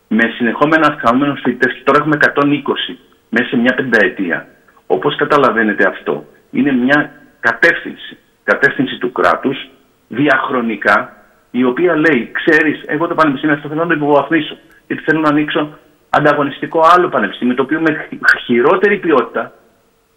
[0.07, 2.97] με συνεχόμενα αυξανόμενους φοιτητές και τώρα έχουμε 120
[3.29, 4.47] μέσα σε μια πενταετία.
[4.87, 9.69] Όπως καταλαβαίνετε αυτό, είναι μια κατεύθυνση, κατεύθυνση του κράτους
[10.07, 11.13] διαχρονικά,
[11.51, 14.57] η οποία λέει, ξέρεις, εγώ το πανεπιστήμιο αυτό θέλω να το υποβαθμίσω,
[14.87, 15.77] γιατί θέλω να ανοίξω
[16.09, 18.07] ανταγωνιστικό άλλο πανεπιστήμιο, το οποίο με
[18.45, 19.51] χειρότερη ποιότητα,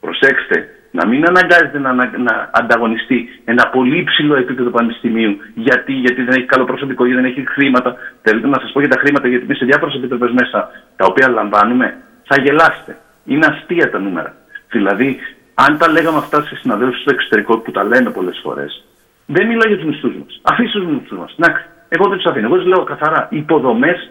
[0.01, 5.37] προσέξτε, να μην αναγκάζεται να, να, ανταγωνιστεί ένα πολύ υψηλό επίπεδο πανεπιστημίου.
[5.55, 7.97] Γιατί, γιατί δεν έχει καλό προσωπικό, γιατί δεν έχει χρήματα.
[8.23, 11.29] Θέλετε να σας πω για τα χρήματα, γιατί είμαι σε διάφορες επιτροπές μέσα τα οποία
[11.29, 12.97] λαμβάνουμε, θα γελάσετε.
[13.25, 14.35] Είναι αστεία τα νούμερα.
[14.71, 15.19] Δηλαδή,
[15.65, 18.85] αν τα λέγαμε αυτά σε συναδέλφους στο εξωτερικό που τα λένε πολλές φορές,
[19.27, 20.41] δεν μιλάω για τους μισθούς μας.
[20.43, 21.35] Αφήστε τους μισθούς μας.
[21.37, 21.49] Να,
[21.89, 22.47] εγώ δεν τους αφήνω.
[22.47, 24.11] Εγώ τους λέω καθαρά υποδομές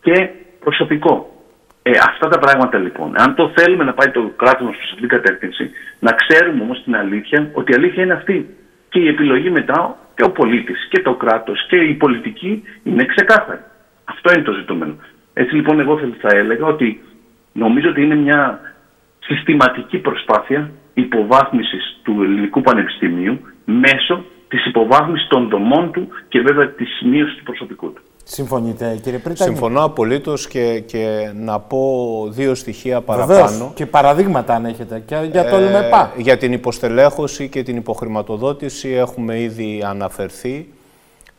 [0.00, 0.28] και
[0.64, 1.14] προσωπικό.
[1.82, 5.08] Ε, αυτά τα πράγματα λοιπόν, αν το θέλουμε να πάει το κράτος μας προς αυτήν
[5.08, 8.56] την κατεύθυνση, να ξέρουμε όμως την αλήθεια, ότι η αλήθεια είναι αυτή.
[8.88, 13.60] Και η επιλογή μετά και ο πολίτης και το κράτος και η πολιτική είναι ξεκάθαρη.
[14.04, 14.94] Αυτό είναι το ζητούμενο.
[15.32, 17.02] Έτσι λοιπόν, εγώ θα έλεγα ότι
[17.52, 18.60] νομίζω ότι είναι μια
[19.28, 20.70] συστηματική προσπάθεια
[21.00, 27.42] υποβάθμισης του ελληνικού πανεπιστημίου μέσω της υποβάθμισης των δομών του και βέβαια της μείωσης του
[27.42, 28.02] προσωπικού του.
[28.24, 31.82] Συμφωνείτε κύριε Πρίτανη; Συμφωνώ απολύτως και, και να πω
[32.30, 33.48] δύο στοιχεία παραπάνω.
[33.48, 38.88] Βεβαίως, και παραδείγματα αν έχετε και για το ε, Για την υποστελέχωση και την υποχρηματοδότηση
[38.88, 40.68] έχουμε ήδη αναφερθεί.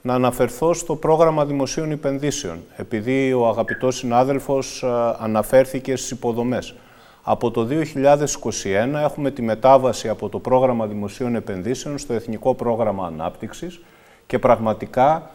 [0.02, 4.88] Να αναφερθώ στο πρόγραμμα δημοσίων επενδύσεων, επειδή ο αγαπητός συνάδελφος ε,
[5.20, 6.76] αναφέρθηκε στις υποδομές.
[7.32, 7.74] Από το 2021
[9.04, 13.82] έχουμε τη μετάβαση από το πρόγραμμα δημοσίων επενδύσεων στο Εθνικό Πρόγραμμα Ανάπτυξης
[14.28, 15.30] και πραγματικά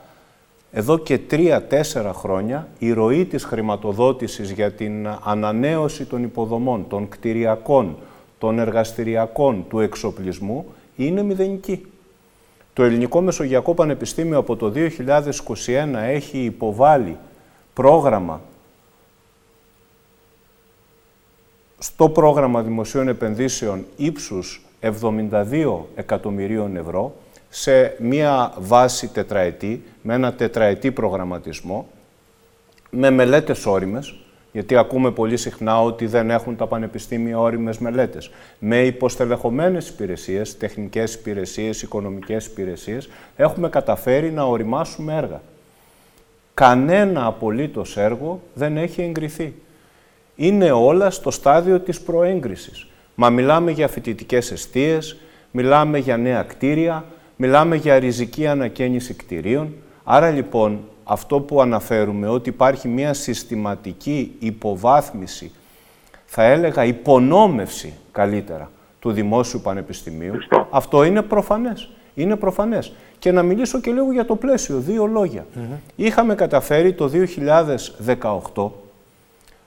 [0.73, 7.97] εδώ και τρία-τέσσερα χρόνια η ροή της χρηματοδότησης για την ανανέωση των υποδομών, των κτηριακών,
[8.39, 10.66] των εργαστηριακών, του εξοπλισμού
[10.97, 11.87] είναι μηδενική.
[12.73, 14.81] Το Ελληνικό Μεσογειακό Πανεπιστήμιο από το 2021
[15.95, 17.16] έχει υποβάλει
[17.75, 18.41] πρόγραμμα
[21.85, 27.15] στο πρόγραμμα δημοσίων επενδύσεων ύψους 72 εκατομμυρίων ευρώ
[27.48, 31.89] σε μία βάση τετραετή, με ένα τετραετή προγραμματισμό,
[32.90, 34.15] με μελέτες όριμες,
[34.52, 41.15] γιατί ακούμε πολύ συχνά ότι δεν έχουν τα πανεπιστήμια όριμες μελέτες, με υποστελεχωμένες υπηρεσίες, τεχνικές
[41.15, 45.40] υπηρεσίες, οικονομικές υπηρεσίες, έχουμε καταφέρει να οριμάσουμε έργα.
[46.55, 49.55] Κανένα απολύτως έργο δεν έχει εγκριθεί
[50.36, 52.86] είναι όλα στο στάδιο της προέγκρισης.
[53.15, 55.16] Μα μιλάμε για φοιτητικές αιστείες,
[55.51, 57.05] μιλάμε για νέα κτίρια,
[57.36, 59.74] μιλάμε για ριζική ανακαίνιση κτηρίων.
[60.05, 65.52] Άρα λοιπόν αυτό που αναφέρουμε ότι υπάρχει μια συστηματική υποβάθμιση,
[66.24, 70.35] θα έλεγα υπονόμευση καλύτερα, του Δημόσιου Πανεπιστημίου,
[70.70, 71.89] αυτό είναι προφανές.
[72.15, 72.93] Είναι προφανές.
[73.19, 75.47] Και να μιλήσω και λίγο για το πλαίσιο, δύο λόγια.
[75.97, 77.11] Είχαμε καταφέρει το
[78.55, 78.70] 2018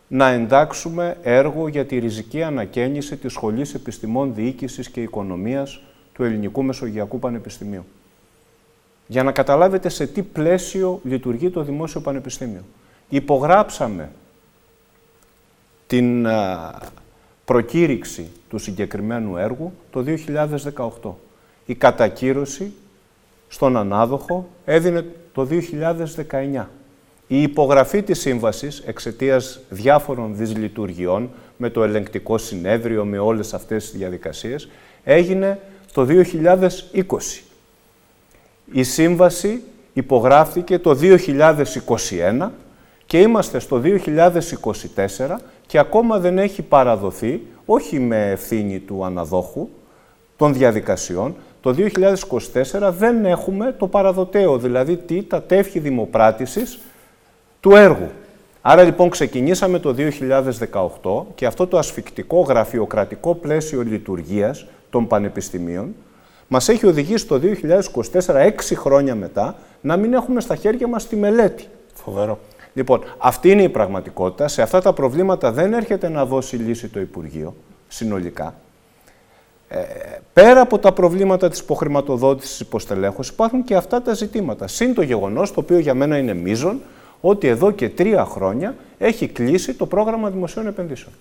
[0.07, 5.81] να εντάξουμε έργο για τη ριζική ανακαίνιση της Σχολής Επιστημών Διοίκησης και Οικονομίας
[6.13, 7.85] του Ελληνικού Μεσογειακού Πανεπιστημίου.
[9.07, 12.61] για να καταλάβετε σε τι πλαίσιο λειτουργεί το Δημόσιο Πανεπιστήμιο.
[13.09, 14.11] Υπογράψαμε
[15.88, 16.27] την
[17.45, 20.05] προκήρυξη του συγκεκριμένου έργου το
[21.03, 21.11] 2018.
[21.65, 22.73] Η κατακύρωση
[23.47, 25.47] στον ανάδοχο έδινε το
[26.31, 26.65] 2019.
[27.28, 33.99] Η υπογραφή της σύμβασης εξαιτίας διάφορων δυσλειτουργιών με το ελεγκτικό συνέδριο, με όλες αυτές τις
[33.99, 34.70] διαδικασίες,
[35.04, 35.60] έγινε
[35.94, 37.44] το 2020.
[38.72, 39.62] Η σύμβαση
[39.94, 42.49] υπογράφηκε το 2021
[43.06, 49.70] και είμαστε στο 2024 και ακόμα δεν έχει παραδοθεί, όχι με ευθύνη του αναδόχου
[50.38, 51.76] των διαδικασιών, το
[52.82, 56.80] 2024 δεν έχουμε το παραδοτέο, δηλαδή τι, τα τεύχη δημοπράτησης
[57.68, 58.10] του έργου.
[58.61, 59.95] Άρα λοιπόν ξεκινήσαμε το
[61.02, 65.95] 2018 και αυτό το ασφικτικό γραφειοκρατικό πλαίσιο λειτουργίας των πανεπιστημίων
[66.48, 67.41] μας έχει οδηγήσει το
[68.26, 71.65] 2024, έξι χρόνια μετά, να μην έχουμε στα χέρια μας τη μελέτη.
[71.94, 72.39] Φοβερό.
[72.73, 74.48] Λοιπόν, αυτή είναι η πραγματικότητα.
[74.48, 77.56] Σε αυτά τα προβλήματα δεν έρχεται να δώσει λύση το Υπουργείο
[77.88, 78.56] συνολικά.
[79.68, 79.77] Ε,
[80.34, 84.68] πέρα από τα προβλήματα της υποχρηματοδότησης υποστελέχωσης υπάρχουν και αυτά τα ζητήματα.
[84.68, 86.81] Συν το γεγονός, το οποίο για μένα είναι μείζον,
[87.22, 91.14] ότι εδώ και τρία χρόνια έχει κλείσει το πρόγραμμα δημοσίων επενδύσεων.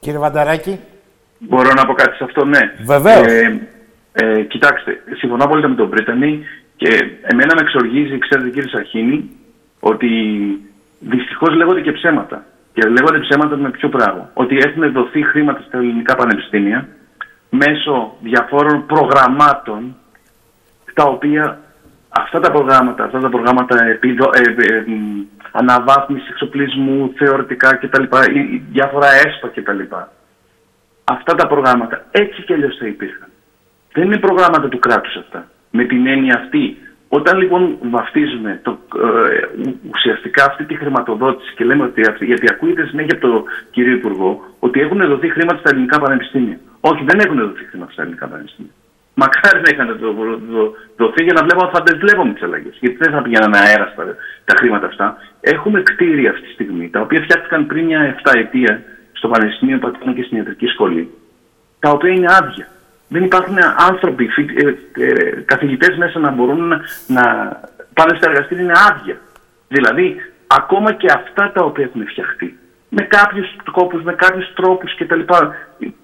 [0.00, 0.78] Κύριε Βανταράκη.
[1.38, 2.58] Μπορώ να πω κάτι σε αυτό, ναι.
[2.84, 3.26] Βεβαίως.
[3.26, 3.68] Ε,
[4.12, 6.44] ε, κοιτάξτε, συμφωνώ απόλυτα με τον Πρίτανη
[6.76, 6.88] και
[7.22, 9.30] εμένα με εξοργίζει, ξέρετε κύριε Σαχίνη,
[9.80, 10.08] ότι
[10.98, 12.44] δυστυχώς λέγονται και ψέματα.
[12.72, 16.88] Και λέγονται ψέματα με ποιο πράγμα; Ότι έχουν δοθεί χρήματα στα ελληνικά πανεπιστήμια
[17.50, 19.96] μέσω διαφόρων προγραμμάτων
[20.94, 21.60] τα οποία
[22.20, 24.84] αυτά τα προγράμματα, αυτά τα προγράμματα επιδο, ε, ε,
[25.52, 28.02] αναβάθμισης εξοπλισμού, θεωρητικά κτλ,
[28.70, 29.80] διάφορα έσπα κτλ.
[31.04, 33.28] Αυτά τα προγράμματα έτσι κι αλλιώς θα υπήρχαν.
[33.92, 35.46] Δεν είναι προγράμματα του κράτους αυτά.
[35.70, 36.76] Με την έννοια αυτή,
[37.08, 39.62] όταν λοιπόν βαφτίζουμε το, ε,
[39.94, 44.80] ουσιαστικά αυτή τη χρηματοδότηση και λέμε ότι γιατί ακούγεται συνέχεια από τον κύριο Υπουργό ότι
[44.80, 46.58] έχουν δοθεί χρήματα στα ελληνικά πανεπιστήμια.
[46.80, 48.72] Όχι, δεν έχουν δοθεί χρήματα στα ελληνικά πανεπιστήμια.
[49.18, 50.12] Μακάρι να είχαν δο,
[50.52, 50.62] δο,
[50.96, 52.76] δοθεί για να βλέπω, θα τις βλέπαμε τις αλλαγές.
[52.80, 54.04] Γιατί δεν θα πηγαίναν αέρα στα
[54.44, 55.16] τα χρήματα αυτά.
[55.40, 58.82] Έχουμε κτίρια αυτή τη στιγμή, τα οποία φτιάχτηκαν πριν μια 7 ετία
[59.12, 61.10] στο Πανεπιστήμιο Πατρών και στην Ιατρική Σχολή,
[61.78, 62.66] τα οποία είναι άδεια.
[63.08, 63.56] Δεν υπάρχουν
[63.90, 64.68] άνθρωποι, ε,
[65.04, 66.68] ε, καθηγητές μέσα να μπορούν
[67.06, 67.24] να
[67.94, 69.16] πάνε στα εργαστήρια, είναι άδεια.
[69.68, 70.16] Δηλαδή,
[70.46, 72.58] ακόμα και αυτά τα οποία έχουν φτιαχτεί,
[72.98, 75.22] με κάποιους κόπου, με κάποιους τρόπους κτλ.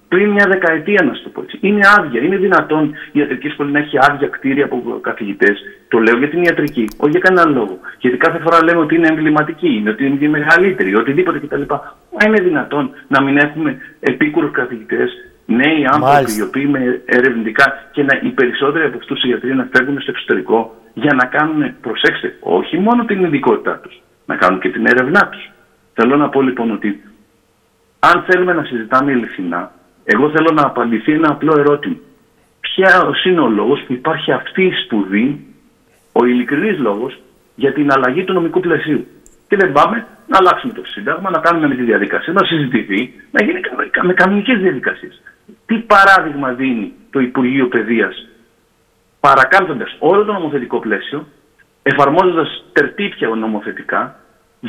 [0.07, 1.57] Πριν μια δεκαετία, να σου το πω έτσι.
[1.61, 2.21] Είναι άδεια.
[2.21, 5.55] Είναι δυνατόν η ιατρική σχολή να έχει άδεια κτίρια από καθηγητές.
[5.87, 7.75] Το λέω για την ιατρική, όχι για κανέναν λόγο.
[7.99, 11.63] Γιατί κάθε φορά λέμε ότι είναι εμβληματική, είναι ότι είναι μεγαλύτερη, οτιδήποτε κτλ.
[12.15, 15.11] Μα είναι δυνατόν να μην έχουμε επίκουρους καθηγητές,
[15.45, 19.67] νέοι άνθρωποι οι οποίοι με ερευνητικά και να, οι περισσότεροι από αυτούς οι γιατροί να
[19.73, 24.69] φεύγουν στο εξωτερικό για να κάνουν, προσέξτε, όχι μόνο την ειδικότητά τους, να κάνουν και
[24.69, 25.51] την έρευνά τους.
[25.93, 27.03] Θέλω να πω λοιπόν ότι
[27.99, 29.71] αν θέλουμε να συζητάμε ειλικρινά,
[30.03, 31.95] εγώ θέλω να απαντηθεί ένα απλό ερώτημα.
[32.59, 35.45] Ποια είναι ο λόγος που υπάρχει αυτή η σπουδή,
[36.11, 37.19] ο ειλικρινής λόγος,
[37.55, 39.07] για την αλλαγή του νομικού πλαισίου;
[39.47, 43.43] Και δεν πάμε να αλλάξουμε το Σύνταγμα, να κάνουμε με τη διαδικασία, να συζητηθεί, να
[43.43, 43.59] γίνει
[44.01, 45.21] με κανονικές διαδικασίες.
[45.65, 48.27] Τι παράδειγμα δίνει το Υπουργείο Παιδείας,
[49.19, 51.27] παρακάμπτοντας όλο το νομοθετικό πλαίσιο,
[51.83, 54.19] εφαρμόζοντας τερτύπια νομοθετικά,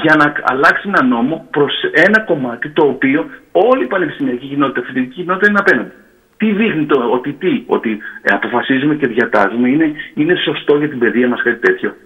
[0.02, 4.82] για να αλλάξει ένα νόμο προς ένα κομμάτι το οποίο όλη η πανεπιστημιακή κοινότητα, η
[4.82, 5.92] φοιτητική κοινότητα είναι απέναντι.
[6.36, 10.98] Τι δείχνει το ότι, τι, ότι ε, αποφασίζουμε και διατάζουμε, είναι, είναι σωστό για την
[10.98, 11.96] παιδεία μας κάτι τέτοιο.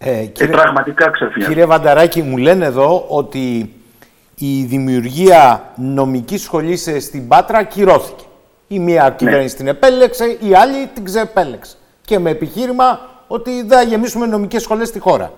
[0.00, 1.48] Ε, ε κύριε, πραγματικά ξαφνικά.
[1.48, 3.72] Κύριε Βανταράκη, μου λένε εδώ ότι
[4.38, 8.24] η δημιουργία νομικής σχολής στην Πάτρα ακυρώθηκε.
[8.68, 9.14] Η μία ναι.
[9.16, 11.76] κυβέρνηση την επέλεξε, η άλλη την ξεπέλεξε.
[12.04, 15.32] Και με επιχείρημα ότι δεν θα γεμίσουμε νομικές σχολές στη χώρα.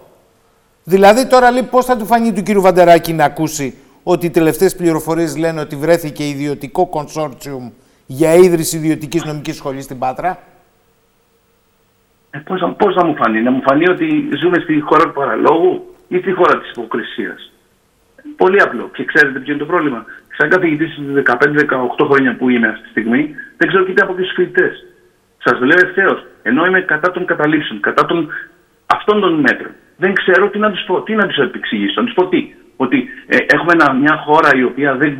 [0.93, 4.77] Δηλαδή τώρα λέει πώς θα του φανεί του κύριου Βαντεράκη να ακούσει ότι οι τελευταίες
[4.77, 7.70] πληροφορίες λένε ότι βρέθηκε ιδιωτικό κονσόρτσιουμ
[8.06, 10.39] για ίδρυση ιδιωτικής νομικής σχολής στην Πάτρα;
[12.31, 15.94] Ε, πώς, πώς θα μου φανεί, να μου φανεί ότι ζούμε στη χώρα του παραλόγου
[16.09, 17.52] ή στη χώρα της υποκρισίας;
[18.36, 18.90] Πολύ απλό.
[18.93, 20.05] Και ξέρετε ποιο είναι το πρόβλημα.
[20.36, 24.85] Σαν καθηγητής 15-18 χρόνια που είμαι αυτή τη στιγμή, δεν ξέρω τι από τους φοιτητές.
[25.44, 26.27] Σας το λέω ευθέως.
[26.43, 28.28] Ενώ είμαι κατά των καταλήψεων, κατά των
[28.86, 32.14] αυτών των μέτρων δεν ξέρω τι να τους πω, τι να τους επεξηγήσω, να τους
[32.14, 32.54] πω τι.
[32.76, 35.18] Ότι ε, έχουμε μια χώρα η οποία δεν,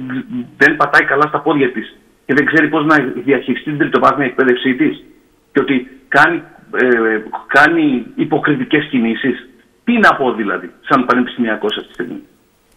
[0.57, 1.97] δεν πατάει καλά στα πόδια της
[2.27, 5.05] και δεν ξέρει πώς να διαχειριστεί την τριτοβάθμια εκπαίδευσή της
[5.53, 6.43] και ότι κάνει,
[6.83, 9.49] ε, κάνει υποκριτικές κινήσεις.
[9.85, 12.23] Τι να πω δηλαδή, σαν πανεπιστημιακός αυτή τη στιγμή.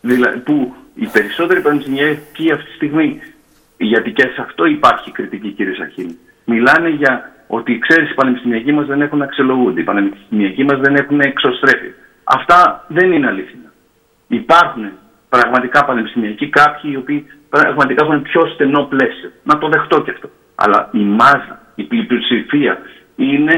[0.02, 3.20] Δηλαδή, που οι περισσότεροι πανεπιστημιακοί αυτή τη στιγμή,
[3.78, 8.86] γιατί και σε αυτό υπάρχει κριτική, κύριε Σαχίνη, μιλάνε για ότι ξέρεις, οι πανεπιστημιακοί μας
[8.86, 11.92] δεν έχουν αξιολογούνται, οι πανεπιστημιακοί μας δεν έχουν εξωστρέφει.
[12.24, 13.72] Αυτά δεν είναι αλήθεια.
[14.28, 14.92] Υπάρχουν
[15.30, 19.30] πραγματικά πανεπιστημιακοί κάποιοι οι οποίοι πραγματικά έχουν πιο στενό πλαίσιο.
[19.44, 20.30] Να το δεχτώ και αυτό.
[20.56, 22.78] Αλλά η μάζα, η πλειοψηφία
[23.16, 23.56] είναι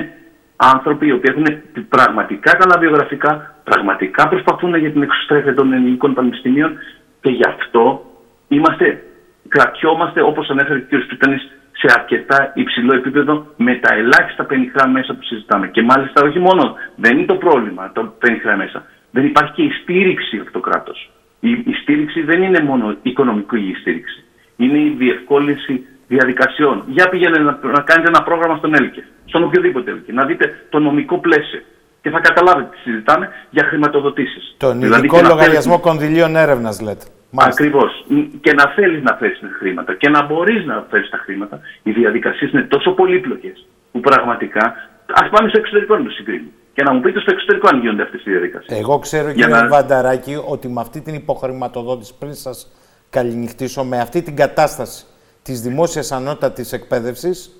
[0.55, 1.47] άνθρωποι οι οποίοι έχουν
[1.89, 6.77] πραγματικά καλά βιογραφικά, πραγματικά προσπαθούν για την εξωστρέφεια των ελληνικών πανεπιστημίων
[7.21, 8.05] και γι' αυτό
[8.47, 9.03] είμαστε,
[9.47, 11.01] κρατιόμαστε, όπως ανέφερε ο κ.
[11.03, 11.37] Σπιτανή,
[11.81, 15.67] σε αρκετά υψηλό επίπεδο με τα ελάχιστα πενιχρά μέσα που συζητάμε.
[15.67, 18.85] Και μάλιστα όχι μόνο, δεν είναι το πρόβλημα το πενιχρά μέσα.
[19.11, 21.11] Δεν υπάρχει και η στήριξη από το κράτος.
[21.39, 24.23] Η, η στήριξη δεν είναι μόνο οικονομική στήριξη.
[24.55, 26.83] Είναι η διευκόλυνση διαδικασιών.
[26.87, 30.79] Για πηγαίνετε να, να κάνετε ένα πρόγραμμα στον ΕΛΚΕ, στον οποιοδήποτε ΕΛΚΕ, να δείτε το
[30.79, 31.61] νομικό πλαίσιο.
[32.01, 34.55] Και θα καταλάβετε τι συζητάμε για χρηματοδοτήσεις.
[34.57, 35.87] Τον δηλαδή, ειδικό λογαριασμό θέλεις...
[35.87, 37.05] κονδυλίων έρευνας, λέτε.
[37.35, 38.05] Ακριβώς.
[38.41, 41.91] Και να θέλεις να φέρει τα χρήματα και να μπορείς να φέρει τα χρήματα, οι
[41.91, 44.65] διαδικασίες είναι τόσο πολύπλοκες που πραγματικά.
[45.07, 46.49] Α πάμε στο εξωτερικό να το συγκρίνουμε.
[46.73, 48.80] Και να μου πείτε στο εξωτερικό αν γίνονται αυτές οι διαδικασίες.
[48.80, 49.68] Εγώ ξέρω, κύριε να...
[49.68, 52.72] Βανταράκη, ότι με αυτή την υποχρηματοδότηση, πριν σας
[53.10, 55.05] καληνυχτήσω, με αυτή την κατάσταση
[55.41, 57.57] της δημόσιας ανώτατης εκπαίδευσης,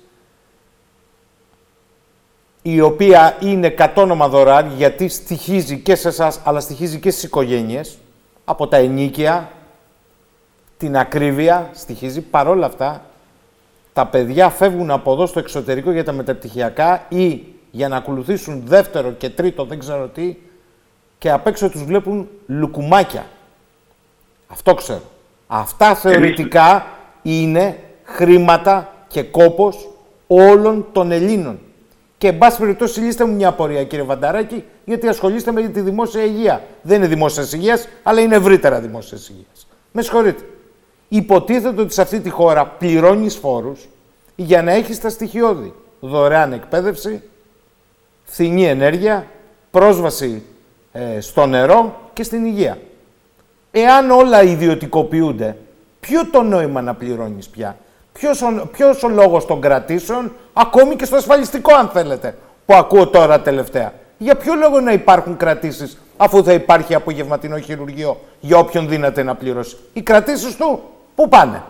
[2.62, 7.98] η οποία είναι κατόνομα δωρά, γιατί στοιχίζει και σε εσάς, αλλά στοιχίζει και στις οικογένειες,
[8.44, 9.50] από τα ενίκια,
[10.84, 12.20] την ακρίβεια, στοιχίζει.
[12.20, 13.04] Παρόλα αυτά,
[13.92, 19.10] τα παιδιά φεύγουν από εδώ στο εξωτερικό για τα μεταπτυχιακά ή για να ακολουθήσουν δεύτερο
[19.10, 20.36] και τρίτο, δεν ξέρω τι,
[21.18, 23.26] και απ' έξω τους βλέπουν λουκουμάκια.
[24.46, 25.02] Αυτό ξέρω.
[25.46, 26.86] Αυτά θεωρητικά
[27.22, 29.88] είναι χρήματα και κόπος
[30.26, 31.58] όλων των Ελλήνων.
[32.18, 36.24] Και εν πάση περιπτώσει, λύστε μου μια απορία, κύριε Βανταράκη, γιατί ασχολείστε με τη δημόσια
[36.24, 36.62] υγεία.
[36.82, 39.66] Δεν είναι δημόσιας υγείας, αλλά είναι ευρύτερα δημόσιας υγείας.
[39.92, 40.44] Με συγχωρείτε.
[41.14, 43.88] Υποτίθεται ότι σε αυτή τη χώρα πληρώνεις φόρους
[44.36, 45.74] για να έχεις τα στοιχειώδη.
[46.00, 47.22] Δωρεάν εκπαίδευση,
[48.24, 49.26] φθηνή ενέργεια,
[49.70, 50.42] πρόσβαση
[50.92, 52.78] ε, στο νερό και στην υγεία.
[53.70, 55.56] Εάν όλα ιδιωτικοποιούνται,
[56.00, 57.76] ποιο το νόημα να πληρώνεις πια;
[58.12, 62.36] Ποιος ο, ποιος ο λόγος των κρατήσεων, ακόμη και στο ασφαλιστικό αν θέλετε,
[62.66, 63.92] που ακούω τώρα τελευταία.
[64.18, 69.34] Για ποιο λόγο να υπάρχουν κρατήσεις, αφού θα υπάρχει απογευματινό χειρουργείο για όποιον δύναται να
[69.34, 70.82] πληρώσει; Οι κρατήσεις του,
[71.14, 71.62] πού πάνε;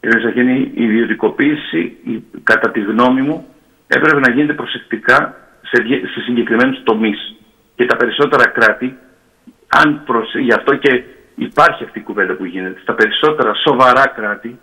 [0.00, 1.96] Κύριε Σαχίνη, η ιδιωτικοποίηση,
[2.42, 3.46] κατά τη γνώμη μου,
[3.86, 7.36] έπρεπε να γίνεται προσεκτικά σε, σε συγκεκριμένους τομείς.
[7.74, 8.96] Και τα περισσότερα κράτη,
[9.68, 10.38] αν προσε...
[10.38, 11.02] γι' αυτό και
[11.34, 12.80] υπάρχει αυτή η κουβέντα που γίνεται.
[12.80, 14.58] Στα περισσότερα σοβαρά κράτη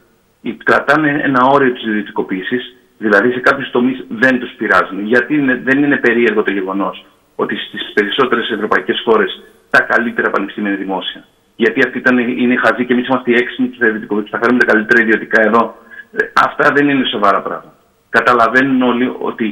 [0.63, 5.05] κρατάνε ένα όριο της ιδιωτικοποίησης, δηλαδή σε κάποιους τομείς δεν τους πειράζουν.
[5.05, 7.05] Γιατί είναι, δεν είναι περίεργο το γεγονός
[7.35, 11.25] ότι στις περισσότερες ευρωπαϊκές χώρες τα καλύτερα πανεπιστήμια είναι δημόσια.
[11.55, 14.37] Γιατί αυτή ήταν, είναι χαζή και εμείς είμαστε οι έξυπνοι και θα ιδιωτικοποιήσουμε.
[14.37, 15.75] Θα φέρουμε τα καλύτερα ιδιωτικά εδώ.
[16.11, 17.73] Ε, αυτά δεν είναι σοβαρά πράγματα.
[18.09, 19.47] Καταλαβαίνουν όλοι ότι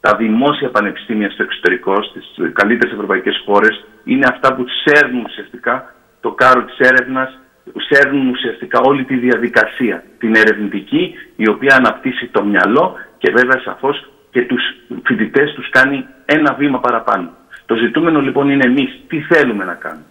[0.00, 6.30] τα δημόσια πανεπιστήμια στο εξωτερικό, στις καλύτερες ευρωπαϊκές χώρες, είναι αυτά που σέρνουν ουσιαστικά το
[6.32, 7.38] κάρο της έρευνας,
[7.88, 14.10] σέρνουν ουσιαστικά όλη τη διαδικασία, την ερευνητική, η οποία αναπτύσσει το μυαλό και βέβαια σαφώς
[14.30, 14.62] και τους
[15.04, 17.30] φοιτητές τους κάνει ένα βήμα παραπάνω.
[17.66, 20.04] Το ζητούμενο λοιπόν είναι εμείς τι θέλουμε να κάνουμε.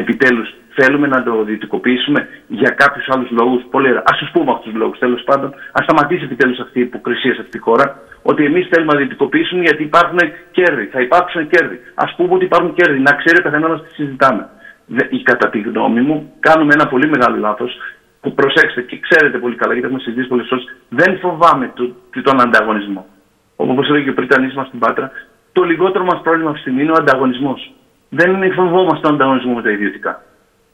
[0.00, 0.48] Επιτέλους
[0.78, 3.62] θέλουμε να το δυτικοποιήσουμε για κάποιους άλλους λόγους.
[3.70, 4.02] Πολύ ωραία.
[4.12, 5.54] Ας τους πούμε αυτούς τους λόγους τέλος πάντων.
[5.72, 7.86] Ας σταματήσει επιτέλους αυτή η υποκρισία σε αυτή τη χώρα.
[8.22, 10.18] Ότι εμείς θέλουμε να δυτικοποιήσουμε γιατί υπάρχουν
[10.50, 10.84] κέρδη.
[10.94, 11.76] Θα υπάρξουν κέρδη.
[11.94, 12.98] Ας πούμε ότι υπάρχουν κέρδη.
[13.08, 14.42] Να ξέρει ο καθένας τι συζητάμε
[15.22, 17.76] κατά τη γνώμη μου, κάνουμε ένα πολύ μεγάλο λάθος.
[18.20, 22.40] Που προσέξτε και ξέρετε πολύ καλά, γιατί έχουμε συζητήσει πολλές φορές, δεν φοβάμαι το, τον
[22.40, 23.06] ανταγωνισμό.
[23.56, 25.10] Όπως έλεγε ο Πριτανής μας στην Πάτρα,
[25.52, 27.72] το λιγότερο μας πρόβλημα αυτή τη στιγμή είναι ο ανταγωνισμός.
[28.18, 30.22] Δεν είναι φοβόμαστε τον ανταγωνισμό με τα ιδιωτικά.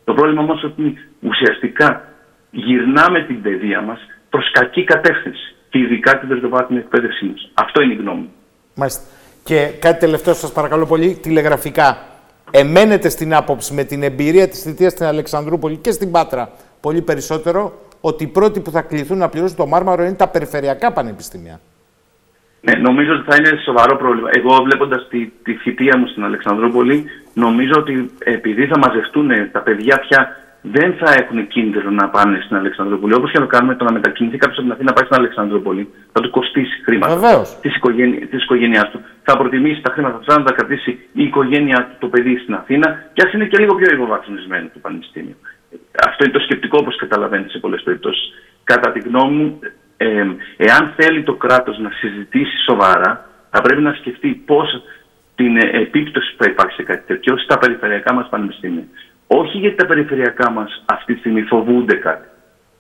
[0.05, 2.05] Το πρόβλημα όμως ότι ουσιαστικά
[2.51, 4.01] γυρνάμε την παιδεία μας
[4.31, 5.55] προς κακή κατεύθυνση.
[5.71, 7.51] Και ειδικά την δευτεροβάθμια εκπαίδευσή μας.
[7.55, 8.33] Αυτό είναι η γνώμη μου.
[8.75, 9.03] Μάλιστα.
[9.45, 11.99] Και κάτι τελευταίο, σας παρακαλώ πολύ, τηλεγραφικά
[12.51, 16.51] εμένετε στην άποψη με την εμπειρία της θητείας στην Αλεξανδρούπολη και στην Πάτρα
[16.81, 20.93] πολύ περισσότερο ότι οι πρώτοι που θα κληθούν να πληρώσουν το μάρμαρο είναι τα περιφερειακά
[20.93, 21.61] πανεπιστήμια.
[22.61, 24.28] Ναι, νομίζω ότι θα είναι σοβαρό πρόβλημα.
[24.32, 27.05] Εγώ βλέποντας τη, τη θητεία μου στην Αλεξανδρούπολη,
[27.35, 32.57] νομίζω ότι επειδή θα μαζευτούν τα παιδιά πια δεν θα έχουν κίνδυνο να πάνε στην
[32.57, 33.15] Αλεξανδρούπολη.
[33.15, 35.19] Όπως και να το κάνουμε, το να μετακινηθεί κάποιος από την Αθήνα να πάει στην
[35.20, 37.43] Αλεξανδρούπολη θα του κοστίσει χρήματα
[38.31, 39.01] της οικογένειάς του.
[39.23, 43.05] Θα προτιμήσει τα χρήματα αυτά να τα κρατήσει η οικογένειά του το παιδί στην Αθήνα
[43.12, 45.37] και ας είναι και λίγο πιο υποβαθμισμένο το Πανεπιστήμιο.
[46.09, 48.32] Αυτό είναι το σκεπτικό, όπως καταλαβαίνετε σε πολλές περιπτώσεις.
[48.65, 49.59] Κατά τη γνώμη μου,
[50.02, 54.82] ε, εάν θέλει το κράτος να συζητήσει σοβαρά, θα πρέπει να σκεφτεί πώς
[55.35, 58.85] την επίπτωση που θα υπάρξει σε κάτι τέτοιο στα περιφερειακά μας πανεπιστήμια.
[59.27, 62.27] Όχι γιατί τα περιφερειακά μας αυτή τη στιγμή φοβούνται κάτι.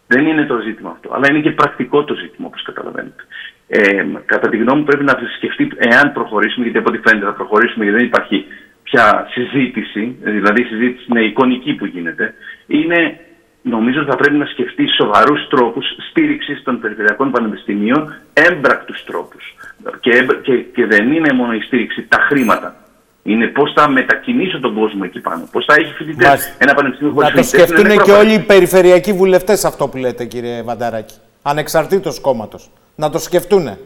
[0.06, 1.14] Δεν είναι το ζήτημα αυτό.
[1.14, 3.22] Αλλά είναι και πρακτικό το ζήτημα, όπως καταλαβαίνετε.
[3.68, 7.32] Ε, κατά τη γνώμη μου, πρέπει να σκεφτεί εάν προχωρήσουμε, γιατί από ό,τι φαίνεται θα
[7.32, 8.46] προχωρήσουμε, γιατί δεν υπάρχει
[8.82, 12.34] πια συζήτηση, δηλαδή η συζήτηση είναι εικονική που γίνεται,
[12.66, 13.20] είναι
[13.62, 19.54] νομίζω θα πρέπει να σκεφτεί σοβαρούς τρόπους στήριξης των περιφερειακών πανεπιστημίων, έμπρακτους τρόπους.
[20.00, 22.74] Και, και, και δεν είναι μόνο η στήριξη, τα χρήματα.
[23.22, 25.48] Είναι πώς θα μετακινήσω τον κόσμο εκεί πάνω.
[25.52, 26.54] Πώς θα έχει φοιτητές.
[26.58, 30.62] Ένα πανεπιστήμιο χωρίς Να το σκεφτούν και όλοι οι περιφερειακοί βουλευτές αυτό που λέτε, κύριε
[30.62, 31.14] Βανταράκη.
[31.42, 32.70] Ανεξαρτήτως κόμματος.
[32.94, 33.78] Να το σκεφτούν.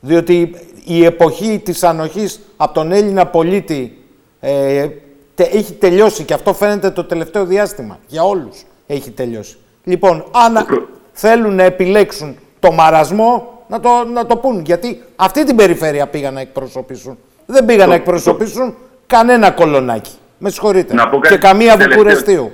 [0.00, 3.98] Διότι η εποχή της ανοχής από τον Έλληνα πολίτη
[4.40, 4.88] ε,
[5.34, 7.98] τε, έχει τελειώσει και αυτό φαίνεται το τελευταίο διάστημα.
[8.06, 8.64] Για όλους
[8.94, 9.56] έχει τελειώσει.
[9.84, 10.66] Λοιπόν, αν
[11.12, 14.62] θέλουν να επιλέξουν το μαρασμό, να το, να το πούν.
[14.66, 17.18] Γιατί αυτή την περιφέρεια πήγαν να εκπροσωπήσουν.
[17.46, 18.74] Δεν πήγαν να εκπροσωπήσουν
[19.06, 20.12] κανένα κολονάκι.
[20.38, 20.94] Με συγχωρείτε.
[21.28, 22.52] και καμία βουκουρεστίου.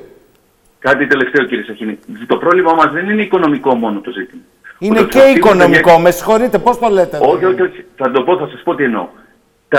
[0.78, 1.98] Κάτι τελευταίο κύριε Σαχίνη.
[2.26, 4.42] Το πρόβλημά μας δεν είναι οικονομικό μόνο το ζήτημα.
[4.78, 5.98] Είναι και οικονομικό.
[5.98, 7.18] Με συγχωρείτε, πώς το λέτε.
[7.20, 7.84] Όχι, όχι, όχι.
[7.96, 9.08] Θα το πω, θα σας πω τι εννοώ.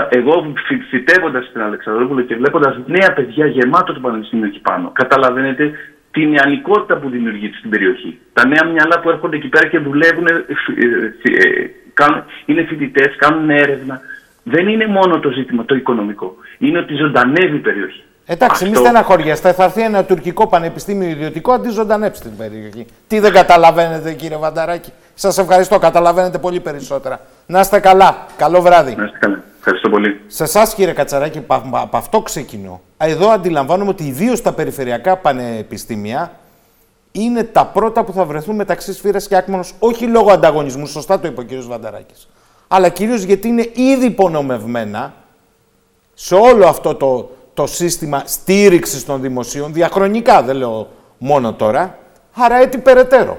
[0.08, 0.54] Εγώ
[0.90, 5.72] φυτεύοντας στην Αλεξανδρόπουλο και βλέποντας νέα παιδιά γεμάτο το πανεπιστήμιο εκεί πάνω, καταλαβαίνετε
[6.18, 8.18] την νεανικότητα που δημιουργείται στην περιοχή.
[8.32, 10.46] Τα νέα μυαλά που έρχονται εκεί πέρα και δουλεύουν, ε,
[10.82, 11.64] ε,
[12.04, 14.00] ε, είναι φοιτητές, κάνουν έρευνα.
[14.42, 16.36] Δεν είναι μόνο το ζήτημα το οικονομικό.
[16.58, 18.02] Είναι ότι ζωντανεύει η περιοχή.
[18.30, 18.66] Εντάξει, Αυτό...
[18.66, 19.52] μην στεναχωριέστε.
[19.52, 22.86] Θα έρθει ένα τουρκικό πανεπιστήμιο ιδιωτικό αντί ζωντανέψει την περιοχή.
[23.06, 25.78] Τι δεν καταλαβαίνετε, κύριε Βανταράκη; Σας ευχαριστώ.
[25.78, 27.20] Καταλαβαίνετε πολύ περισσότερα.
[27.46, 28.26] Να είστε καλά.
[28.36, 28.94] Καλό βράδυ.
[28.94, 29.42] Να είστε καλά.
[29.58, 30.20] Ευχαριστώ πολύ.
[30.26, 32.80] Σε εσάς, κύριε Κατσαράκη, από αυτό ξεκινώ.
[32.96, 36.32] Εδώ αντιλαμβάνομαι ότι ιδίως τα περιφερειακά πανεπιστήμια
[37.12, 41.28] είναι τα πρώτα που θα βρεθούν μεταξύ Σφύρας και Άκμονος, όχι λόγω ανταγωνισμού, σωστά το
[41.28, 41.64] είπε ο κ.
[41.66, 42.28] Βανταράκης.
[42.68, 45.14] Αλλά κυρίως γιατί είναι ήδη υπονομευμένα
[46.14, 51.98] σε όλο αυτό το, το σύστημα στήριξης των δημοσίων, διαχρονικά δεν λέω μόνο τώρα,
[52.32, 53.38] άρα έτσι περαιτέρω.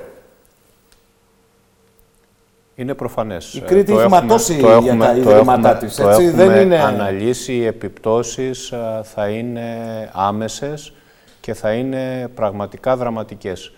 [2.76, 3.54] Είναι προφανές.
[3.54, 6.80] Η Κρήτη έχει ματώσει για τα ιδρύματά της, το έτσι, έχουμε δεν είναι...
[6.80, 8.74] αναλύσει, οι επιπτώσεις
[9.04, 9.68] θα είναι
[10.14, 10.94] άμεσες
[11.42, 13.72] και θα είναι πραγματικά δραματικές.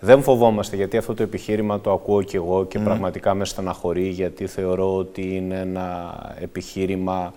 [0.00, 4.46] Δεν φοβόμαστε, γιατί αυτό το επιχείρημα το ακούω και εγώ και πραγματικά με στεναχωρεί, γιατί
[4.46, 7.32] θεωρώ ότι είναι ένα επιχείρημα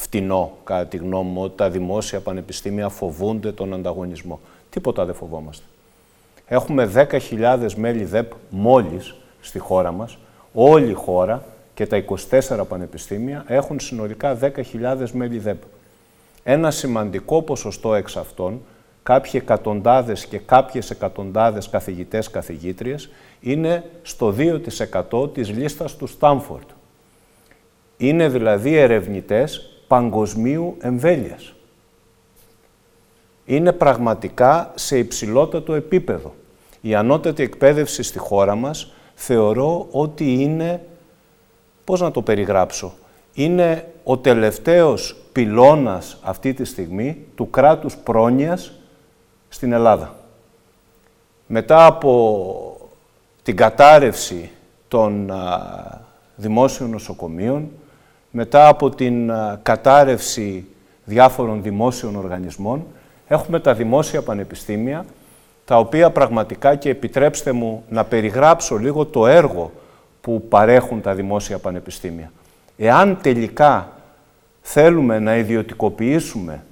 [0.00, 4.40] φτηνό, κατά τη γνώμη μου, ότι τα δημόσια πανεπιστήμια φοβούνται τον ανταγωνισμό.
[4.70, 5.64] Τίποτα δεν φοβόμαστε.
[6.46, 10.18] Έχουμε 10.000 μέλη ΔΕΠ μόλις στη χώρα μας,
[10.52, 11.44] όλη η χώρα
[11.74, 15.62] και τα 24 πανεπιστήμια έχουν συνολικά 10.000 μέλη ΔΕΠ.
[16.42, 18.62] Ένα σημαντικό ποσοστό εξ αυτών,
[19.02, 23.10] κάποιοι εκατοντάδες και κάποιες εκατοντάδες καθηγητές καθηγήτριες,
[23.40, 26.68] είναι στο 2% της λίστας του Στάμφορντ.
[27.96, 31.54] Είναι δηλαδή ερευνητές παγκοσμίου εμβέλειας.
[33.44, 36.34] Είναι πραγματικά σε υψηλότατο επίπεδο.
[36.80, 40.86] Η ανώτατη εκπαίδευση στη χώρα μας θεωρώ ότι είναι,
[41.84, 42.92] πώς να το περιγράψω,
[43.34, 48.72] είναι ο τελευταίος πυλώνας αυτή τη στιγμή του κράτους πρόνοιας
[49.48, 50.14] στην Ελλάδα.
[51.46, 52.90] Μετά από
[53.42, 54.50] την κατάρρευση
[54.88, 55.32] των
[56.36, 57.70] δημόσιων νοσοκομείων,
[58.30, 59.32] μετά από την
[59.62, 60.66] κατάρρευση
[61.04, 62.86] διάφορων δημόσιων οργανισμών,
[63.28, 65.04] έχουμε τα δημόσια πανεπιστήμια,
[65.64, 69.72] τα οποία πραγματικά και επιτρέψτε μου να περιγράψω λίγο το έργο
[70.20, 72.32] που παρέχουν τα δημόσια πανεπιστήμια.
[72.76, 73.92] Εάν τελικά
[74.60, 76.64] θέλουμε να ιδιωτικοποιήσουμε,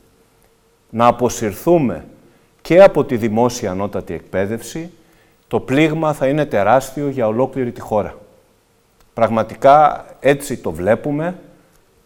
[0.91, 2.05] να αποσυρθούμε
[2.61, 4.91] και από τη δημόσια ανώτατη εκπαίδευση,
[5.49, 8.15] το πλήγμα θα είναι τεράστιο για ολόκληρη τη χώρα.
[9.15, 11.35] Πραγματικά έτσι το βλέπουμε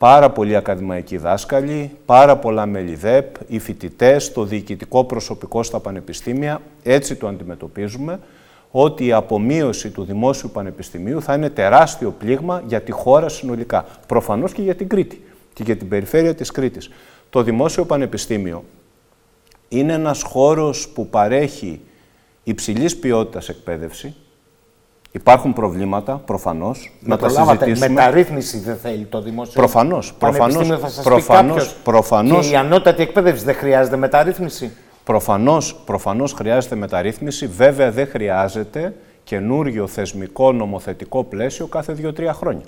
[0.02, 7.16] πάρα πολλοί ακαδημαϊκοί δάσκαλοι, πάρα πολλά μελιδέπ, οι φοιτητές, το διοικητικό προσωπικό στα πανεπιστήμια, έτσι
[7.16, 8.20] το αντιμετωπίζουμε,
[8.70, 13.84] ότι η απομείωση του δημόσιου πανεπιστημίου θα είναι τεράστιο πλήγμα για τη χώρα συνολικά.
[14.06, 16.90] Προφανώς και για την Κρήτη και για την περιφέρεια της Κρήτης.
[17.30, 18.64] Το δημόσιο πανεπιστήμιο
[19.68, 21.80] είναι ένας χώρος που παρέχει
[22.42, 24.14] υψηλής ποιότητας εκπαίδευση,
[25.14, 26.92] Υπάρχουν προβλήματα, προφανώς.
[27.00, 27.88] Να τα συζητήσουμε.
[27.88, 29.52] Μεταρρύθμιση δεν θέλει το δημόσιο.
[29.52, 30.14] Προφανώς.
[30.14, 30.68] Προφανώς.
[31.02, 34.70] Προφανώς, προφανώς, Και η ανώτατη εκπαίδευση δεν χρειάζεται μεταρρύθμιση;
[35.04, 37.46] Προφανώς προφανώς χρειάζεται μεταρρύθμιση.
[37.46, 38.94] Βέβαια δεν χρειάζεται
[39.24, 42.64] καινούριο θεσμικό νομοθετικό πλαίσιο κάθε δύο-τρία χρόνια.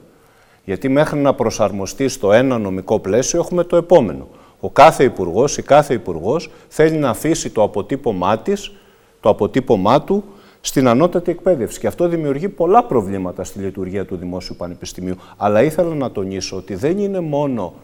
[0.64, 4.28] Γιατί μέχρι να προσαρμοστεί στο ένα νομικό πλαίσιο έχουμε το επόμενο.
[4.60, 8.72] Ο κάθε υπουργός ή κάθε υπουργός θέλει να αφήσει το αποτύπωμά της,
[9.20, 10.24] το αποτύπωμά του
[10.66, 11.80] στην ανώτατη εκπαίδευση.
[11.80, 15.16] Και αυτό δημιουργεί πολλά προβλήματα στη λειτουργία του Δημόσιου Πανεπιστημίου.
[15.36, 17.74] Αλλά ήθελα να τονίσω ότι δεν είναι μόνο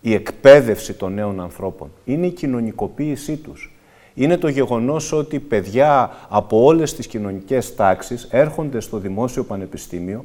[0.00, 3.72] η εκπαίδευση των νέων ανθρώπων, είναι η κοινωνικοποίησή τους.
[4.14, 10.24] είναι το γεγονός ότι παιδιά από όλες τις κοινωνικές τάξεις έρχονται στο Δημόσιο Πανεπιστήμιο,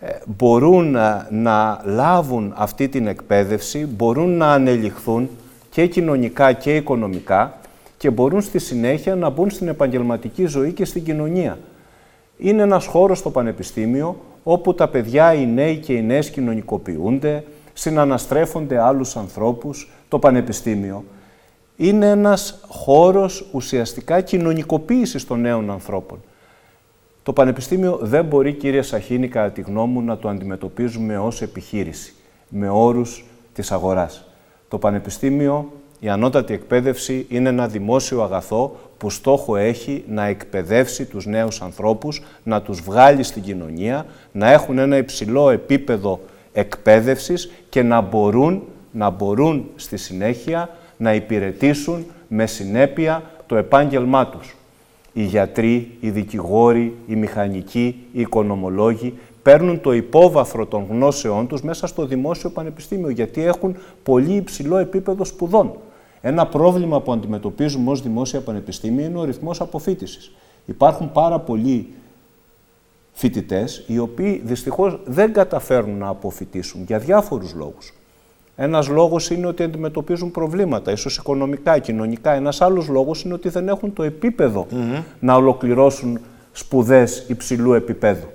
[0.00, 5.28] ε, μπορούν να, να λάβουν αυτή την εκπαίδευση, μπορούν να ανελιχθούν
[5.70, 7.58] και κοινωνικά και οικονομικά
[7.96, 11.58] και μπορούν στη συνέχεια να μπουν στην επαγγελματική ζωή και στην κοινωνία.
[12.38, 18.78] Είναι ένας χώρος στο Πανεπιστήμιο όπου τα παιδιά, οι νέοι και οι νέες κοινωνικοποιούνται, συναναστρέφονται
[18.78, 21.04] άλλους ανθρώπους, το Πανεπιστήμιο.
[21.76, 26.20] Είναι ένας χώρος ουσιαστικά κοινωνικοποίησης των νέων ανθρώπων.
[27.22, 32.14] Το Πανεπιστήμιο δεν μπορεί, κύριε Σαχίνη, κατά τη γνώμη μου, να το αντιμετωπίζουμε ως επιχείρηση,
[32.48, 34.24] με όρους της αγοράς.
[34.68, 41.26] Το Πανεπιστήμιο, η ανώτατη εκπαίδευση, είναι ένα δημόσιο αγαθό που στόχο έχει να εκπαιδεύσει τους
[41.26, 46.20] νέους ανθρώπους, να τους βγάλει στην κοινωνία, να έχουν ένα υψηλό επίπεδο
[46.52, 48.62] εκπαίδευσης και να μπορούν,
[48.92, 54.56] να μπορούν στη συνέχεια να υπηρετήσουν με συνέπεια το επάγγελμά τους.
[55.12, 61.86] Οι γιατροί, οι δικηγόροι, οι μηχανικοί, οι οικονομολόγοι παίρνουν το υπόβαθρο των γνώσεών τους μέσα
[61.86, 65.72] στο δημόσιο πανεπιστήμιο, γιατί έχουν πολύ υψηλό επίπεδο σπουδών.
[66.26, 70.32] Ένα πρόβλημα που αντιμετωπίζουμε ως δημόσια πανεπιστήμια είναι ο ρυθμός αποφύτησης.
[70.66, 71.92] Υπάρχουν πάρα πολλοί
[73.12, 77.94] φοιτητές, οι οποίοι δυστυχώς δεν καταφέρνουν να αποφυτίσουν για διάφορους λόγους.
[78.56, 82.32] Ένας λόγος είναι ότι αντιμετωπίζουν προβλήματα, ίσως οικονομικά, κοινωνικά.
[82.32, 84.66] Ένας άλλος λόγος είναι ότι δεν έχουν το επίπεδο
[85.20, 86.18] να ολοκληρώσουν
[86.52, 88.26] σπουδές υψηλού επίπεδου.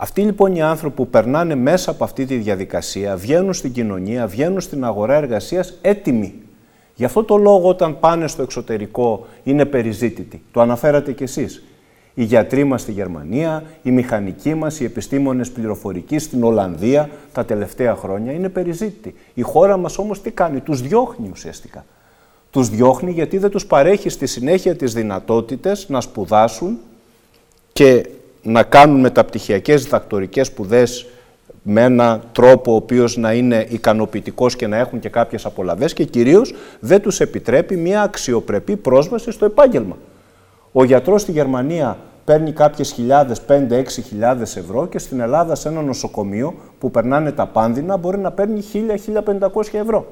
[0.00, 4.60] Αυτοί λοιπόν οι άνθρωποι που περνάνε μέσα από αυτή τη διαδικασία, βγαίνουν στην κοινωνία, βγαίνουν
[4.60, 6.34] στην αγορά εργασίας έτοιμοι.
[6.94, 10.42] Γι' αυτό το λόγο όταν πάνε στο εξωτερικό είναι περιζήτητοι.
[10.52, 11.62] Το αναφέρατε κι εσείς
[12.14, 17.94] οι γιατροί μας στη Γερμανία, οι μηχανικοί μας, οι επιστήμονες πληροφορικής στην Ολλανδία τα τελευταία
[17.94, 19.14] χρόνια είναι περιζήτητοι.
[19.34, 21.84] Η χώρα μας όμως τι κάνει, τους διώχνει ουσιαστικά.
[22.50, 26.78] Τους διώχνει γιατί δεν τους παρέχει στη συνέχεια τις δυνατότητες να σπουδάσουν
[27.72, 28.06] και
[28.48, 31.06] να κάνουν μεταπτυχιακές διδακτορικές σπουδές
[31.62, 36.04] με έναν τρόπο ο οποίος να είναι ικανοποιητικός και να έχουν και κάποιες απολαβές και
[36.04, 39.96] κυρίως δεν τους επιτρέπει μια αξιοπρεπή πρόσβαση στο επάγγελμα.
[40.72, 45.82] Ο γιατρός στη Γερμανία παίρνει κάποιες χιλιάδες, 5-6 χιλιάδες ευρώ και στην Ελλάδα σε ένα
[45.82, 50.06] νοσοκομείο που περνάνε τα πάνδυνα μπορεί να παίρνει 1000-1500 ευρώ.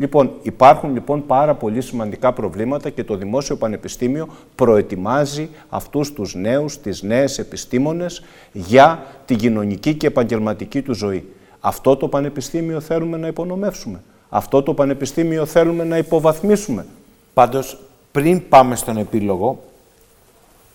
[0.00, 6.80] Λοιπόν, υπάρχουν λοιπόν πάρα πολύ σημαντικά προβλήματα και το Δημόσιο Πανεπιστήμιο προετοιμάζει αυτούς τους νέους,
[6.80, 8.22] τις νέες επιστήμονες
[8.52, 11.32] για την κοινωνική και επαγγελματική του ζωή.
[11.60, 14.02] Αυτό το Πανεπιστήμιο θέλουμε να υπονομεύσουμε.
[14.28, 16.86] Αυτό το Πανεπιστήμιο θέλουμε να υποβαθμίσουμε.
[17.34, 17.78] Πάντως,
[18.12, 19.62] πριν πάμε στον επίλογο,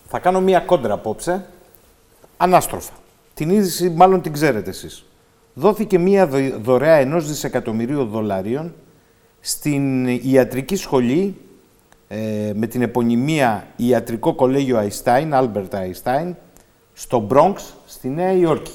[0.07, 1.45] θα κάνω μία κόντρα απόψε,
[2.37, 2.93] ανάστροφα.
[3.33, 5.05] Την είδηση μάλλον την ξέρετε εσείς.
[5.53, 6.29] Δόθηκε μία
[6.61, 8.73] δωρεά ενός δισεκατομμυρίου δολαρίων
[9.47, 11.35] στην ιατρική σχολή
[12.07, 16.31] ε, με την επωνυμία Ιατρικό Κολέγιο Αϊστάιν, Albert Einstein,
[16.93, 17.55] στο Bronx,
[17.85, 18.71] στη Νέα Υόρκη.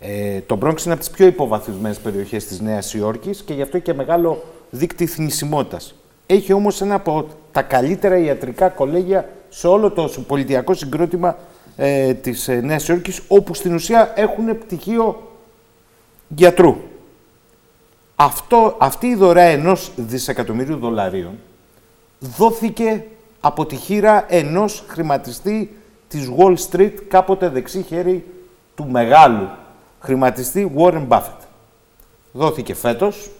[0.00, 3.78] Ε, το Bronx είναι από τις πιο υποβαθμισμένες περιοχές της Νέας Υόρκης και γι' αυτό
[3.78, 5.94] και μεγάλο δίκτυο θνησιμότητας.
[6.26, 11.38] Έχει όμως ένα από τα καλύτερα ιατρικά κολέγια σε όλο το πολιτιακό συγκρότημα
[11.76, 15.32] ε, της ε, Νέας Υόρκης, όπου στην ουσία έχουν πτυχίο
[16.28, 16.76] γιατρού.
[18.16, 21.38] Αυτό, αυτή η δωρεά ενός δισεκατομμυρίου δολαρίων
[22.18, 23.04] δόθηκε
[23.40, 25.76] από τη χείρα ενός χρηματιστή
[26.08, 28.24] της Wall Street, κάποτε δεξί χέρι
[28.74, 29.48] του μεγάλου
[30.00, 31.40] χρηματιστή Warren Buffett.
[32.32, 33.30] Δόθηκε φέτος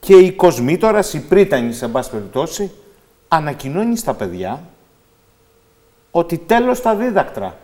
[0.00, 2.70] και η κοσμήτορας, η πρίτανη σε πάση περιπτώσει,
[3.28, 4.62] ανακοινώνει στα παιδιά
[6.10, 7.56] ότι τέλος τα δίδακτρα.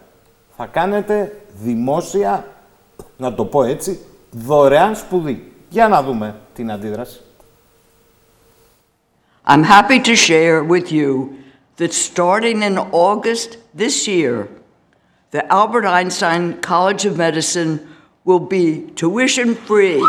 [0.56, 2.46] Θα κάνετε δημόσια,
[3.16, 4.00] να το πω έτσι,
[4.30, 5.53] δωρεάν σπουδή.
[5.74, 7.20] Για να δούμε την αντίδραση.
[9.46, 11.08] I'm happy to share with you
[11.78, 12.78] that starting in
[13.08, 14.48] August this year,
[15.32, 17.72] the Albert Einstein College of Medicine
[18.24, 18.64] will be
[19.00, 20.00] tuition free.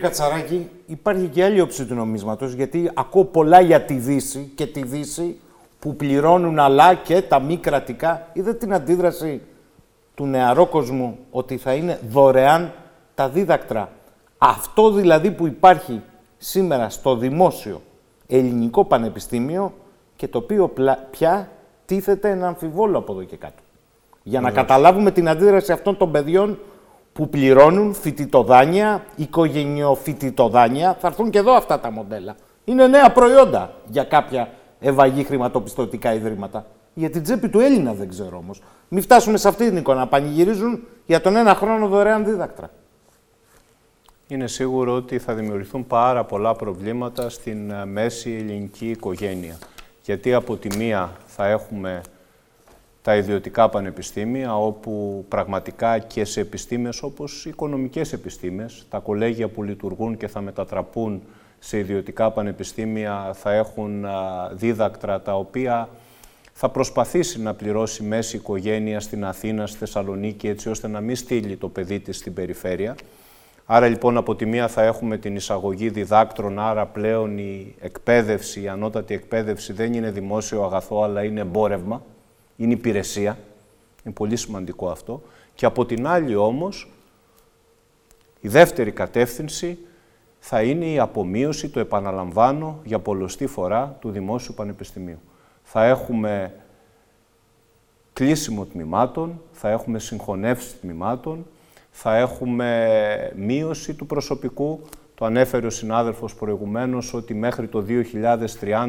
[0.00, 4.82] Κατσαράκη, υπάρχει και άλλη όψη του νομίσματος, γιατί ακούω πολλά για τη Δύση και τη
[4.82, 5.38] Δύση
[5.78, 8.26] που πληρώνουν αλλά και τα μη κρατικά.
[8.32, 9.40] Είδατε την αντίδραση
[10.14, 12.72] του νεαρό κόσμου ότι θα είναι δωρεάν
[13.14, 13.90] τα δίδακτρα.
[14.38, 16.00] Αυτό δηλαδή που υπάρχει
[16.38, 17.80] σήμερα στο δημόσιο
[18.26, 19.72] ελληνικό πανεπιστήμιο
[20.16, 20.72] και το οποίο
[21.10, 21.48] πια
[21.86, 23.62] τίθεται ένα αμφιβόλο από εδώ και κάτω.
[24.22, 26.58] Για να καταλάβουμε την αντίδραση αυτών των παιδιών
[27.12, 32.36] που πληρώνουν φοιτητοδάνεια, οικογενειοφοιτητοδάνεια, θα έρθουν και εδώ αυτά τα μοντέλα.
[32.64, 34.48] Είναι νέα προϊόντα για κάποια
[34.80, 36.66] ευαγή χρηματοπιστωτικά ιδρύματα.
[36.94, 38.62] Για την τσέπη του Έλληνα δεν ξέρω όμως.
[38.88, 40.06] Μην φτάσουμε σε αυτή την εικόνα.
[40.06, 42.70] Πανηγυρίζουν για τον ένα χρόνο δωρεάν δίδακτρα.
[44.28, 49.58] Είναι σίγουρο ότι θα δημιουργηθούν πάρα πολλά προβλήματα στην ε, μέση ελληνική οικογένεια.
[50.02, 52.00] Γιατί από τη μία θα έχουμε
[53.02, 59.62] τα ιδιωτικά πανεπιστήμια, όπου πραγματικά και σε επιστήμες όπως οι οικονομικές επιστήμες, τα κολέγια που
[59.62, 61.22] λειτουργούν και θα μετατραπούν
[61.58, 64.06] σε ιδιωτικά πανεπιστήμια θα έχουν
[64.52, 65.88] δίδακτρα τα οποία
[66.52, 71.56] θα προσπαθήσει να πληρώσει μέση οικογένεια στην Αθήνα, στη Θεσσαλονίκη, έτσι ώστε να μην στείλει
[71.56, 72.96] το παιδί της στην περιφέρεια.
[73.66, 78.68] Άρα λοιπόν από τη μία θα έχουμε την εισαγωγή διδάκτρων, άρα πλέον η εκπαίδευση, η
[78.68, 82.02] ανώτατη εκπαίδευση δεν είναι δημόσιο αγαθό, αλλά είναι εμπόρευμα,
[82.60, 83.38] είναι υπηρεσία.
[84.04, 85.22] Είναι πολύ σημαντικό αυτό.
[85.54, 86.90] Και από την άλλη όμως,
[88.40, 89.78] η δεύτερη κατεύθυνση
[90.38, 95.20] θα είναι η απομείωση, το επαναλαμβάνω, για πολλωστή φορά του Δημόσιου Πανεπιστημίου.
[95.62, 96.54] Θα έχουμε
[98.12, 101.46] κλείσιμο τμήματων, θα έχουμε συγχωνεύσει τμήματων,
[101.90, 104.80] θα έχουμε μείωση του προσωπικού.
[105.20, 107.84] Το ανέφερε ο συνάδελφος προηγουμένως ότι μέχρι το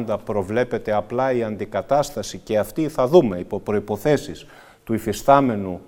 [0.06, 4.46] 2030 προβλέπεται απλά η αντικατάσταση και αυτή θα δούμε υπό προϋποθέσεις
[4.84, 5.80] του υφιστάμενου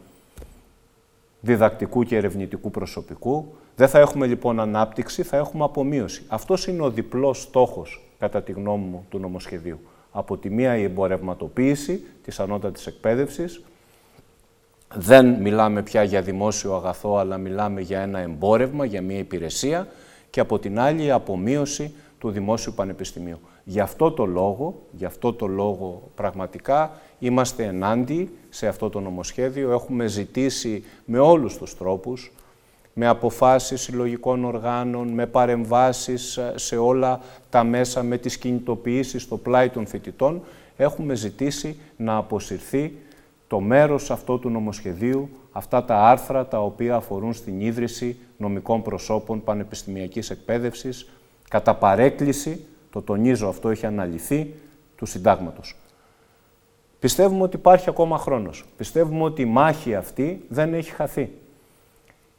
[1.40, 3.54] διδακτικού και ερευνητικού προσωπικού.
[3.76, 6.22] Δεν θα έχουμε λοιπόν ανάπτυξη, θα έχουμε απομείωση.
[6.28, 9.80] Αυτός είναι ο διπλός στόχος, κατά τη γνώμη μου, του νομοσχεδίου.
[10.12, 13.62] Από τη μία η εμπορευματοποίηση της ανώτατης εκπαίδευσης,
[14.94, 19.88] δεν μιλάμε πια για δημόσιο αγαθό, αλλά μιλάμε για ένα εμπόρευμα, για μια υπηρεσία
[20.34, 23.38] και από την άλλη η απομείωση του Δημόσιου Πανεπιστημίου.
[23.64, 29.70] Γι' αυτό το λόγο, γι' αυτό το λόγο πραγματικά είμαστε ενάντια σε αυτό το νομοσχέδιο.
[29.70, 32.32] Έχουμε ζητήσει με όλους τους τρόπους,
[32.92, 37.20] με αποφάσεις συλλογικών οργάνων, με παρεμβάσεις σε όλα
[37.50, 40.42] τα μέσα, με τις κινητοποιήσεις στο πλάι των φοιτητών,
[40.76, 42.96] έχουμε ζητήσει να αποσυρθεί
[43.46, 49.44] το μέρος αυτό του νομοσχεδίου, αυτά τα άρθρα τα οποία αφορούν στην ίδρυση νομικών προσώπων
[49.44, 51.10] πανεπιστημιακής εκπαίδευσης,
[51.48, 54.54] κατά παρέκκληση, το τονίζω αυτό έχει αναλυθεί,
[54.96, 55.76] του συντάγματος.
[56.98, 58.64] Πιστεύουμε ότι υπάρχει ακόμα χρόνος.
[58.76, 61.30] Πιστεύουμε ότι η μάχη αυτή δεν έχει χαθεί.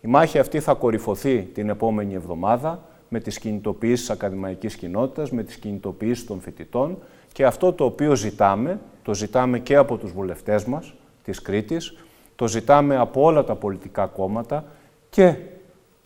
[0.02, 5.56] Η μάχη αυτή θα κορυφωθεί την επόμενη εβδομάδα με τις κινητοποιήσεις ακαδημαϊκής κοινότητας, με τις
[5.56, 6.98] κινητοποιήσεις των φοιτητών
[7.32, 10.94] και αυτό το οποίο ζητάμε, το ζητάμε και από τους βουλευτές μας
[11.24, 11.96] της Κρήτης,
[12.36, 14.66] το ζητάμε από όλα τα πολιτικά κόμματα
[15.10, 15.36] και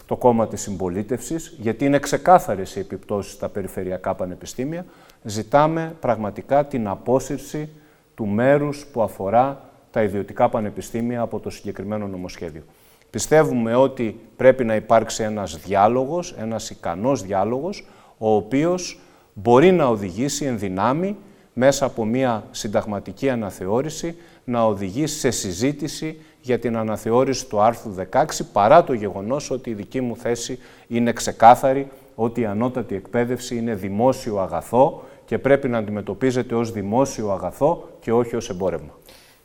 [0.05, 4.85] το κόμμα της συμπολίτευσης, γιατί είναι ξεκάθαρες οι επιπτώσεις στα περιφερειακά πανεπιστήμια,
[5.23, 7.69] ζητάμε πραγματικά την απόσυρση
[8.15, 12.63] του μέρους που αφορά τα ιδιωτικά πανεπιστήμια από το συγκεκριμένο νομοσχέδιο.
[13.09, 17.87] Πιστεύουμε ότι πρέπει να υπάρξει ένας διάλογος, ένας ικανός διάλογος,
[18.17, 18.99] ο οποίος
[19.33, 21.15] μπορεί να οδηγήσει εν δυνάμει
[21.53, 24.15] μέσα από μια συνταγματική αναθεώρηση
[24.49, 29.73] να οδηγήσει σε συζήτηση για την αναθεώρηση του άρθρου 16, παρά το γεγονός ότι η
[29.73, 35.77] δική μου θέση είναι ξεκάθαρη ότι η ανώτατη εκπαίδευση είναι δημόσιο αγαθό και πρέπει να
[35.77, 38.91] αντιμετωπίζεται ως δημόσιο αγαθό και όχι ως εμπόρευμα.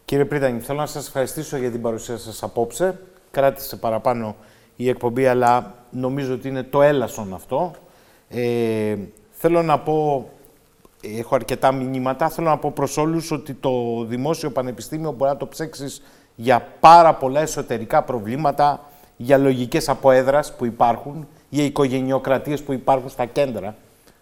[0.05, 2.99] Κύριε Πρίτανη, θέλω να σας ευχαριστήσω για την παρουσία σας απόψε.
[3.31, 4.37] Κράτησε παραπάνω
[4.77, 7.71] η εκπομπή, αλλά νομίζω ότι είναι το έλασον αυτό.
[8.29, 8.97] Ε,
[9.31, 10.29] θέλω να πω
[11.19, 12.29] έχω αρκετά μηνύματα.
[12.29, 16.03] Θέλω να πω προς όλους ότι το Δημόσιο Πανεπιστήμιο μπορεί να το ψέξεις
[16.35, 23.25] για πάρα πολλά εσωτερικά προβλήματα, για λογικές αποέδρας που υπάρχουν, για οικογενειοκρατίες που υπάρχουν στα
[23.25, 23.77] κέντρα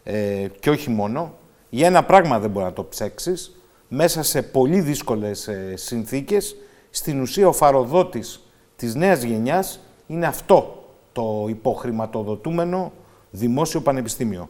[0.05, 1.33] ε, και όχι μόνο.
[1.71, 3.57] Για ένα πράγμα δεν μπορεί να το ψέξεις.
[3.89, 6.57] Μέσα σε πολύ δύσκολες ε, συνθήκες,
[6.91, 8.41] στην ουσία ο φαροδότης
[8.77, 12.93] της νέας γενιάς είναι αυτό το υποχρηματοδοτούμενο
[13.31, 14.49] Δημόσιο Πανεπιστήμιο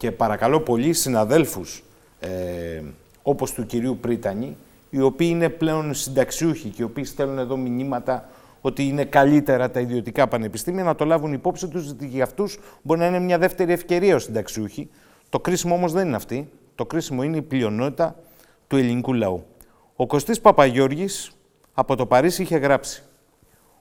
[0.00, 1.84] και παρακαλώ πολύ συναδέλφους
[2.20, 2.82] ε,
[3.22, 4.56] όπως του κυρίου Πρίτανη,
[4.90, 8.28] οι οποίοι είναι πλέον συνταξιούχοι και οι οποίοι στέλνουν εδώ μηνύματα
[8.60, 13.00] ότι είναι καλύτερα τα ιδιωτικά πανεπιστήμια, να το λάβουν υπόψη τους, γιατί για αυτούς μπορεί
[13.00, 14.90] να είναι μια δεύτερη ευκαιρία ως συνταξιούχοι.
[15.28, 16.50] Το κρίσιμο όμως δεν είναι αυτή.
[16.74, 18.16] Το κρίσιμο είναι η πλειονότητα
[18.66, 19.44] του ελληνικού λαού.
[19.96, 21.30] Ο Κωστής Παπαγιώργης
[21.72, 23.02] από το Παρίσι είχε γράψει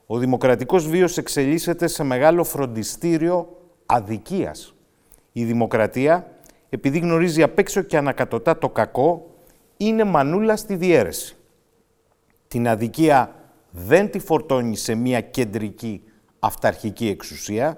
[0.05, 4.73] «Ο δημοκρατικός βίος εξελίσσεται σε μεγάλο φροντιστήριο αδικίας.
[5.39, 6.31] Η δημοκρατία,
[6.69, 9.35] επειδή γνωρίζει απ' έξω και ανακατοτά το κακό,
[9.77, 11.37] είναι μανούλα στη διέρεση.
[12.47, 13.35] Την αδικία
[13.71, 16.03] δεν τη φορτώνει σε μια κεντρική
[16.39, 17.77] αυταρχική εξουσία,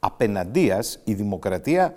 [0.00, 1.94] Απέναντίας, η δημοκρατία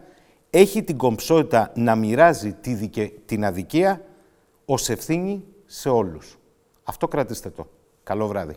[0.49, 3.11] έχει την κομψότητα να μοιράζει τη δικαι...
[3.25, 4.05] την αδικία
[4.65, 6.39] ως ευθύνη σε όλους.
[6.83, 7.67] Αυτό κρατήστε το.
[8.03, 8.55] Καλό βράδυ.